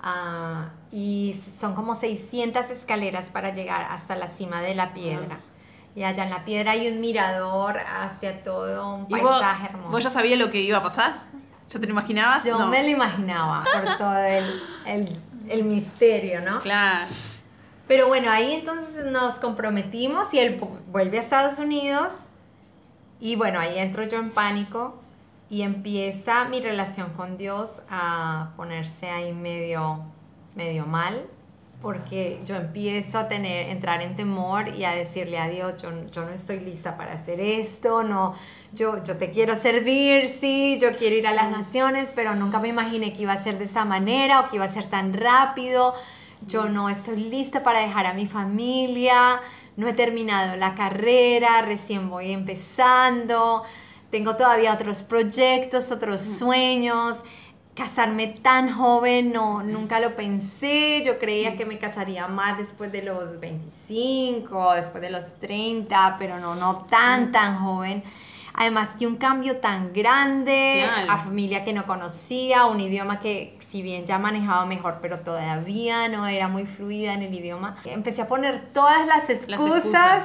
Ah, 0.02 0.70
y 0.92 1.40
son 1.58 1.74
como 1.74 1.94
600 1.94 2.70
escaleras 2.70 3.30
para 3.30 3.52
llegar 3.52 3.86
hasta 3.90 4.16
la 4.16 4.28
cima 4.28 4.60
de 4.62 4.74
la 4.74 4.92
piedra. 4.94 5.40
Y 5.96 6.04
allá 6.04 6.24
en 6.24 6.30
la 6.30 6.44
piedra 6.44 6.72
hay 6.72 6.88
un 6.88 7.00
mirador 7.00 7.78
hacia 7.80 8.42
todo 8.44 8.94
un 8.94 9.06
¿Y 9.08 9.20
vos, 9.20 9.30
paisaje 9.40 9.66
hermoso. 9.66 9.90
vos 9.90 10.02
ya 10.04 10.10
sabías 10.10 10.38
lo 10.38 10.50
que 10.50 10.60
iba 10.60 10.78
a 10.78 10.82
pasar? 10.82 11.22
¿Ya 11.68 11.78
te 11.80 11.86
lo 11.86 11.92
imaginabas? 11.92 12.44
Yo 12.44 12.58
No. 12.58 12.66
me 12.68 12.82
lo 12.82 12.88
imaginaba 12.88 13.64
por 13.64 13.96
todo 13.98 14.18
el, 14.18 14.62
el, 14.86 15.20
el 15.48 15.64
misterio, 15.64 16.40
¿no? 16.42 16.60
Claro. 16.60 17.06
Pero 17.88 18.06
bueno, 18.06 18.30
ahí 18.30 18.52
entonces 18.52 19.04
nos 19.06 19.34
comprometimos 19.36 20.32
y 20.32 20.38
él 20.38 20.60
vu- 20.60 20.78
vuelve 20.92 21.18
a 21.18 21.20
Estados 21.20 21.58
Unidos 21.58 22.12
y 23.18 23.34
bueno, 23.36 23.58
ahí 23.58 23.76
entro 23.78 24.04
yo 24.04 24.18
en 24.18 24.30
pánico 24.30 24.99
y 25.50 25.62
empieza 25.62 26.46
mi 26.46 26.60
relación 26.60 27.10
con 27.10 27.36
Dios 27.36 27.82
a 27.90 28.52
ponerse 28.56 29.10
ahí 29.10 29.32
medio, 29.34 30.04
medio 30.54 30.86
mal 30.86 31.26
porque 31.82 32.40
yo 32.44 32.56
empiezo 32.56 33.18
a 33.18 33.28
tener, 33.28 33.70
entrar 33.70 34.02
en 34.02 34.14
temor 34.14 34.74
y 34.76 34.84
a 34.84 34.92
decirle 34.92 35.38
a 35.38 35.48
Dios, 35.48 35.80
yo, 35.80 35.90
yo 36.10 36.24
no 36.24 36.32
estoy 36.32 36.60
lista 36.60 36.96
para 36.96 37.14
hacer 37.14 37.40
esto, 37.40 38.02
no, 38.02 38.34
yo, 38.72 39.02
yo 39.02 39.16
te 39.16 39.30
quiero 39.30 39.56
servir, 39.56 40.28
sí, 40.28 40.78
yo 40.80 40.94
quiero 40.96 41.16
ir 41.16 41.26
a 41.26 41.32
las 41.32 41.50
naciones, 41.50 42.12
pero 42.14 42.34
nunca 42.34 42.58
me 42.58 42.68
imaginé 42.68 43.14
que 43.14 43.22
iba 43.22 43.32
a 43.32 43.42
ser 43.42 43.58
de 43.58 43.64
esa 43.64 43.84
manera 43.84 44.40
o 44.40 44.48
que 44.48 44.56
iba 44.56 44.66
a 44.66 44.72
ser 44.72 44.90
tan 44.90 45.14
rápido, 45.14 45.94
yo 46.46 46.68
no 46.68 46.90
estoy 46.90 47.16
lista 47.16 47.62
para 47.62 47.80
dejar 47.80 48.06
a 48.06 48.12
mi 48.12 48.26
familia, 48.26 49.40
no 49.76 49.88
he 49.88 49.94
terminado 49.94 50.56
la 50.56 50.74
carrera, 50.74 51.62
recién 51.62 52.10
voy 52.10 52.32
empezando, 52.32 53.64
tengo 54.10 54.36
todavía 54.36 54.74
otros 54.74 55.02
proyectos, 55.02 55.90
otros 55.90 56.20
sueños. 56.22 57.22
Casarme 57.74 58.26
tan 58.26 58.70
joven, 58.70 59.32
no, 59.32 59.62
nunca 59.62 60.00
lo 60.00 60.16
pensé. 60.16 61.02
Yo 61.04 61.18
creía 61.18 61.56
que 61.56 61.64
me 61.64 61.78
casaría 61.78 62.26
más 62.26 62.58
después 62.58 62.90
de 62.92 63.02
los 63.02 63.38
25, 63.40 64.74
después 64.74 65.00
de 65.00 65.10
los 65.10 65.32
30, 65.40 66.16
pero 66.18 66.38
no, 66.40 66.54
no 66.56 66.86
tan, 66.90 67.32
tan 67.32 67.58
joven. 67.64 68.02
Además 68.52 68.90
que 68.98 69.06
un 69.06 69.16
cambio 69.16 69.58
tan 69.58 69.92
grande, 69.92 70.82
Claro. 70.92 71.12
a 71.12 71.18
familia 71.18 71.64
que 71.64 71.72
no 71.72 71.86
conocía, 71.86 72.66
un 72.66 72.80
idioma 72.80 73.20
que 73.20 73.56
si 73.70 73.82
bien 73.82 74.04
ya 74.04 74.18
manejaba 74.18 74.66
mejor, 74.66 74.98
pero 75.00 75.20
todavía 75.20 76.08
no 76.08 76.26
era 76.26 76.48
muy 76.48 76.66
fluida 76.66 77.14
en 77.14 77.22
el 77.22 77.32
idioma. 77.34 77.76
Empecé 77.84 78.22
a 78.22 78.28
poner 78.28 78.72
todas 78.72 79.06
las 79.06 79.30
excusas, 79.30 80.24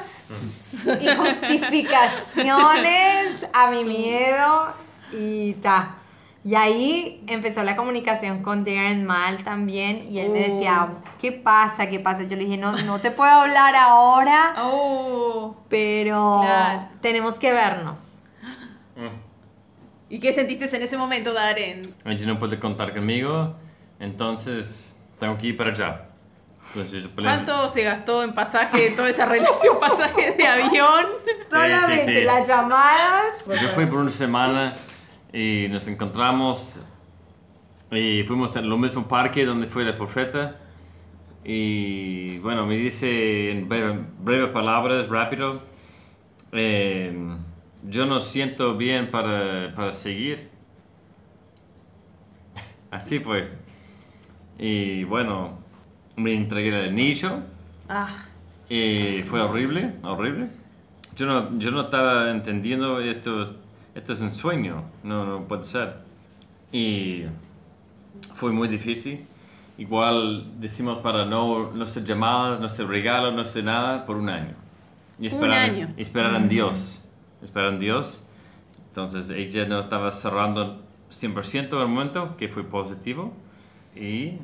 excusas. 0.80 1.02
y 1.02 1.08
justificaciones 1.16 3.46
a 3.54 3.70
mi 3.72 3.84
miedo 3.84 4.68
y 5.12 5.54
ta. 5.54 5.96
Y 6.44 6.54
ahí 6.54 7.24
empezó 7.28 7.64
la 7.64 7.76
comunicación 7.76 8.44
con 8.44 8.64
Darren 8.64 9.04
mal 9.06 9.44
también 9.44 10.08
y 10.12 10.20
él 10.20 10.30
me 10.30 10.40
decía, 10.48 10.90
¿qué 11.20 11.32
pasa? 11.32 11.90
¿Qué 11.90 12.00
pasa? 12.00 12.22
Yo 12.24 12.36
le 12.38 12.46
dije, 12.46 12.58
no, 12.58 12.72
no 12.84 13.00
te 13.00 13.10
puedo 13.10 13.32
hablar 13.32 13.76
ahora, 13.76 14.54
Oh. 14.60 15.56
pero 15.70 16.42
Claro. 16.44 16.88
tenemos 17.02 17.40
que 17.40 17.52
vernos. 17.52 18.00
¿Y 20.10 20.20
qué 20.20 20.34
sentiste 20.34 20.76
en 20.76 20.84
ese 20.84 20.98
momento, 20.98 21.34
Darren? 21.34 21.94
Ella 22.06 22.26
no 22.28 22.38
puede 22.38 22.60
contar 22.60 22.94
conmigo, 22.94 23.56
entonces 24.00 24.96
tengo 25.20 25.38
que 25.38 25.48
ir 25.48 25.58
para 25.58 25.72
allá. 25.72 26.06
Entonces 26.74 27.08
¿Cuánto 27.16 27.70
se 27.70 27.84
gastó 27.84 28.24
en 28.24 28.34
pasaje, 28.34 28.92
toda 28.96 29.10
esa 29.10 29.26
relación, 29.26 29.80
pasaje 29.80 30.36
de 30.38 30.48
avión? 30.48 31.06
Solamente 31.50 32.20
sí. 32.20 32.26
las 32.26 32.48
llamadas. 32.48 33.46
Yo 33.62 33.70
fui 33.70 33.86
por 33.86 34.00
una 34.00 34.10
semana 34.12 34.74
y 35.32 35.68
nos 35.70 35.88
encontramos 35.88 36.80
y 37.92 38.24
fuimos 38.24 38.56
al 38.58 38.68
mismo 38.78 39.08
parque 39.08 39.46
donde 39.46 39.68
fue 39.68 39.84
el 39.84 39.96
profeta. 39.96 40.58
Y 41.44 42.40
bueno, 42.40 42.66
me 42.66 42.76
dice 42.76 43.52
en 43.52 43.70
breve, 43.70 44.00
breves 44.20 44.50
palabras, 44.50 45.08
rápido, 45.08 45.62
eh, 46.52 47.38
yo 47.90 48.06
no 48.06 48.20
siento 48.22 48.78
bien 48.78 49.12
para, 49.12 49.74
para 49.76 49.94
seguir. 49.94 50.50
Así 52.92 53.20
fue. 53.20 53.52
Y 54.58 55.04
bueno, 55.06 55.60
me 56.16 56.36
entregué 56.36 56.70
el 56.70 56.90
anillo. 56.90 57.42
Ah, 57.90 58.30
Y 58.70 59.24
fue 59.24 59.42
horrible, 59.42 59.96
horrible. 60.04 60.50
Yo 61.16 61.26
no, 61.28 61.58
yo 61.60 61.72
no 61.72 61.82
estaba 61.84 62.32
entendiendo 62.32 63.00
esto, 63.00 63.58
esto 63.96 64.14
es 64.14 64.22
un 64.22 64.32
sueño, 64.32 64.92
no, 65.04 65.26
no 65.26 65.48
puede 65.48 65.66
ser. 65.66 65.98
Y 66.72 67.26
fue 68.36 68.52
muy 68.52 68.68
difícil. 68.68 69.28
Igual 69.78 70.60
decimos 70.60 71.00
para 71.00 71.26
no, 71.26 71.72
no 71.74 71.86
hacer 71.86 72.06
llamadas, 72.06 72.60
no 72.60 72.66
hacer 72.68 72.88
regalos, 72.88 73.34
no 73.36 73.42
hacer 73.42 73.64
nada 73.66 74.06
por 74.06 74.18
un 74.18 74.30
año. 74.30 74.56
Y 75.20 75.28
esperar, 75.28 75.60
año. 75.60 75.94
y 75.98 76.02
esperar 76.02 76.36
en 76.36 76.50
Dios. 76.50 77.05
Esperar 77.46 77.74
en 77.74 77.80
Dios. 77.80 78.28
Entonces 78.90 79.30
ella 79.30 79.66
no 79.66 79.80
estaba 79.80 80.12
cerrando 80.12 80.82
100% 81.12 81.82
el 81.82 81.88
momento, 81.88 82.36
que 82.38 82.50
fue 82.50 82.64
positivo. 82.64 83.34
Y 83.96 84.40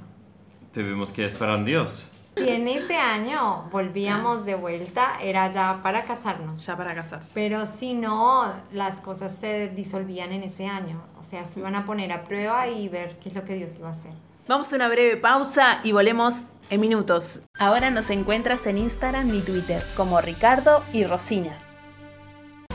tuvimos 0.74 1.12
que 1.12 1.26
esperar 1.26 1.60
en 1.60 1.66
Dios. 1.66 2.08
Si 2.38 2.48
en 2.48 2.68
ese 2.68 2.96
año 2.96 3.68
volvíamos 3.72 4.46
de 4.46 4.56
vuelta, 4.56 5.20
era 5.22 5.52
ya 5.52 5.82
para 5.84 6.06
casarnos. 6.06 6.66
ya 6.66 6.78
para 6.78 6.96
casarse. 6.96 7.30
Pero 7.34 7.68
si 7.68 7.94
no, 7.94 8.54
las 8.72 9.02
cosas 9.02 9.36
se 9.36 9.70
disolvían 9.70 10.32
en 10.32 10.44
ese 10.44 10.66
año. 10.66 11.02
O 11.20 11.26
sea, 11.26 11.44
se 11.44 11.60
iban 11.60 11.76
a 11.76 11.86
poner 11.86 12.12
a 12.14 12.24
prueba 12.24 12.70
y 12.70 12.88
ver 12.88 13.20
qué 13.20 13.30
es 13.30 13.36
lo 13.36 13.44
que 13.44 13.56
Dios 13.56 13.76
iba 13.78 13.90
a 13.90 13.92
hacer. 13.92 14.14
Vamos 14.48 14.72
a 14.72 14.76
una 14.78 14.88
breve 14.88 15.18
pausa 15.18 15.82
y 15.84 15.92
volvemos 15.92 16.54
en 16.70 16.80
minutos. 16.80 17.42
Ahora 17.60 17.90
nos 17.90 18.10
encuentras 18.10 18.66
en 18.66 18.78
Instagram 18.78 19.34
y 19.36 19.42
Twitter 19.42 19.84
como 19.96 20.20
Ricardo 20.22 20.84
y 20.94 21.04
Rosina. 21.04 21.71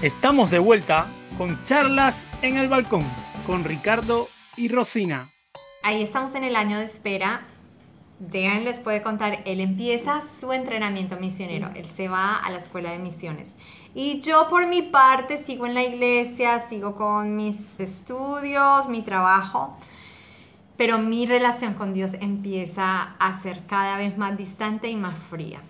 Estamos 0.02 0.50
de 0.50 0.58
vuelta 0.58 1.06
con 1.38 1.64
charlas 1.64 2.30
en 2.42 2.58
el 2.58 2.68
balcón 2.68 3.02
con 3.46 3.64
Ricardo 3.64 4.28
y 4.54 4.68
Rosina. 4.68 5.30
Ahí 5.82 6.02
estamos 6.02 6.34
en 6.34 6.44
el 6.44 6.54
año 6.54 6.76
de 6.76 6.84
espera. 6.84 7.46
Darren 8.18 8.64
les 8.64 8.78
puede 8.78 9.00
contar, 9.00 9.40
él 9.46 9.58
empieza 9.60 10.20
su 10.20 10.52
entrenamiento 10.52 11.16
misionero, 11.16 11.70
él 11.74 11.86
se 11.86 12.08
va 12.08 12.36
a 12.36 12.50
la 12.50 12.58
escuela 12.58 12.90
de 12.90 12.98
misiones. 12.98 13.48
Y 13.94 14.20
yo 14.20 14.50
por 14.50 14.66
mi 14.66 14.82
parte 14.82 15.42
sigo 15.42 15.64
en 15.64 15.72
la 15.72 15.82
iglesia, 15.82 16.60
sigo 16.68 16.94
con 16.94 17.34
mis 17.34 17.56
estudios, 17.78 18.90
mi 18.90 19.00
trabajo, 19.00 19.78
pero 20.76 20.98
mi 20.98 21.24
relación 21.24 21.72
con 21.72 21.94
Dios 21.94 22.12
empieza 22.20 23.14
a 23.18 23.40
ser 23.40 23.64
cada 23.66 23.96
vez 23.96 24.18
más 24.18 24.36
distante 24.36 24.90
y 24.90 24.96
más 24.96 25.18
fría. 25.18 25.62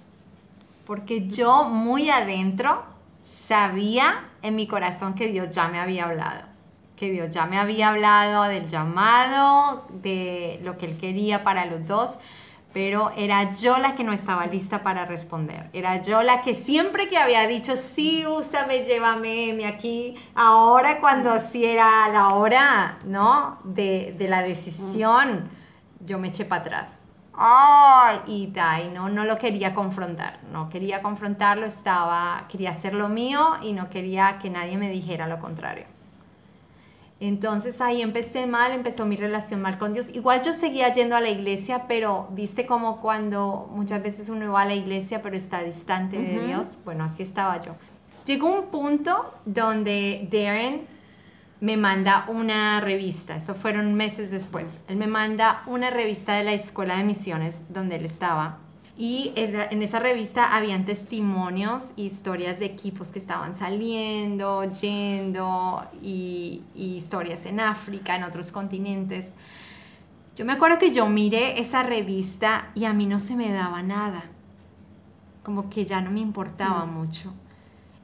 Porque 0.85 1.29
yo 1.29 1.69
muy 1.69 2.11
adentro 2.11 2.96
sabía 3.27 4.25
en 4.43 4.55
mi 4.55 4.67
corazón 4.67 5.15
que 5.15 5.27
Dios 5.29 5.55
ya 5.55 5.69
me 5.69 5.81
había 5.81 6.05
hablado 6.05 6.57
que 6.97 7.11
Dios 7.11 7.33
ya 7.33 7.47
me 7.47 7.59
había 7.59 7.91
hablado 7.91 8.45
del 8.45 8.67
llamado, 8.67 9.87
de 9.91 10.59
lo 10.65 10.79
que 10.79 10.87
Él 10.87 10.97
quería 10.97 11.45
para 11.45 11.67
los 11.67 11.87
dos, 11.87 12.19
pero 12.73 13.13
era 13.17 13.55
yo 13.55 13.79
la 13.79 13.95
que 13.95 14.05
no 14.05 14.13
estaba 14.13 14.47
lista 14.47 14.83
para 14.83 15.05
responder. 15.05 15.69
Era 15.73 16.01
yo 16.03 16.23
la 16.23 16.43
que 16.43 16.55
siempre 16.55 17.09
que 17.09 17.17
había 17.17 17.47
dicho, 17.47 17.77
sí, 17.77 18.27
úsame, 18.27 18.85
llévame, 18.85 19.53
me 19.55 19.67
aquí, 19.67 20.17
ahora 20.35 21.01
cuando 21.01 21.39
sí 21.41 21.65
era 21.65 22.09
la 22.09 22.35
hora, 22.35 22.99
¿no? 23.05 23.59
De, 23.65 24.15
de 24.19 24.29
la 24.29 24.43
decisión, 24.43 25.49
yo 26.01 26.19
me 26.19 26.29
eché 26.29 26.45
para 26.45 26.63
atrás. 26.63 27.06
Ay, 27.37 28.21
y 28.27 28.47
tai, 28.49 28.91
no, 28.91 29.11
no 29.11 29.25
lo 29.25 29.37
quería 29.37 29.75
confrontar, 29.75 30.39
no 30.51 30.71
quería 30.71 31.03
confrontarlo, 31.03 31.67
estaba, 31.67 32.47
quería 32.49 32.71
hacer 32.71 32.95
lo 32.95 33.11
mío 33.11 33.59
y 33.63 33.75
no 33.75 33.91
quería 33.91 34.39
que 34.41 34.49
nadie 34.49 34.79
me 34.79 34.91
dijera 34.91 35.29
lo 35.29 35.39
contrario. 35.39 35.85
Entonces 37.21 37.81
ahí 37.81 38.03
empecé 38.03 38.47
mal, 38.47 38.73
empezó 38.73 39.07
mi 39.07 39.17
relación 39.17 39.63
mal 39.63 39.79
con 39.79 39.95
Dios. 39.95 40.09
Igual 40.15 40.43
yo 40.43 40.53
seguía 40.53 40.93
yendo 40.93 41.17
a 41.17 41.21
la 41.21 41.31
iglesia, 41.31 41.85
pero 41.89 42.29
viste 42.31 42.67
como 42.67 43.01
cuando 43.01 43.71
muchas 43.71 44.03
veces 44.03 44.29
uno 44.29 44.53
va 44.53 44.63
a 44.63 44.67
la 44.67 44.75
iglesia 44.75 45.23
pero 45.23 45.37
está 45.37 45.63
distante 45.63 46.19
de 46.19 46.47
Dios. 46.47 46.77
Bueno, 46.85 47.05
así 47.05 47.23
estaba 47.23 47.59
yo. 47.61 47.75
Llegó 48.27 48.49
un 48.49 48.67
punto 48.67 49.35
donde 49.47 50.29
Darren 50.31 50.87
me 51.61 51.77
manda 51.77 52.27
una 52.29 52.81
revista, 52.81 53.37
eso 53.37 53.55
fueron 53.55 53.95
meses 53.95 54.31
después. 54.31 54.79
Él 54.89 54.97
me 54.97 55.07
manda 55.07 55.63
una 55.67 55.91
revista 55.91 56.35
de 56.35 56.45
la 56.45 56.53
escuela 56.53 56.97
de 56.99 57.05
misiones 57.05 57.59
donde 57.71 57.97
él 57.97 58.05
estaba. 58.05 58.59
Y 58.99 59.33
esa- 59.37 59.65
en 59.67 59.83
esa 59.83 59.99
revista 60.01 60.57
habían 60.57 60.85
testimonios, 60.87 61.89
historias 61.97 62.59
de 62.59 62.67
equipos 62.67 63.09
que 63.09 63.19
estaban 63.19 63.55
saliendo, 63.57 64.65
yendo, 64.81 65.85
y, 66.03 66.63
y 66.75 66.97
historias 66.97 67.45
en 67.47 67.61
África, 67.61 68.17
en 68.17 68.25
otros 68.25 68.53
continentes. 68.53 69.33
Yo 70.35 70.45
me 70.45 70.53
acuerdo 70.53 70.79
que 70.79 70.93
yo 70.93 71.07
miré 71.09 71.59
esa 71.61 71.83
revista 71.83 72.71
y 72.75 72.85
a 72.85 72.93
mí 72.93 73.07
no 73.07 73.21
se 73.21 73.35
me 73.37 73.51
daba 73.51 73.83
nada. 73.83 74.25
Como 75.43 75.71
que 75.71 75.85
ya 75.85 76.01
no 76.01 76.11
me 76.11 76.21
importaba 76.21 76.85
mucho. 76.87 77.33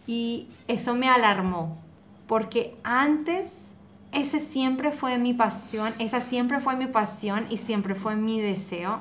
Y 0.07 0.48
eso 0.68 0.94
me 0.94 1.09
alarmó, 1.09 1.78
porque 2.27 2.77
antes 2.85 3.68
ese 4.12 4.41
siempre 4.41 4.93
fue 4.93 5.18
mi 5.18 5.33
pasión, 5.33 5.93
esa 5.99 6.20
siempre 6.20 6.61
fue 6.61 6.77
mi 6.77 6.87
pasión 6.87 7.47
y 7.51 7.57
siempre 7.57 7.95
fue 7.95 8.14
mi 8.14 8.41
deseo 8.41 9.01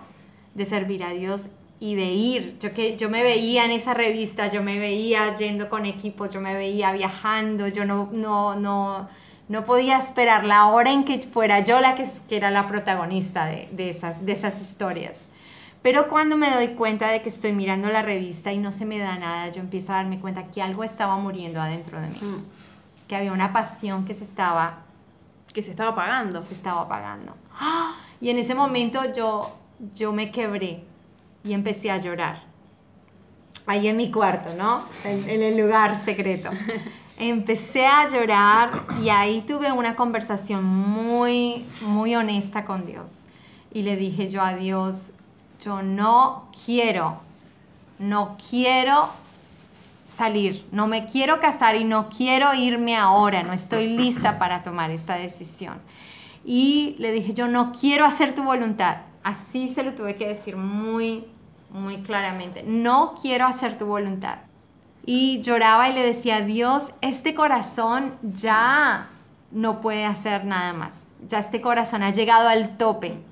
de 0.54 0.66
servir 0.66 1.04
a 1.04 1.12
Dios 1.12 1.50
y 1.80 1.96
de 1.96 2.12
ir. 2.12 2.58
Yo, 2.60 2.74
que, 2.74 2.96
yo 2.96 3.10
me 3.10 3.24
veía 3.24 3.66
en 3.66 3.72
esa 3.72 3.94
revista, 3.94 4.48
yo 4.48 4.64
me 4.64 4.80
veía 4.80 5.36
yendo 5.36 5.68
con 5.70 5.86
equipos, 5.86 6.34
yo 6.34 6.40
me 6.40 6.54
veía 6.54 6.92
viajando, 6.94 7.68
yo 7.68 7.86
no, 7.86 8.10
no, 8.14 8.56
no, 8.56 9.10
no 9.50 9.66
podía 9.66 9.98
esperar 9.98 10.46
la 10.46 10.68
hora 10.68 10.92
en 10.92 11.04
que 11.04 11.20
fuera 11.20 11.62
yo 11.62 11.82
la 11.82 11.96
que, 11.96 12.08
que 12.30 12.38
era 12.38 12.52
la 12.52 12.68
protagonista 12.68 13.48
de, 13.48 13.68
de 13.72 13.90
esas, 13.90 14.26
de 14.26 14.32
esas 14.32 14.62
historias. 14.62 15.18
Pero 15.82 16.08
cuando 16.08 16.38
me 16.38 16.52
doy 16.52 16.70
cuenta 16.70 17.10
de 17.10 17.22
que 17.22 17.30
estoy 17.30 17.54
mirando 17.54 17.90
la 17.90 18.04
revista 18.04 18.54
y 18.54 18.60
no 18.60 18.72
se 18.72 18.86
me 18.86 19.00
da 19.00 19.18
nada, 19.18 19.50
yo 19.50 19.62
empiezo 19.62 19.92
a 19.92 19.96
darme 19.96 20.20
cuenta 20.20 20.48
que 20.52 20.62
algo 20.62 20.84
estaba 20.84 21.18
muriendo 21.18 21.60
adentro 21.60 22.00
de 22.00 22.08
mí. 22.08 22.20
Que 23.12 23.18
había 23.18 23.34
una 23.34 23.52
pasión 23.52 24.06
que 24.06 24.16
se 24.16 24.24
estaba 24.24 24.84
Que 25.54 25.62
se 25.62 25.72
estaba 25.72 25.94
pagando. 25.94 26.40
se 26.40 26.54
estaba 26.54 26.84
apagando. 26.84 27.36
¡Ah! 27.60 27.94
Y 28.22 28.30
en 28.30 28.40
ese 28.40 28.56
momento 28.56 29.02
yo, 29.14 29.54
yo 29.94 30.14
me 30.14 30.32
quebré 30.32 30.86
y 31.44 31.52
empecé 31.52 31.92
a 31.92 31.98
llorar. 31.98 32.44
Ahí 33.66 33.90
en 33.90 33.98
mi 33.98 34.12
cuarto, 34.12 34.54
¿no? 34.58 34.86
En, 35.04 35.30
en 35.30 35.42
el 35.42 35.58
lugar 35.58 36.02
secreto. 36.02 36.52
Empecé 37.18 37.86
a 37.86 38.08
llorar 38.08 38.86
y 39.04 39.10
ahí 39.10 39.42
tuve 39.42 39.74
una 39.74 39.98
conversación 39.98 40.64
muy, 40.64 41.66
muy 41.82 42.16
honesta 42.16 42.64
con 42.64 42.86
Dios. 42.86 43.24
Y 43.74 43.82
le 43.82 43.98
dije 43.98 44.30
yo 44.30 44.42
a 44.42 44.56
Dios, 44.56 45.12
yo 45.60 45.82
no 45.84 46.48
quiero, 46.66 47.20
no 48.00 48.38
quiero 48.50 49.10
salir, 50.12 50.68
no 50.72 50.88
me 50.88 51.08
quiero 51.08 51.40
casar 51.40 51.76
y 51.76 51.86
no 51.86 52.10
quiero 52.10 52.54
irme 52.54 52.98
ahora, 52.98 53.44
no 53.44 53.54
estoy 53.54 53.88
lista 53.88 54.38
para 54.38 54.62
tomar 54.62 54.92
esta 54.92 55.16
decisión. 55.16 55.80
Y 56.44 56.96
le 57.00 57.12
dije, 57.12 57.34
yo 57.34 57.48
no 57.48 57.72
quiero 57.72 58.06
hacer 58.06 58.36
tu 58.36 58.44
voluntad. 58.44 58.98
Así 59.24 59.70
se 59.70 59.84
lo 59.84 59.94
tuve 59.94 60.16
que 60.16 60.28
decir 60.28 60.58
muy, 60.58 61.26
muy 61.70 62.02
claramente. 62.02 62.64
No 62.64 63.16
quiero 63.22 63.46
hacer 63.46 63.78
tu 63.78 63.86
voluntad. 63.86 64.40
Y 65.06 65.42
lloraba 65.42 65.90
y 65.90 65.94
le 65.94 66.04
decía, 66.04 66.42
Dios, 66.42 66.86
este 67.02 67.34
corazón 67.34 68.14
ya 68.22 69.08
no 69.52 69.82
puede 69.82 70.06
hacer 70.06 70.46
nada 70.46 70.74
más. 70.74 71.04
Ya 71.28 71.40
este 71.40 71.62
corazón 71.62 72.04
ha 72.04 72.12
llegado 72.12 72.50
al 72.50 72.78
tope. 72.78 73.31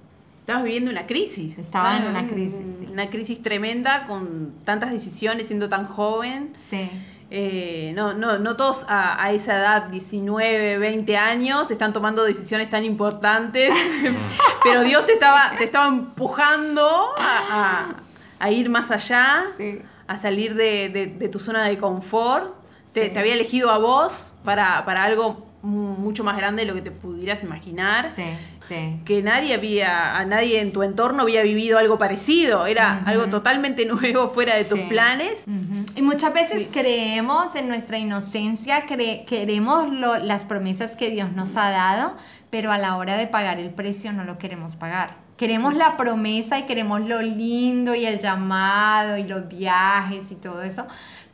Estabas 0.49 0.63
viviendo 0.63 0.89
una 0.89 1.05
crisis. 1.05 1.57
Estaba 1.59 1.97
en 1.97 2.07
una 2.07 2.25
crisis, 2.27 2.65
sí. 2.79 2.87
Una 2.91 3.09
crisis 3.11 3.41
tremenda 3.43 4.05
con 4.07 4.53
tantas 4.65 4.91
decisiones, 4.91 5.45
siendo 5.47 5.67
tan 5.69 5.85
joven. 5.85 6.53
Sí. 6.69 6.89
eh, 7.31 7.91
no, 7.95 8.15
no, 8.15 8.39
no 8.39 8.55
todos 8.55 8.87
a, 8.89 9.23
a 9.23 9.31
esa 9.31 9.55
edad, 9.59 9.83
19, 9.89 10.79
20 10.79 11.15
años, 11.17 11.69
están 11.69 11.93
tomando 11.93 12.23
decisiones 12.23 12.67
tan 12.71 12.83
importantes, 12.83 13.71
pero 14.63 14.81
Dios 14.81 15.05
te 15.05 15.13
estaba, 15.13 15.51
te 15.55 15.65
estaba 15.65 15.87
empujando 15.87 16.89
a, 17.19 17.37
a- 17.51 17.95
a 18.39 18.51
ir 18.51 18.69
más 18.71 18.89
allá, 18.89 19.43
Sí. 19.57 19.79
a 20.07 20.17
salir 20.17 20.55
de, 20.55 20.89
de- 20.89 21.05
de 21.07 21.29
tu 21.29 21.37
zona 21.37 21.63
de 21.67 21.77
confort. 21.77 22.55
Te, 22.93 23.05
Sí. 23.05 23.13
te 23.13 23.19
había 23.19 23.33
elegido 23.35 23.69
a 23.69 23.77
vos 23.77 24.31
para, 24.43 24.83
para 24.85 25.03
algo 25.03 25.45
mu- 25.61 25.93
mucho 25.95 26.23
más 26.23 26.35
grande 26.37 26.63
de 26.63 26.67
lo 26.67 26.73
que 26.73 26.81
te 26.81 26.89
pudieras 26.91 27.43
imaginar 27.43 28.09
Sí, 28.15 28.23
sí. 28.69 28.95
que 29.03 29.21
nadie 29.21 29.53
había, 29.55 30.17
a 30.17 30.23
nadie 30.25 30.61
en 30.61 30.71
tu 30.71 30.83
entorno 30.83 31.23
había 31.23 31.41
vivido 31.41 31.77
algo 31.77 31.97
parecido, 31.97 32.65
era 32.67 33.01
algo 33.05 33.25
totalmente 33.27 33.85
nuevo 33.93 34.29
fuera 34.29 34.55
de 34.55 34.63
tus 34.63 34.79
planes. 34.81 35.43
Y 35.95 36.01
muchas 36.01 36.33
veces 36.33 36.67
creemos 36.71 37.55
en 37.55 37.67
nuestra 37.67 37.97
inocencia, 37.97 38.85
cre- 38.87 39.25
queremos 39.25 39.89
lo- 39.91 40.19
las 40.19 40.45
promesas 40.45 40.95
que 40.95 41.09
Dios 41.09 41.31
nos 41.33 41.57
ha 41.57 41.69
dado, 41.71 42.15
pero 42.49 42.71
a 42.71 42.77
la 42.77 42.95
hora 42.95 43.17
de 43.17 43.27
pagar 43.27 43.59
el 43.59 43.71
precio 43.71 44.13
no 44.13 44.23
lo 44.23 44.37
queremos 44.37 44.75
pagar. 44.77 45.17
Queremos 45.37 45.73
la 45.73 45.95
promesa 45.95 46.59
y 46.59 46.63
queremos 46.63 46.99
lo 47.01 47.21
lindo 47.21 47.95
y 47.95 48.05
el 48.05 48.19
llamado 48.19 49.17
y 49.17 49.23
los 49.23 49.47
viajes 49.47 50.31
y 50.31 50.35
todo 50.35 50.63
eso, 50.63 50.85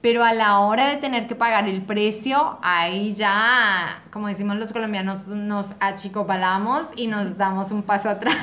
pero 0.05 0.23
a 0.23 0.33
la 0.33 0.59
hora 0.59 0.89
de 0.89 0.97
tener 0.97 1.25
que 1.25 1.33
pagar 1.33 1.67
el 1.67 1.81
precio, 1.81 2.59
ahí 2.61 3.15
ya, 3.15 4.03
como 4.11 4.27
decimos 4.27 4.55
los 4.57 4.71
colombianos, 4.71 5.25
nos 5.29 5.71
achicobalamos 5.79 6.85
y 6.95 7.07
nos 7.07 7.39
damos 7.39 7.71
un 7.71 7.81
paso 7.81 8.09
atrás, 8.09 8.35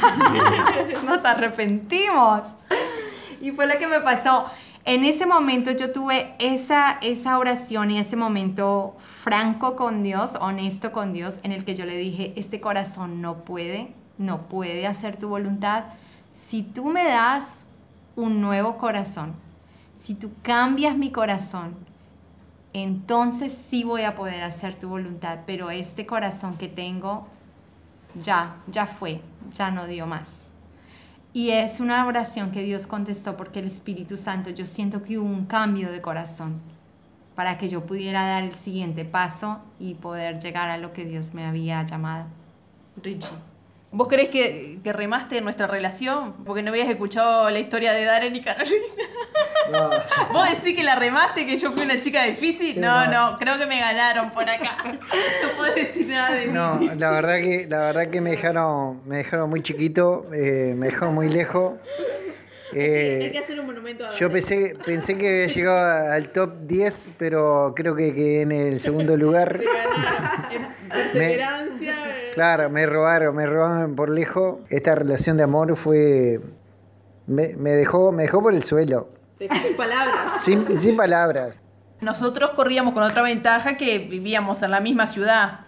nos 1.06 1.24
arrepentimos. 1.24 2.42
Y 3.40 3.52
fue 3.52 3.68
lo 3.68 3.78
que 3.78 3.86
me 3.86 4.00
pasó. 4.00 4.46
En 4.84 5.04
ese 5.04 5.24
momento 5.24 5.70
yo 5.70 5.92
tuve 5.92 6.34
esa, 6.40 6.98
esa 7.00 7.38
oración 7.38 7.92
y 7.92 7.98
ese 8.00 8.16
momento 8.16 8.96
franco 8.98 9.76
con 9.76 10.02
Dios, 10.02 10.36
honesto 10.40 10.90
con 10.90 11.12
Dios, 11.12 11.38
en 11.44 11.52
el 11.52 11.64
que 11.64 11.76
yo 11.76 11.86
le 11.86 11.96
dije, 11.96 12.32
este 12.34 12.60
corazón 12.60 13.20
no 13.20 13.44
puede, 13.44 13.94
no 14.18 14.48
puede 14.48 14.88
hacer 14.88 15.16
tu 15.16 15.28
voluntad. 15.28 15.84
Si 16.32 16.64
tú 16.64 16.86
me 16.86 17.04
das 17.04 17.62
un 18.16 18.40
nuevo 18.40 18.78
corazón, 18.78 19.36
si 20.02 20.16
tú 20.16 20.32
cambias 20.42 20.96
mi 20.96 21.12
corazón, 21.12 21.76
entonces 22.72 23.52
sí 23.52 23.84
voy 23.84 24.02
a 24.02 24.16
poder 24.16 24.42
hacer 24.42 24.74
tu 24.74 24.88
voluntad, 24.88 25.40
pero 25.46 25.70
este 25.70 26.06
corazón 26.06 26.56
que 26.56 26.66
tengo 26.66 27.28
ya, 28.20 28.56
ya 28.66 28.86
fue, 28.86 29.20
ya 29.54 29.70
no 29.70 29.86
dio 29.86 30.08
más. 30.08 30.48
Y 31.32 31.50
es 31.50 31.78
una 31.78 32.04
oración 32.04 32.50
que 32.50 32.64
Dios 32.64 32.88
contestó 32.88 33.36
porque 33.36 33.60
el 33.60 33.66
Espíritu 33.66 34.16
Santo, 34.16 34.50
yo 34.50 34.66
siento 34.66 35.04
que 35.04 35.18
hubo 35.18 35.28
un 35.28 35.46
cambio 35.46 35.92
de 35.92 36.00
corazón 36.00 36.60
para 37.36 37.56
que 37.56 37.68
yo 37.68 37.86
pudiera 37.86 38.26
dar 38.26 38.42
el 38.42 38.54
siguiente 38.54 39.04
paso 39.04 39.60
y 39.78 39.94
poder 39.94 40.40
llegar 40.40 40.68
a 40.68 40.78
lo 40.78 40.92
que 40.92 41.04
Dios 41.04 41.32
me 41.32 41.46
había 41.46 41.86
llamado. 41.86 42.26
Richie. 43.00 43.51
¿Vos 43.92 44.08
crees 44.08 44.30
que, 44.30 44.78
que 44.82 44.92
remaste 44.92 45.36
en 45.36 45.44
nuestra 45.44 45.66
relación? 45.66 46.32
Porque 46.44 46.62
no 46.62 46.70
habías 46.70 46.88
escuchado 46.88 47.50
la 47.50 47.58
historia 47.60 47.92
de 47.92 48.04
Darren 48.04 48.34
y 48.34 48.40
Carolina. 48.40 48.86
No, 49.70 49.90
¿Vos 50.32 50.50
decís 50.50 50.76
que 50.76 50.82
la 50.82 50.96
remaste, 50.96 51.46
que 51.46 51.58
yo 51.58 51.72
fui 51.72 51.82
una 51.82 52.00
chica 52.00 52.24
difícil? 52.24 52.74
Sí, 52.74 52.80
no, 52.80 53.06
no. 53.06 53.32
no, 53.32 53.38
creo 53.38 53.58
que 53.58 53.66
me 53.66 53.78
ganaron 53.78 54.30
por 54.30 54.48
acá. 54.48 54.76
No 54.84 55.48
puedo 55.56 55.74
decir 55.74 56.08
nada 56.08 56.32
de 56.32 56.46
mí. 56.46 56.52
no, 56.52 56.80
la 56.96 57.10
verdad 57.10 57.36
que 57.36 57.66
la 57.68 57.78
verdad 57.80 58.08
que 58.08 58.20
me 58.20 58.30
dejaron 58.30 59.02
me 59.06 59.18
dejaron 59.18 59.50
muy 59.50 59.62
chiquito, 59.62 60.26
eh, 60.32 60.74
me 60.76 60.86
dejaron 60.86 61.14
muy 61.14 61.28
lejos. 61.28 61.74
Eh, 62.74 63.20
Hay 63.24 63.32
que 63.32 63.38
hacer 63.38 63.60
un 63.60 63.66
monumento 63.66 64.06
a 64.06 64.10
Yo 64.10 64.30
pensé, 64.30 64.76
pensé 64.84 65.16
que 65.18 65.28
había 65.44 65.46
llegado 65.54 66.12
al 66.12 66.28
top 66.30 66.52
10, 66.66 67.12
pero 67.18 67.72
creo 67.76 67.94
que 67.94 68.14
quedé 68.14 68.42
en 68.42 68.52
el 68.52 68.80
segundo 68.80 69.16
lugar. 69.16 69.60
En 70.52 70.66
Perseverancia. 70.90 71.94
eh. 72.10 72.30
Claro, 72.34 72.68
me 72.70 72.84
robaron, 72.86 73.34
me 73.34 73.46
robaron 73.46 73.94
por 73.96 74.10
lejos. 74.10 74.58
Esta 74.68 74.94
relación 74.94 75.36
de 75.38 75.42
amor 75.44 75.74
fue. 75.76 76.40
Me, 77.26 77.54
me 77.56 77.70
dejó, 77.70 78.12
me 78.12 78.22
dejó 78.24 78.42
por 78.42 78.52
el 78.52 78.62
suelo. 78.62 79.08
Te 79.38 79.48
sin 79.48 79.76
palabras. 79.76 80.42
Sin, 80.44 80.78
sin 80.78 80.96
palabras. 80.96 81.56
Nosotros 82.02 82.50
corríamos 82.50 82.92
con 82.94 83.02
otra 83.04 83.22
ventaja 83.22 83.76
que 83.78 83.98
vivíamos 84.00 84.62
en 84.62 84.70
la 84.72 84.80
misma 84.80 85.06
ciudad. 85.06 85.60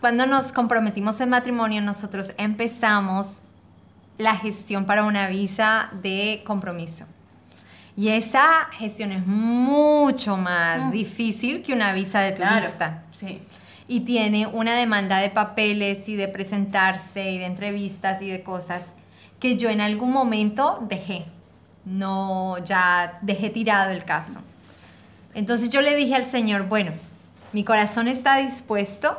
Cuando 0.00 0.26
nos 0.26 0.52
comprometimos 0.52 1.20
en 1.20 1.30
matrimonio, 1.30 1.80
nosotros 1.82 2.32
empezamos 2.38 3.41
la 4.18 4.36
gestión 4.36 4.84
para 4.84 5.04
una 5.04 5.28
visa 5.28 5.90
de 6.02 6.42
compromiso. 6.46 7.06
Y 7.96 8.08
esa 8.08 8.68
gestión 8.72 9.12
es 9.12 9.26
mucho 9.26 10.36
más 10.36 10.92
difícil 10.92 11.62
que 11.62 11.72
una 11.72 11.92
visa 11.92 12.20
de 12.20 12.32
turista. 12.32 13.02
Sí. 13.18 13.40
y 13.86 14.00
tiene 14.00 14.46
una 14.46 14.74
demanda 14.74 15.18
de 15.18 15.30
papeles 15.30 16.08
y 16.08 16.16
de 16.16 16.26
presentarse 16.26 17.30
y 17.30 17.38
de 17.38 17.44
entrevistas 17.44 18.22
y 18.22 18.30
de 18.30 18.42
cosas 18.42 18.82
que 19.38 19.56
yo 19.56 19.70
en 19.70 19.80
algún 19.80 20.12
momento 20.12 20.78
dejé. 20.88 21.26
No, 21.84 22.58
ya 22.64 23.18
dejé 23.22 23.50
tirado 23.50 23.90
el 23.90 24.04
caso. 24.04 24.40
Entonces 25.34 25.70
yo 25.70 25.80
le 25.80 25.94
dije 25.96 26.14
al 26.14 26.24
Señor, 26.24 26.68
bueno, 26.68 26.92
mi 27.52 27.64
corazón 27.64 28.08
está 28.08 28.36
dispuesto, 28.36 29.18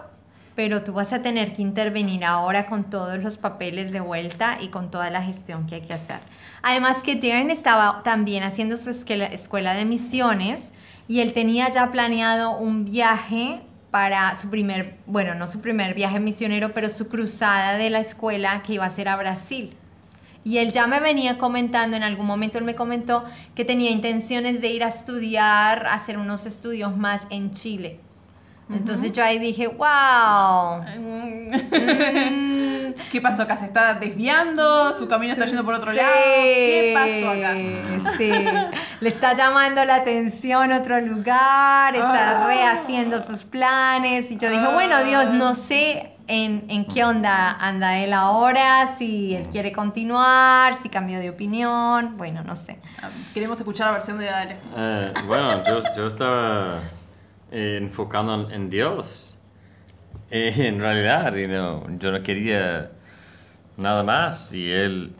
pero 0.55 0.83
tú 0.83 0.93
vas 0.93 1.13
a 1.13 1.21
tener 1.21 1.53
que 1.53 1.61
intervenir 1.61 2.23
ahora 2.23 2.65
con 2.65 2.89
todos 2.89 3.21
los 3.23 3.37
papeles 3.37 3.91
de 3.91 3.99
vuelta 3.99 4.57
y 4.61 4.67
con 4.67 4.91
toda 4.91 5.09
la 5.09 5.23
gestión 5.23 5.65
que 5.65 5.75
hay 5.75 5.81
que 5.81 5.93
hacer. 5.93 6.19
Además 6.61 7.01
que 7.03 7.15
Darren 7.15 7.51
estaba 7.51 8.03
también 8.03 8.43
haciendo 8.43 8.77
su 8.77 8.89
escuela, 8.89 9.73
de 9.73 9.85
misiones 9.85 10.69
y 11.07 11.19
él 11.19 11.33
tenía 11.33 11.69
ya 11.69 11.91
planeado 11.91 12.57
un 12.57 12.85
viaje 12.85 13.61
para 13.91 14.35
su 14.35 14.49
primer, 14.49 14.97
bueno, 15.05 15.35
no 15.35 15.47
su 15.47 15.59
primer 15.61 15.93
viaje 15.93 16.19
misionero, 16.19 16.73
pero 16.73 16.89
su 16.89 17.07
cruzada 17.09 17.77
de 17.77 17.89
la 17.89 17.99
escuela 17.99 18.63
que 18.63 18.73
iba 18.73 18.85
a 18.85 18.89
ser 18.89 19.07
a 19.07 19.15
Brasil. 19.15 19.75
Y 20.43 20.57
él 20.57 20.71
ya 20.71 20.87
me 20.87 20.99
venía 20.99 21.37
comentando, 21.37 21.95
en 21.95 22.03
algún 22.03 22.25
momento 22.25 22.57
él 22.57 22.65
me 22.65 22.75
comentó 22.75 23.23
que 23.55 23.65
tenía 23.65 23.91
intenciones 23.91 24.61
de 24.61 24.69
ir 24.69 24.83
a 24.83 24.87
estudiar, 24.87 25.87
hacer 25.87 26.17
unos 26.17 26.45
estudios 26.45 26.97
más 26.97 27.27
en 27.29 27.51
Chile. 27.51 27.99
Entonces 28.71 29.11
yo 29.11 29.23
ahí 29.23 29.39
dije, 29.39 29.67
wow. 29.67 30.83
Mm, 30.97 32.93
¿Qué 33.11 33.21
pasó 33.21 33.43
acá? 33.43 33.57
¿Se 33.57 33.65
está 33.65 33.93
desviando? 33.95 34.93
¿Su 34.93 35.07
camino 35.07 35.33
está 35.33 35.45
yendo 35.45 35.63
por 35.63 35.73
otro 35.75 35.91
sí, 35.91 35.97
lado? 35.97 36.09
¿Qué 36.13 36.93
pasó 36.95 37.31
acá? 37.31 38.17
Sí, 38.17 38.31
le 38.99 39.09
está 39.09 39.33
llamando 39.33 39.83
la 39.85 39.95
atención 39.95 40.71
otro 40.71 40.99
lugar, 41.01 41.95
está 41.95 42.43
Ah. 42.43 42.47
rehaciendo 42.47 43.21
sus 43.21 43.43
planes. 43.43 44.31
Y 44.31 44.37
yo 44.37 44.49
dije, 44.49 44.67
bueno, 44.73 45.03
Dios, 45.03 45.25
no 45.33 45.55
sé 45.55 46.11
en, 46.27 46.63
en 46.69 46.85
qué 46.85 47.03
onda 47.03 47.51
anda 47.51 47.97
él 47.97 48.13
ahora, 48.13 48.87
si 48.97 49.35
él 49.35 49.47
quiere 49.51 49.71
continuar, 49.73 50.73
si 50.75 50.89
cambió 50.89 51.19
de 51.19 51.29
opinión, 51.29 52.15
bueno, 52.17 52.43
no 52.43 52.55
sé. 52.55 52.79
Queremos 53.33 53.59
escuchar 53.59 53.87
la 53.87 53.93
versión 53.93 54.17
de 54.17 54.25
Dale. 54.25 54.57
Eh, 54.77 55.13
bueno, 55.27 55.63
yo, 55.65 55.83
yo 55.95 56.07
estaba 56.07 56.79
eh, 57.53 57.77
enfocando 57.81 58.49
en, 58.51 58.69
Dios. 58.69 59.39
Eh, 60.31 60.53
en 60.57 60.79
realidad, 60.81 61.33
you 61.35 61.47
know, 61.47 61.85
yo 61.99 62.11
no 62.11 62.21
quería 62.23 62.89
nada 63.77 64.03
más 64.03 64.51
y 64.53 64.69
él, 64.71 65.13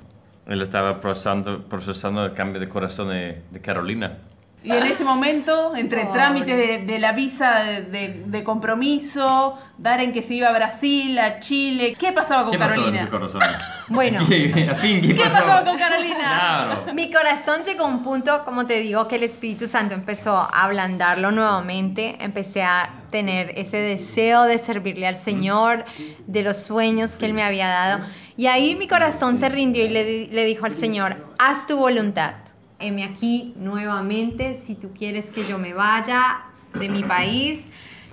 él 0.47 0.61
estaba 0.61 0.99
procesando, 0.99 1.63
procesando 1.63 2.25
el 2.25 2.33
cambio 2.33 2.59
de 2.59 2.67
corazón 2.67 3.09
de, 3.09 3.41
de 3.51 3.61
Carolina. 3.61 4.17
Y 4.63 4.71
en 4.71 4.83
ese 4.83 5.03
momento, 5.03 5.75
entre 5.75 6.01
Pobre. 6.05 6.13
trámites 6.13 6.55
de, 6.57 6.85
de 6.85 6.99
la 6.99 7.11
visa 7.11 7.63
de, 7.63 7.81
de- 7.81 8.23
de 8.25 8.43
compromiso, 8.45 9.59
Darren 9.77 10.13
que 10.13 10.23
se 10.23 10.35
iba 10.35 10.47
a 10.47 10.53
Brasil, 10.53 11.19
a 11.19 11.39
Chile, 11.39 11.95
¿qué 11.99 12.13
pasaba 12.13 12.43
con 12.43 12.51
¿Qué 12.53 12.57
pasó 12.57 12.75
en 12.75 12.79
Carolina? 12.81 13.05
tu 13.05 13.11
corazón? 13.11 13.41
Bueno. 13.87 14.25
¿Qué, 14.27 14.69
a 14.69 14.75
fin, 14.75 15.01
¿qué 15.01 15.15
¿Qué 15.15 15.23
pasó? 15.23 15.65
con 15.65 15.77
Carolina? 15.77 16.17
Claro. 16.17 16.93
Mi 16.93 17.11
corazón 17.11 17.63
llegó 17.63 17.85
a 17.85 17.87
un 17.87 18.03
punto, 18.03 18.43
como 18.45 18.65
te 18.65 18.79
digo, 18.79 19.07
que 19.07 19.15
el 19.15 19.23
Espíritu 19.23 19.67
Santo 19.67 19.93
empezó 19.93 20.35
a 20.37 20.63
ablandarlo 20.63 21.31
nuevamente. 21.31 22.15
Empecé 22.19 22.63
a 22.63 22.89
tener 23.11 23.53
ese 23.57 23.77
deseo 23.77 24.43
de 24.43 24.57
servirle 24.57 25.07
al 25.07 25.15
Señor, 25.15 25.85
de 26.25 26.43
los 26.43 26.57
sueños 26.57 27.15
que 27.15 27.25
Él 27.25 27.33
me 27.33 27.43
había 27.43 27.67
dado. 27.67 28.05
Y 28.37 28.47
ahí 28.47 28.75
mi 28.75 28.87
corazón 28.87 29.37
se 29.37 29.49
rindió 29.49 29.85
y 29.85 29.89
le, 29.89 30.27
le 30.27 30.45
dijo 30.45 30.65
al 30.65 30.73
Señor, 30.73 31.27
haz 31.37 31.67
tu 31.67 31.77
voluntad. 31.77 32.35
Heme 32.79 33.03
aquí 33.03 33.53
nuevamente, 33.55 34.55
si 34.55 34.75
tú 34.75 34.91
quieres 34.93 35.25
que 35.27 35.45
yo 35.45 35.57
me 35.57 35.73
vaya 35.73 36.41
de 36.73 36.89
mi 36.89 37.03
país, 37.03 37.61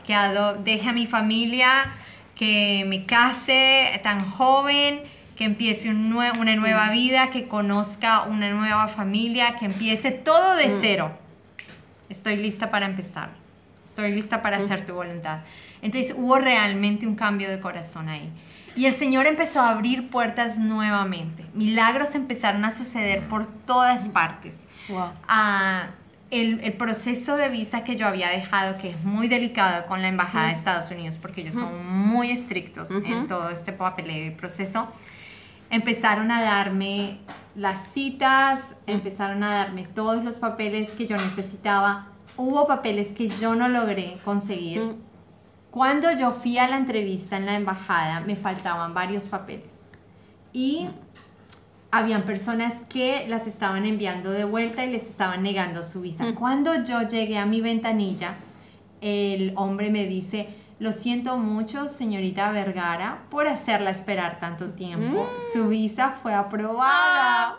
que 0.07 0.15
deje 0.65 0.89
a 0.89 0.93
mi 0.93 1.07
familia, 1.07 1.93
que 2.35 2.85
me 2.87 3.07
case 3.07 4.01
tan 4.03 4.31
joven, 4.31 5.01
que 5.41 5.47
empiece 5.47 5.89
un 5.89 6.13
nue- 6.13 6.37
una 6.39 6.55
nueva 6.55 6.91
vida, 6.91 7.31
que 7.31 7.49
conozca 7.49 8.25
una 8.25 8.51
nueva 8.51 8.89
familia, 8.89 9.57
que 9.59 9.65
empiece 9.65 10.11
todo 10.11 10.55
de 10.55 10.69
cero. 10.69 11.13
Estoy 12.11 12.37
lista 12.37 12.71
para 12.71 12.85
empezar. 12.85 13.31
Estoy 13.83 14.13
lista 14.13 14.43
para 14.43 14.59
hacer 14.59 14.85
tu 14.85 14.93
voluntad. 14.93 15.39
Entonces 15.81 16.15
hubo 16.15 16.37
realmente 16.37 17.07
un 17.07 17.15
cambio 17.15 17.49
de 17.49 17.59
corazón 17.59 18.11
ahí. 18.11 18.29
Y 18.77 18.85
el 18.85 18.93
Señor 18.93 19.25
empezó 19.27 19.63
a 19.63 19.71
abrir 19.71 20.11
puertas 20.11 20.59
nuevamente. 20.59 21.47
Milagros 21.55 22.15
empezaron 22.15 22.67
a 22.67 22.71
suceder 22.71 23.27
por 23.27 23.47
todas 23.47 24.11
partes. 24.11 24.57
Wow. 24.91 25.09
Ah, 25.27 25.87
el, 26.31 26.61
el 26.63 26.75
proceso 26.75 27.39
de 27.39 27.49
visa 27.49 27.83
que 27.83 27.97
yo 27.97 28.07
había 28.07 28.29
dejado, 28.29 28.77
que 28.77 28.91
es 28.91 29.03
muy 29.05 29.27
delicado 29.27 29.87
con 29.87 30.03
la 30.03 30.09
Embajada 30.09 30.49
de 30.49 30.53
Estados 30.53 30.91
Unidos, 30.91 31.17
porque 31.17 31.41
ellos 31.41 31.55
son 31.55 31.87
muy 31.89 32.31
estrictos 32.31 32.91
en 32.91 33.27
todo 33.27 33.49
este 33.49 33.73
papeleo 33.73 34.27
y 34.27 34.31
proceso, 34.33 34.93
empezaron 35.71 36.31
a 36.31 36.43
darme 36.43 37.19
las 37.55 37.89
citas, 37.89 38.61
empezaron 38.87 39.43
a 39.43 39.55
darme 39.55 39.85
todos 39.85 40.23
los 40.25 40.39
papeles 40.39 40.91
que 40.91 41.07
yo 41.07 41.17
necesitaba. 41.17 42.09
Hubo 42.37 42.67
papeles 42.67 43.09
que 43.09 43.29
yo 43.29 43.55
no 43.55 43.69
logré 43.69 44.19
conseguir. 44.25 44.81
Mm. 44.81 44.97
Cuando 45.71 46.11
yo 46.13 46.33
fui 46.33 46.59
a 46.59 46.69
la 46.69 46.77
entrevista 46.77 47.37
en 47.37 47.47
la 47.47 47.55
embajada, 47.55 48.21
me 48.21 48.37
faltaban 48.37 48.93
varios 48.93 49.25
papeles. 49.25 49.89
Y 50.53 50.89
habían 51.93 52.23
personas 52.23 52.75
que 52.89 53.27
las 53.29 53.47
estaban 53.47 53.85
enviando 53.85 54.31
de 54.31 54.45
vuelta 54.45 54.85
y 54.85 54.91
les 54.91 55.05
estaban 55.05 55.43
negando 55.43 55.83
su 55.83 56.01
visa. 56.01 56.25
Mm. 56.25 56.35
Cuando 56.35 56.83
yo 56.83 57.03
llegué 57.09 57.39
a 57.39 57.47
mi 57.47 57.61
ventanilla, 57.61 58.37
el 59.01 59.53
hombre 59.57 59.91
me 59.91 60.07
dice, 60.07 60.49
lo 60.81 60.95
siento 60.95 61.37
mucho, 61.37 61.91
señorita 61.91 62.51
Vergara, 62.53 63.25
por 63.31 63.47
hacerla 63.47 63.91
esperar 63.91 64.41
tanto 64.41 64.71
tiempo. 64.71 65.25
Mm. 65.25 65.53
Su 65.53 65.69
visa 65.69 66.19
fue 66.23 66.35
aprobada. 66.35 67.59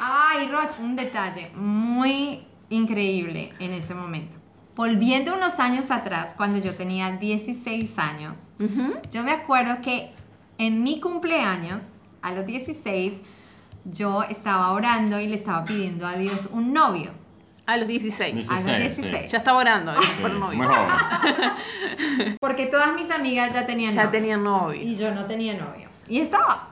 Ay, 0.00 0.48
Roch, 0.48 0.80
un 0.80 0.96
detalle 0.96 1.50
muy 1.54 2.46
increíble 2.70 3.50
en 3.58 3.74
ese 3.74 3.94
momento. 3.94 4.38
Volviendo 4.74 5.34
unos 5.34 5.58
años 5.58 5.90
atrás, 5.90 6.32
cuando 6.34 6.58
yo 6.58 6.74
tenía 6.74 7.14
16 7.18 7.98
años, 7.98 8.38
yo 9.10 9.22
me 9.22 9.32
acuerdo 9.32 9.82
que 9.82 10.14
en 10.56 10.82
mi 10.82 11.00
cumpleaños, 11.00 11.82
a 12.22 12.32
los 12.32 12.46
16, 12.46 13.20
yo 13.84 14.22
estaba 14.22 14.72
orando 14.72 15.20
y 15.20 15.26
le 15.26 15.34
estaba 15.34 15.66
pidiendo 15.66 16.06
a 16.06 16.16
Dios 16.16 16.48
un 16.50 16.72
novio. 16.72 17.19
A 17.70 17.76
los 17.76 17.86
16. 17.86 18.48
A 18.50 18.54
los 18.54 18.64
16, 18.66 18.94
sí. 18.96 19.02
16. 19.02 19.32
Ya 19.32 19.38
estaba 19.38 19.58
orando 19.58 19.92
eh, 19.92 19.96
por 20.20 20.32
novio. 20.32 20.58
Muy 20.58 20.66
joven. 20.66 22.34
Porque 22.40 22.66
todas 22.66 22.94
mis 22.94 23.10
amigas 23.10 23.52
ya 23.52 23.66
tenían 23.66 23.92
Ya 23.92 24.04
novio. 24.04 24.10
tenían 24.10 24.42
novio. 24.44 24.82
Y 24.82 24.96
yo 24.96 25.14
no 25.14 25.24
tenía 25.26 25.54
novio. 25.54 25.88
Y 26.08 26.20
estaba 26.20 26.68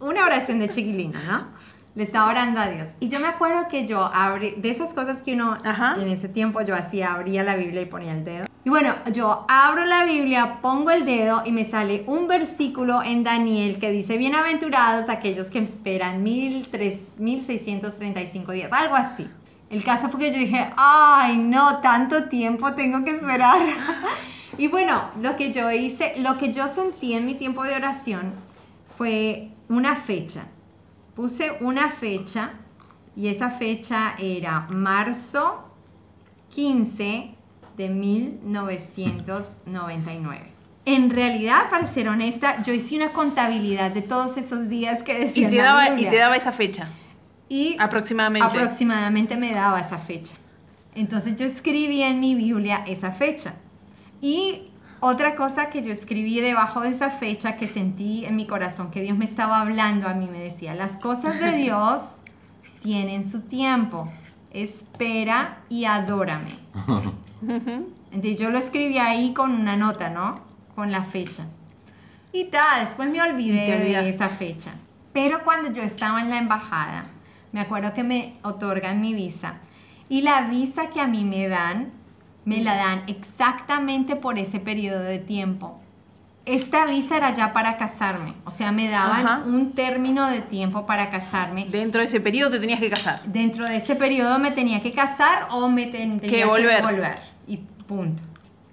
una 0.00 0.24
oración 0.24 0.58
de 0.58 0.68
chiquilina, 0.70 1.22
¿no? 1.22 1.64
Le 1.94 2.02
estaba 2.02 2.28
orando 2.30 2.60
a 2.60 2.68
Dios. 2.68 2.88
Y 3.00 3.08
yo 3.08 3.20
me 3.20 3.28
acuerdo 3.28 3.68
que 3.68 3.86
yo 3.86 4.04
abrí, 4.04 4.54
de 4.56 4.68
esas 4.70 4.92
cosas 4.92 5.22
que 5.22 5.34
uno 5.34 5.56
Ajá. 5.64 5.94
en 5.96 6.08
ese 6.08 6.28
tiempo 6.28 6.60
yo 6.60 6.74
hacía, 6.74 7.14
abría 7.14 7.44
la 7.44 7.54
Biblia 7.54 7.82
y 7.82 7.86
ponía 7.86 8.12
el 8.12 8.24
dedo. 8.24 8.46
Y 8.64 8.68
bueno, 8.70 8.94
yo 9.12 9.44
abro 9.48 9.84
la 9.86 10.04
Biblia, 10.04 10.58
pongo 10.60 10.90
el 10.90 11.04
dedo 11.04 11.42
y 11.46 11.52
me 11.52 11.64
sale 11.64 12.02
un 12.06 12.26
versículo 12.26 13.02
en 13.02 13.22
Daniel 13.22 13.78
que 13.78 13.90
dice, 13.92 14.16
bienaventurados 14.18 15.08
aquellos 15.08 15.48
que 15.50 15.60
esperan 15.60 16.22
mil 16.22 16.68
tres- 16.70 17.00
1635 17.18 18.52
días, 18.52 18.72
algo 18.72 18.96
así. 18.96 19.28
El 19.70 19.82
caso 19.82 20.08
fue 20.08 20.20
que 20.20 20.32
yo 20.32 20.38
dije, 20.38 20.70
ay, 20.76 21.38
no, 21.38 21.80
tanto 21.80 22.28
tiempo 22.28 22.74
tengo 22.74 23.02
que 23.04 23.12
esperar. 23.12 23.58
y 24.58 24.68
bueno, 24.68 25.10
lo 25.20 25.36
que 25.36 25.52
yo 25.52 25.70
hice, 25.70 26.14
lo 26.18 26.38
que 26.38 26.52
yo 26.52 26.68
sentí 26.68 27.14
en 27.14 27.26
mi 27.26 27.34
tiempo 27.34 27.64
de 27.64 27.74
oración 27.74 28.34
fue 28.96 29.50
una 29.68 29.96
fecha. 29.96 30.44
Puse 31.14 31.58
una 31.60 31.90
fecha 31.90 32.52
y 33.16 33.28
esa 33.28 33.50
fecha 33.50 34.14
era 34.18 34.66
marzo 34.70 35.64
15 36.50 37.34
de 37.76 37.88
1999. 37.88 40.54
En 40.86 41.08
realidad, 41.10 41.70
para 41.70 41.86
ser 41.86 42.08
honesta, 42.08 42.60
yo 42.62 42.74
hice 42.74 42.96
una 42.96 43.10
contabilidad 43.10 43.90
de 43.90 44.02
todos 44.02 44.36
esos 44.36 44.68
días 44.68 45.02
que 45.02 45.18
Y 45.18 45.24
decía 45.24 45.48
te, 45.48 45.56
en 45.56 45.64
la 45.64 45.64
daba, 45.64 45.98
y 45.98 46.08
te 46.08 46.16
daba 46.16 46.36
esa 46.36 46.52
fecha. 46.52 46.90
Y 47.54 47.76
Aproximadamente. 47.78 48.58
aproximadamente 48.58 49.36
me 49.36 49.52
daba 49.52 49.78
esa 49.80 49.98
fecha. 49.98 50.34
Entonces 50.96 51.36
yo 51.36 51.46
escribí 51.46 52.02
en 52.02 52.18
mi 52.18 52.34
Biblia 52.34 52.82
esa 52.84 53.12
fecha. 53.12 53.54
Y 54.20 54.70
otra 54.98 55.36
cosa 55.36 55.70
que 55.70 55.80
yo 55.80 55.92
escribí 55.92 56.40
debajo 56.40 56.80
de 56.80 56.88
esa 56.88 57.10
fecha 57.10 57.56
que 57.56 57.68
sentí 57.68 58.24
en 58.24 58.34
mi 58.34 58.48
corazón 58.48 58.90
que 58.90 59.02
Dios 59.02 59.16
me 59.16 59.24
estaba 59.24 59.60
hablando 59.60 60.08
a 60.08 60.14
mí, 60.14 60.26
me 60.26 60.40
decía, 60.40 60.74
las 60.74 60.96
cosas 60.96 61.38
de 61.38 61.52
Dios 61.64 62.00
tienen 62.82 63.30
su 63.30 63.42
tiempo. 63.42 64.08
Espera 64.50 65.58
y 65.68 65.84
adórame. 65.84 66.58
Entonces 68.10 68.36
yo 68.40 68.50
lo 68.50 68.58
escribí 68.58 68.98
ahí 68.98 69.32
con 69.32 69.52
una 69.52 69.76
nota, 69.76 70.10
¿no? 70.10 70.40
Con 70.74 70.90
la 70.90 71.04
fecha. 71.04 71.44
Y 72.32 72.46
tal, 72.46 72.84
después 72.84 73.08
me 73.10 73.22
olvidé 73.22 73.78
de 73.78 74.08
esa 74.08 74.28
fecha. 74.28 74.72
Pero 75.12 75.44
cuando 75.44 75.70
yo 75.70 75.82
estaba 75.82 76.20
en 76.20 76.30
la 76.30 76.38
embajada, 76.38 77.04
me 77.54 77.60
acuerdo 77.60 77.94
que 77.94 78.02
me 78.02 78.34
otorgan 78.42 79.00
mi 79.00 79.14
visa. 79.14 79.54
Y 80.08 80.20
la 80.22 80.42
visa 80.48 80.90
que 80.90 81.00
a 81.00 81.06
mí 81.06 81.24
me 81.24 81.48
dan, 81.48 81.92
me 82.44 82.60
la 82.62 82.74
dan 82.74 83.04
exactamente 83.06 84.16
por 84.16 84.38
ese 84.38 84.58
periodo 84.60 85.00
de 85.04 85.18
tiempo. 85.20 85.80
Esta 86.46 86.84
visa 86.84 87.16
era 87.16 87.32
ya 87.32 87.52
para 87.54 87.78
casarme. 87.78 88.34
O 88.44 88.50
sea, 88.50 88.70
me 88.72 88.88
daban 88.90 89.24
Ajá. 89.24 89.42
un 89.46 89.72
término 89.72 90.28
de 90.28 90.40
tiempo 90.42 90.84
para 90.84 91.08
casarme. 91.08 91.66
Dentro 91.70 92.00
de 92.00 92.06
ese 92.06 92.20
periodo 92.20 92.50
te 92.50 92.58
tenías 92.58 92.80
que 92.80 92.90
casar. 92.90 93.22
Dentro 93.24 93.64
de 93.66 93.76
ese 93.76 93.94
periodo 93.96 94.38
me 94.38 94.50
tenía 94.50 94.82
que 94.82 94.92
casar 94.92 95.46
o 95.52 95.68
me 95.70 95.86
ten- 95.86 96.20
tenía 96.20 96.40
que 96.40 96.44
volver. 96.44 96.82
volver. 96.82 97.18
Y 97.46 97.56
punto. 97.86 98.22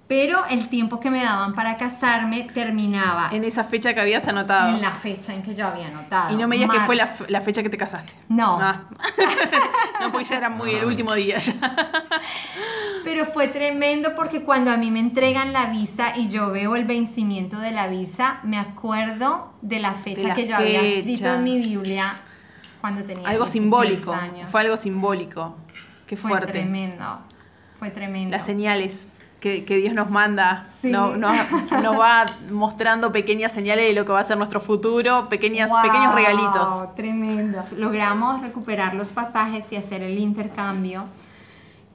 Pero 0.08 0.44
el 0.50 0.68
tiempo 0.68 1.00
que 1.00 1.10
me 1.10 1.22
daban 1.22 1.54
para 1.54 1.76
casarme 1.78 2.42
terminaba 2.52 3.30
En 3.32 3.44
esa 3.44 3.64
fecha 3.64 3.94
que 3.94 4.00
habías 4.00 4.28
anotado. 4.28 4.68
en 4.68 4.82
la 4.82 4.92
fecha 4.92 5.32
en 5.32 5.42
que 5.42 5.54
yo 5.54 5.66
había 5.66 5.86
anotado. 5.86 6.34
Y 6.34 6.36
no 6.36 6.48
me 6.48 6.56
digas 6.56 6.70
que 6.70 6.80
fue 6.80 6.96
la, 6.96 7.40
fecha 7.40 7.62
que 7.62 7.70
te 7.70 7.78
casaste. 7.78 8.12
No. 8.28 8.58
Ah. 8.60 8.82
no, 10.00 10.12
porque 10.12 10.26
ya 10.26 10.36
era 10.36 10.50
muy 10.50 10.74
el 10.74 10.84
último 10.84 11.14
día 11.14 11.38
ya. 11.38 11.54
Pero 13.04 13.26
fue 13.26 13.48
tremendo 13.48 14.14
porque 14.14 14.42
cuando 14.42 14.70
a 14.70 14.76
mí 14.76 14.90
me 14.90 15.00
entregan 15.00 15.52
la 15.52 15.66
visa 15.66 16.16
y 16.16 16.28
yo 16.28 16.52
veo 16.52 16.76
el 16.76 16.84
vencimiento 16.84 17.58
de 17.58 17.70
la 17.72 17.86
visa, 17.88 18.40
me 18.42 18.58
acuerdo 18.58 19.54
de 19.62 19.80
la 19.80 19.94
fecha 19.94 20.28
la 20.28 20.34
que 20.34 20.46
yo 20.46 20.56
había 20.56 20.82
escrito 20.82 21.18
fecha. 21.20 21.34
en 21.36 21.44
mi 21.44 21.58
Biblia 21.58 22.16
cuando 22.80 23.02
tenía 23.04 23.28
Algo 23.28 23.44
16 23.44 23.50
simbólico. 23.52 24.12
años. 24.12 24.50
Fue 24.50 24.60
algo 24.60 24.76
simbólico. 24.76 25.56
Qué 26.06 26.16
Fue 26.16 26.30
fuerte. 26.30 26.52
tremendo. 26.52 27.20
Fue 27.78 27.90
tremendo. 27.90 28.30
Las 28.30 28.44
señales 28.44 29.08
que, 29.42 29.64
que 29.64 29.76
Dios 29.76 29.92
nos 29.92 30.08
manda. 30.08 30.64
Sí. 30.80 30.90
No- 30.90 31.16
nos, 31.16 31.36
nos 31.82 31.98
va 31.98 32.24
mostrando 32.50 33.10
pequeñas 33.12 33.52
señales 33.52 33.86
de 33.88 33.92
lo 33.92 34.06
que 34.06 34.12
va 34.12 34.20
a 34.20 34.24
ser 34.24 34.38
nuestro 34.38 34.60
futuro, 34.60 35.28
pequeñas, 35.28 35.68
Wow, 35.68 35.82
pequeños 35.82 36.14
regalitos. 36.14 36.94
Tremendo. 36.94 37.62
Logramos 37.76 38.40
recuperar 38.40 38.94
los 38.94 39.08
pasajes 39.08 39.64
y 39.72 39.76
hacer 39.76 40.02
el 40.02 40.16
intercambio. 40.18 41.04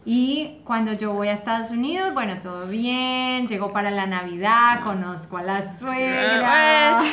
Y 0.10 0.60
cuando 0.64 0.94
yo 0.94 1.12
voy 1.14 1.28
a 1.28 1.34
Estados 1.34 1.70
Unidos, 1.72 2.14
bueno, 2.14 2.36
todo 2.42 2.66
bien, 2.68 3.48
llego 3.48 3.74
para 3.74 3.92
la 3.92 4.06
Navidad, 4.06 4.82
conozco 4.84 5.36
a 5.38 5.44
la 5.44 5.78
suegra. 5.80 7.04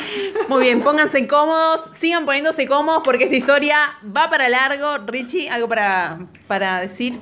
Muy 0.47 0.63
bien, 0.63 0.81
pónganse 0.81 1.27
cómodos, 1.27 1.81
sigan 1.93 2.25
poniéndose 2.25 2.65
cómodos 2.67 3.01
porque 3.03 3.25
esta 3.25 3.35
historia 3.35 3.77
va 4.05 4.29
para 4.29 4.47
largo. 4.47 4.97
Richie, 5.07 5.49
¿algo 5.49 5.67
para, 5.67 6.19
para 6.47 6.79
decir? 6.79 7.19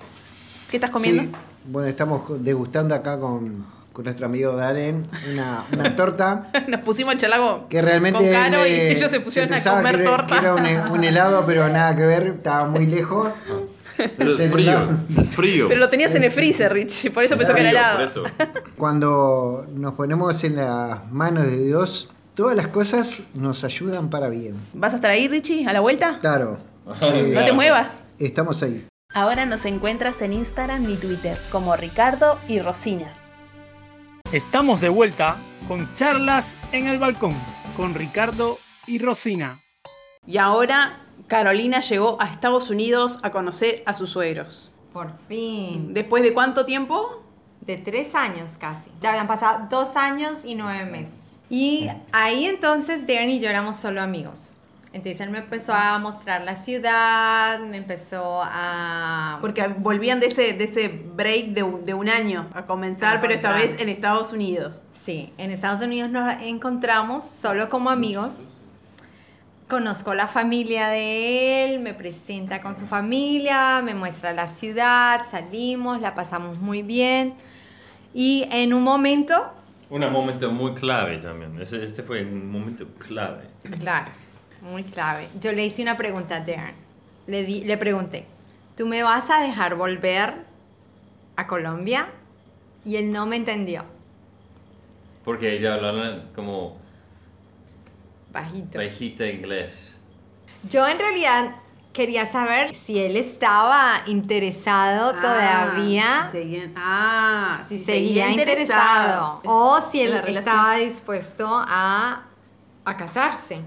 ¿Qué 0.69 0.77
estás 0.77 0.91
comiendo? 0.91 1.23
Sí, 1.23 1.31
bueno, 1.65 1.87
estamos 1.87 2.23
degustando 2.43 2.93
acá 2.95 3.19
con, 3.19 3.65
con 3.93 4.05
nuestro 4.05 4.25
amigo 4.25 4.55
Darren 4.55 5.07
una, 5.31 5.63
una 5.71 5.95
torta 5.95 6.49
Nos 6.67 6.81
pusimos 6.81 7.13
el 7.13 7.19
chalago 7.19 7.67
que 7.69 7.81
realmente 7.81 8.19
con 8.19 8.29
Caro 8.31 8.61
me- 8.61 8.69
y 8.69 8.73
ellos 8.91 9.09
se 9.11 9.19
pusieron 9.19 9.53
a 9.53 9.61
comer 9.63 9.97
que 9.97 10.03
torta. 10.03 10.27
que 10.39 10.45
era 10.45 10.55
un, 10.55 10.91
un 10.91 11.03
helado, 11.03 11.43
pero 11.45 11.67
nada 11.69 11.95
que 11.95 12.05
ver, 12.05 12.27
estaba 12.27 12.65
muy 12.67 12.85
lejos. 12.87 13.29
Pero 14.17 14.31
es 14.35 14.51
frío, 14.51 14.89
es 15.19 15.35
frío. 15.35 15.67
Pero 15.67 15.79
lo 15.79 15.87
tenías 15.87 16.15
en 16.15 16.23
el 16.23 16.31
freezer, 16.31 16.73
Richie, 16.73 17.11
por 17.11 17.23
eso 17.23 17.37
pensó 17.37 17.53
que 17.53 17.59
era 17.59 17.69
helado. 17.69 17.97
por 17.99 18.05
eso. 18.07 18.23
Cuando 18.75 19.67
nos 19.75 19.93
ponemos 19.93 20.43
en 20.43 20.55
las 20.55 21.11
manos 21.11 21.45
de 21.45 21.63
Dios, 21.63 22.09
todas 22.33 22.55
las 22.55 22.69
cosas 22.69 23.21
nos 23.35 23.63
ayudan 23.63 24.09
para 24.09 24.29
bien. 24.29 24.55
¿Vas 24.73 24.93
a 24.93 24.95
estar 24.95 25.11
ahí, 25.11 25.27
Richie, 25.27 25.67
a 25.67 25.73
la 25.73 25.79
vuelta? 25.79 26.17
Claro, 26.21 26.57
No 26.87 26.93
te 26.95 27.49
eh, 27.49 27.51
muevas. 27.53 28.03
estamos 28.17 28.63
ahí. 28.63 28.83
Ahora 29.15 29.45
nos 29.45 29.63
encuentras 29.65 30.23
en 30.23 30.33
Instagram 30.33 30.89
y 30.89 30.95
Twitter 30.95 31.37
como 31.51 31.75
Ricardo 31.75 32.39
y 32.47 32.59
Rosina. 32.59 33.13
Estamos 34.31 34.81
de 34.81 34.89
vuelta 34.89 35.37
con 35.67 35.93
charlas 35.93 36.59
en 36.71 36.87
el 36.87 36.97
balcón 36.97 37.35
con 37.77 37.93
Ricardo 37.93 38.57
y 38.87 38.97
Rosina. 38.97 39.61
Y 40.25 40.39
ahora 40.39 41.05
Carolina 41.27 41.81
llegó 41.81 42.19
a 42.19 42.25
Estados 42.25 42.71
Unidos 42.71 43.19
a 43.21 43.29
conocer 43.29 43.83
a 43.85 43.93
sus 43.93 44.09
suegros. 44.09 44.71
Por 44.91 45.15
fin. 45.27 45.93
¿Después 45.93 46.23
de 46.23 46.33
cuánto 46.33 46.65
tiempo? 46.65 47.23
De 47.61 47.77
tres 47.77 48.15
años 48.15 48.57
casi. 48.57 48.89
Ya 48.99 49.11
habían 49.11 49.27
pasado 49.27 49.67
dos 49.69 49.95
años 49.95 50.39
y 50.43 50.55
nueve 50.55 50.85
meses. 50.89 51.39
Y 51.51 51.87
ahí 52.11 52.45
entonces 52.45 53.05
Darren 53.05 53.29
y 53.29 53.39
yo 53.39 53.47
éramos 53.47 53.75
solo 53.75 54.01
amigos. 54.01 54.53
Entonces 54.93 55.21
él 55.21 55.31
me 55.31 55.39
empezó 55.39 55.73
a 55.73 55.97
mostrar 55.97 56.43
la 56.43 56.55
ciudad, 56.55 57.59
me 57.59 57.77
empezó 57.77 58.41
a... 58.43 59.39
Porque 59.41 59.67
volvían 59.67 60.19
de 60.19 60.27
ese, 60.27 60.53
de 60.53 60.63
ese 60.63 60.87
break 60.87 61.47
de 61.47 61.63
un, 61.63 61.83
de 61.83 61.95
un 61.95 62.07
año 62.09 62.47
a 62.53 62.67
comenzar, 62.67 63.19
pero 63.19 63.33
esta 63.33 63.53
vez 63.53 63.75
en 63.81 63.89
Estados 63.89 64.31
Unidos. 64.31 64.83
Sí, 64.93 65.33
en 65.39 65.49
Estados 65.49 65.81
Unidos 65.81 66.11
nos 66.11 66.39
encontramos 66.43 67.23
solo 67.23 67.71
como 67.71 67.89
amigos, 67.89 68.49
conozco 69.67 70.13
la 70.13 70.27
familia 70.27 70.89
de 70.89 71.65
él, 71.65 71.79
me 71.79 71.95
presenta 71.95 72.61
con 72.61 72.77
su 72.77 72.85
familia, 72.85 73.81
me 73.83 73.95
muestra 73.95 74.31
la 74.31 74.47
ciudad, 74.47 75.21
salimos, 75.27 76.01
la 76.01 76.13
pasamos 76.13 76.59
muy 76.59 76.83
bien. 76.83 77.33
Y 78.13 78.47
en 78.51 78.75
un 78.75 78.83
momento, 78.83 79.53
Un 79.89 80.01
momento 80.11 80.51
muy 80.51 80.75
clave 80.75 81.17
también. 81.17 81.59
Ese, 81.59 81.83
ese 81.83 82.03
fue 82.03 82.21
un 82.23 82.51
momento 82.51 82.85
clave. 82.99 83.47
claro, 83.79 84.11
muy 84.63 84.83
clave, 84.83 85.27
yo 85.39 85.51
le 85.51 85.65
hice 85.65 85.81
una 85.81 85.97
pregunta 85.97 86.37
a 86.37 86.39
Darren. 86.39 86.75
Le, 87.27 87.43
di- 87.43 87.63
le 87.63 87.77
pregunté, 87.77 88.25
¿tú 88.75 88.87
me 88.87 89.03
vas 89.03 89.29
a 89.29 89.39
dejar 89.41 89.75
volver 89.75 90.33
a 91.35 91.47
Colombia? 91.47 92.07
Y 92.85 92.95
él 92.97 93.11
no 93.11 93.25
me 93.25 93.35
entendió, 93.37 93.85
Porque 95.23 95.55
ella 95.57 95.75
hablaba 95.75 96.23
como 96.35 96.77
bajito. 98.31 98.77
bajita 98.79 99.25
inglés. 99.27 99.97
Yo 100.69 100.85
en 100.87 100.97
realidad 100.99 101.55
quería 101.93 102.25
saber 102.25 102.73
si 102.75 102.99
él 102.99 103.15
estaba 103.15 104.01
interesado 104.07 105.13
todavía. 105.19 106.23
Ah, 106.23 106.29
si 106.31 106.37
seguían- 106.37 106.73
ah, 106.75 107.63
si 107.69 107.77
seguía 107.83 108.29
interesado 108.31 109.41
o 109.45 109.79
si 109.91 110.01
él 110.01 110.13
estaba 110.27 110.75
dispuesto 110.75 111.47
a, 111.49 112.23
a 112.85 112.97
casarse 112.97 113.61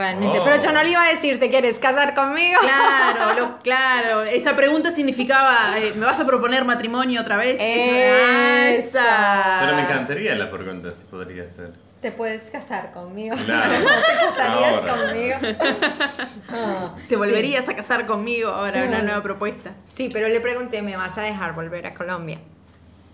realmente. 0.00 0.38
Oh. 0.40 0.44
Pero 0.44 0.60
yo 0.60 0.72
no 0.72 0.82
le 0.82 0.90
iba 0.90 1.02
a 1.04 1.08
decir, 1.10 1.38
¿te 1.38 1.50
quieres 1.50 1.78
casar 1.78 2.14
conmigo? 2.14 2.58
Claro, 2.60 3.38
lo- 3.38 3.58
claro. 3.62 4.22
Esa 4.24 4.56
pregunta 4.56 4.90
significaba, 4.90 5.78
eh, 5.78 5.92
¿me 5.94 6.06
vas 6.06 6.18
a 6.18 6.26
proponer 6.26 6.64
matrimonio 6.64 7.20
otra 7.20 7.36
vez? 7.36 7.58
Esa. 7.60 8.70
esa. 8.70 9.58
Pero 9.60 9.76
me 9.76 9.82
encantaría 9.82 10.34
la 10.34 10.50
pregunta 10.50 10.90
si 10.92 11.04
podría 11.04 11.46
ser. 11.46 11.72
¿Te 12.00 12.10
puedes 12.12 12.44
casar 12.50 12.92
conmigo? 12.92 13.36
Claro. 13.44 13.72
¿Te 13.78 14.26
casarías 14.26 14.72
Ahora. 14.74 14.96
conmigo? 14.96 15.36
Ah, 16.52 16.94
Te 17.08 17.16
volverías 17.16 17.68
a 17.68 17.76
casar 17.76 18.06
conmigo 18.06 18.48
ahora, 18.50 18.84
una 18.84 19.02
nueva 19.02 19.22
propuesta. 19.22 19.72
Sí, 19.94 20.08
pero 20.12 20.28
le 20.28 20.40
pregunté, 20.40 20.82
¿me 20.82 20.96
vas 20.96 21.16
a 21.18 21.22
dejar 21.22 21.54
volver 21.54 21.86
a 21.86 21.94
Colombia? 21.94 22.38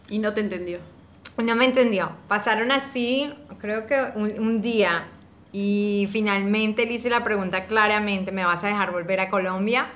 Y 0.09 0.19
no 0.21 0.33
te 0.33 0.41
entendió. 0.41 0.79
No 1.37 1.55
me 1.57 1.65
entendió. 1.67 2.13
Pasaron 2.29 2.71
así, 2.73 3.35
creo 3.61 3.87
que 3.87 4.01
un, 4.15 4.33
un 4.39 4.63
día. 4.63 5.05
Y 5.59 6.07
finalmente 6.13 6.85
le 6.85 6.93
hice 6.93 7.09
la 7.09 7.25
pregunta 7.25 7.65
claramente, 7.65 8.31
¿me 8.31 8.45
vas 8.45 8.63
a 8.63 8.67
dejar 8.67 8.93
volver 8.93 9.21
a 9.21 9.31
Colombia? 9.31 9.87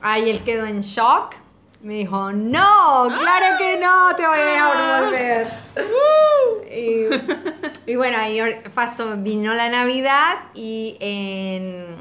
Ahí 0.00 0.30
él 0.30 0.44
quedó 0.44 0.64
en 0.64 0.82
shock. 0.82 1.34
Me 1.82 1.94
dijo, 1.94 2.30
no, 2.30 3.08
claro 3.18 3.58
que 3.58 3.78
no, 3.78 4.14
te 4.14 4.24
voy 4.28 4.38
a 4.38 4.44
dejar 4.44 5.04
volver. 5.04 5.48
y, 6.70 7.90
y 7.90 7.96
bueno, 7.96 8.16
ahí 8.16 8.40
pasó, 8.76 9.16
vino 9.16 9.54
la 9.54 9.68
Navidad 9.70 10.36
y 10.54 10.96
en, 11.00 11.96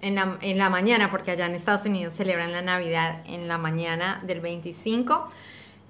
en, 0.00 0.14
la, 0.14 0.38
en 0.40 0.56
la 0.56 0.70
mañana, 0.70 1.10
porque 1.10 1.32
allá 1.32 1.44
en 1.44 1.54
Estados 1.54 1.84
Unidos 1.84 2.14
celebran 2.14 2.52
la 2.52 2.62
Navidad 2.62 3.20
en 3.26 3.48
la 3.48 3.58
mañana 3.58 4.18
del 4.22 4.40
25, 4.40 5.30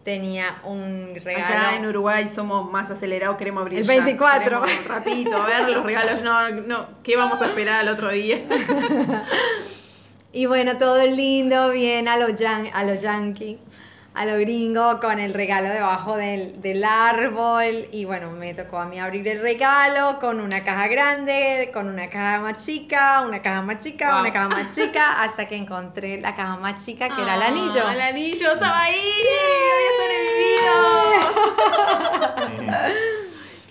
tenía 0.05 0.61
un 0.65 1.13
regalo. 1.23 1.45
Acá 1.45 1.75
en 1.77 1.87
Uruguay 1.87 2.29
somos 2.29 2.71
más 2.71 2.91
acelerados, 2.91 3.37
queremos 3.37 3.63
abrir 3.63 3.81
El 3.81 3.85
ya. 3.87 3.93
24. 3.95 4.45
Queremos 4.63 4.85
rapidito, 4.87 5.37
a 5.37 5.47
ver 5.47 5.69
los 5.69 5.85
regalos. 5.85 6.23
No, 6.23 6.49
no, 6.51 6.87
¿qué 7.03 7.17
vamos 7.17 7.41
a 7.43 7.47
esperar 7.47 7.81
al 7.81 7.89
otro 7.89 8.11
día? 8.11 8.41
Y 10.33 10.47
bueno, 10.47 10.79
todo 10.79 11.05
lindo, 11.09 11.71
bien 11.73 12.07
a 12.07 12.17
lo, 12.17 12.29
yan- 12.29 12.71
a 12.73 12.85
lo 12.85 12.95
yankee, 12.95 13.59
a 14.21 14.27
lo 14.27 14.37
gringo, 14.39 15.01
con 15.01 15.19
el 15.19 15.33
regalo 15.33 15.71
debajo 15.71 16.17
del, 16.19 16.61
del 16.61 16.85
árbol. 16.85 17.89
Y 17.91 18.05
bueno, 18.05 18.31
me 18.33 18.53
tocó 18.53 18.77
a 18.79 18.85
mí 18.85 19.01
abrir 19.01 19.27
el 19.27 19.41
regalo 19.41 20.19
con 20.21 20.41
una 20.41 20.63
caja 20.63 20.89
grande, 20.89 21.71
con 21.73 21.89
una 21.89 22.11
caja 22.11 22.39
más 22.41 22.63
chica, 22.63 23.23
una 23.27 23.41
caja 23.41 23.63
más 23.63 23.79
chica, 23.79 24.11
Wow. 24.13 24.21
una 24.21 24.31
caja 24.33 24.49
más 24.49 24.71
chica, 24.77 25.23
hasta 25.23 25.49
que 25.49 25.57
encontré 25.57 26.21
la 26.21 26.35
caja 26.37 26.59
más 26.59 26.85
chica, 26.85 27.09
que 27.09 27.23
era 27.23 27.37
el 27.37 27.43
Ah, 27.43 27.47
anillo. 27.47 27.89
El 27.89 28.01
anillo 28.01 28.53
estaba 28.53 28.83
ahí, 28.83 29.11
había 29.73 29.91
sobrevivido. 31.17 32.91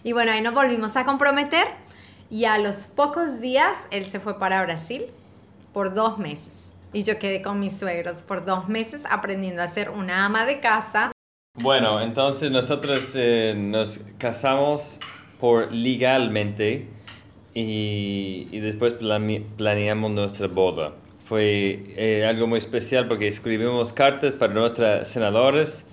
Y 0.04 0.14
bueno, 0.14 0.32
ahí 0.32 0.42
nos 0.42 0.54
volvimos 0.54 0.96
a 0.96 1.06
comprometer. 1.06 1.68
Y 2.32 2.46
a 2.46 2.58
los 2.58 2.88
pocos 2.88 3.40
días, 3.42 3.76
él 3.92 4.06
se 4.06 4.20
fue 4.20 4.40
para 4.40 4.62
Brasil 4.64 5.06
por 5.74 5.94
dos 5.94 6.18
meses. 6.18 6.69
Y 6.92 7.04
yo 7.04 7.20
quedé 7.20 7.42
con 7.42 7.60
mis 7.60 7.78
suegros 7.78 8.24
por 8.24 8.46
dos 8.46 8.68
meses 8.68 9.04
aprendiendo 9.10 9.62
a 9.62 9.68
ser 9.68 9.92
una 9.92 10.26
ama 10.26 10.46
de 10.46 10.60
casa. 10.60 11.12
Bueno, 11.56 12.02
entonces 12.02 12.50
nosotros 12.52 13.14
eh, 13.16 13.54
nos 13.56 14.00
casamos 14.18 15.00
por 15.40 15.72
legalmente 15.72 16.88
y, 17.54 18.48
y 18.52 18.60
después 18.60 18.94
plane- 18.94 19.46
planeamos 19.58 20.12
nuestra 20.12 20.48
boda. 20.48 20.94
Fue 21.26 21.84
eh, 21.96 22.26
algo 22.28 22.48
muy 22.48 22.58
especial 22.58 23.08
porque 23.08 23.28
escribimos 23.28 23.94
cartas 23.94 24.34
para 24.34 24.54
nuestros 24.54 25.08
senadores 25.08 25.86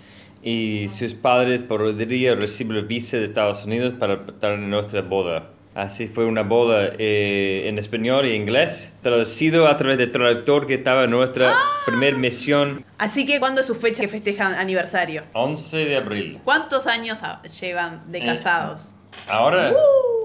y 0.42 0.88
sus 0.88 1.12
padres 1.14 1.60
podrían 1.60 2.40
recibir 2.40 2.86
visa 2.86 3.18
de 3.18 3.24
Estados 3.24 3.64
Unidos 3.66 3.94
para 3.98 4.14
estar 4.14 4.52
en 4.52 4.70
nuestra 4.70 5.02
boda. 5.02 5.50
Así 5.76 6.06
fue 6.06 6.24
una 6.24 6.40
boda 6.42 6.92
eh, 6.98 7.64
en 7.68 7.78
español 7.78 8.24
y 8.24 8.32
inglés, 8.32 8.96
traducido 9.02 9.68
a 9.68 9.76
través 9.76 9.98
del 9.98 10.10
traductor 10.10 10.66
que 10.66 10.72
estaba 10.72 11.04
en 11.04 11.10
nuestra 11.10 11.54
primera 11.84 12.16
misión, 12.16 12.82
Así 12.96 13.26
que, 13.26 13.38
¿cuándo 13.38 13.60
es 13.60 13.66
su 13.66 13.74
fecha 13.74 14.00
que 14.00 14.08
festejan 14.08 14.54
aniversario? 14.54 15.24
11 15.34 15.76
de 15.84 15.96
abril. 15.98 16.40
¿Cuántos 16.44 16.86
años 16.86 17.20
llevan 17.60 18.10
de 18.10 18.20
Eh, 18.20 18.24
casados? 18.24 18.94
Ahora, 19.28 19.70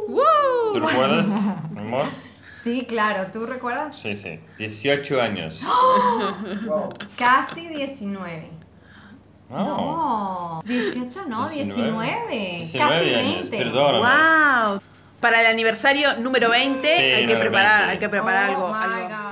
¡Woo! 0.08 0.22
¿tú 0.72 0.80
recuerdas, 0.80 1.30
amor? 1.78 2.06
Sí, 2.64 2.86
claro, 2.88 3.28
¿tú 3.34 3.46
recuerdas? 3.46 4.00
Sí, 4.00 4.16
sí. 4.16 4.40
18 4.58 5.22
años. 5.22 5.62
Casi 7.18 7.68
19. 7.68 8.50
No. 9.50 9.66
No, 9.66 10.62
18 10.64 11.26
no, 11.28 11.50
19. 11.50 12.58
19 12.60 12.90
Casi 12.96 13.14
años, 13.16 13.50
20. 13.50 13.58
perdónanos. 13.58 14.72
¡Wow! 14.72 14.82
Para 15.22 15.40
el 15.42 15.46
aniversario 15.46 16.18
número 16.18 16.50
20 16.50 16.82
Sí, 16.98 17.04
hay 17.04 17.26
que 17.28 17.36
preparar, 17.36 17.82
20. 17.88 17.92
hay 17.92 18.00
que 18.00 18.10
preparar 18.10 18.50
Oh 18.58 18.74
algo. 18.74 19.30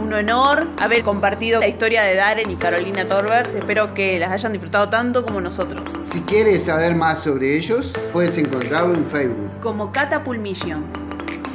Un 0.00 0.12
honor 0.14 0.66
haber 0.80 1.02
compartido 1.02 1.58
la 1.60 1.66
historia 1.66 2.02
de 2.04 2.14
Darren 2.14 2.48
y 2.50 2.54
Carolina 2.56 3.04
Torbert. 3.06 3.54
Espero 3.56 3.92
que 3.92 4.18
las 4.20 4.30
hayan 4.30 4.52
disfrutado 4.52 4.88
tanto 4.88 5.26
como 5.26 5.40
nosotros. 5.40 5.82
Si 6.02 6.20
quieres 6.20 6.64
saber 6.64 6.94
más 6.94 7.20
sobre 7.22 7.56
ellos, 7.56 7.92
puedes 8.12 8.38
encontrarlo 8.38 8.94
en 8.94 9.04
Facebook. 9.06 9.50
Como 9.60 9.90
Catapult 9.92 10.40
Missions. 10.40 10.92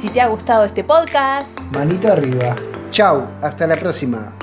Si 0.00 0.10
te 0.10 0.20
ha 0.20 0.26
gustado 0.26 0.66
este 0.66 0.84
podcast, 0.84 1.48
Manito 1.72 2.12
arriba. 2.12 2.54
Chau, 2.90 3.26
hasta 3.42 3.66
la 3.66 3.74
próxima. 3.74 4.34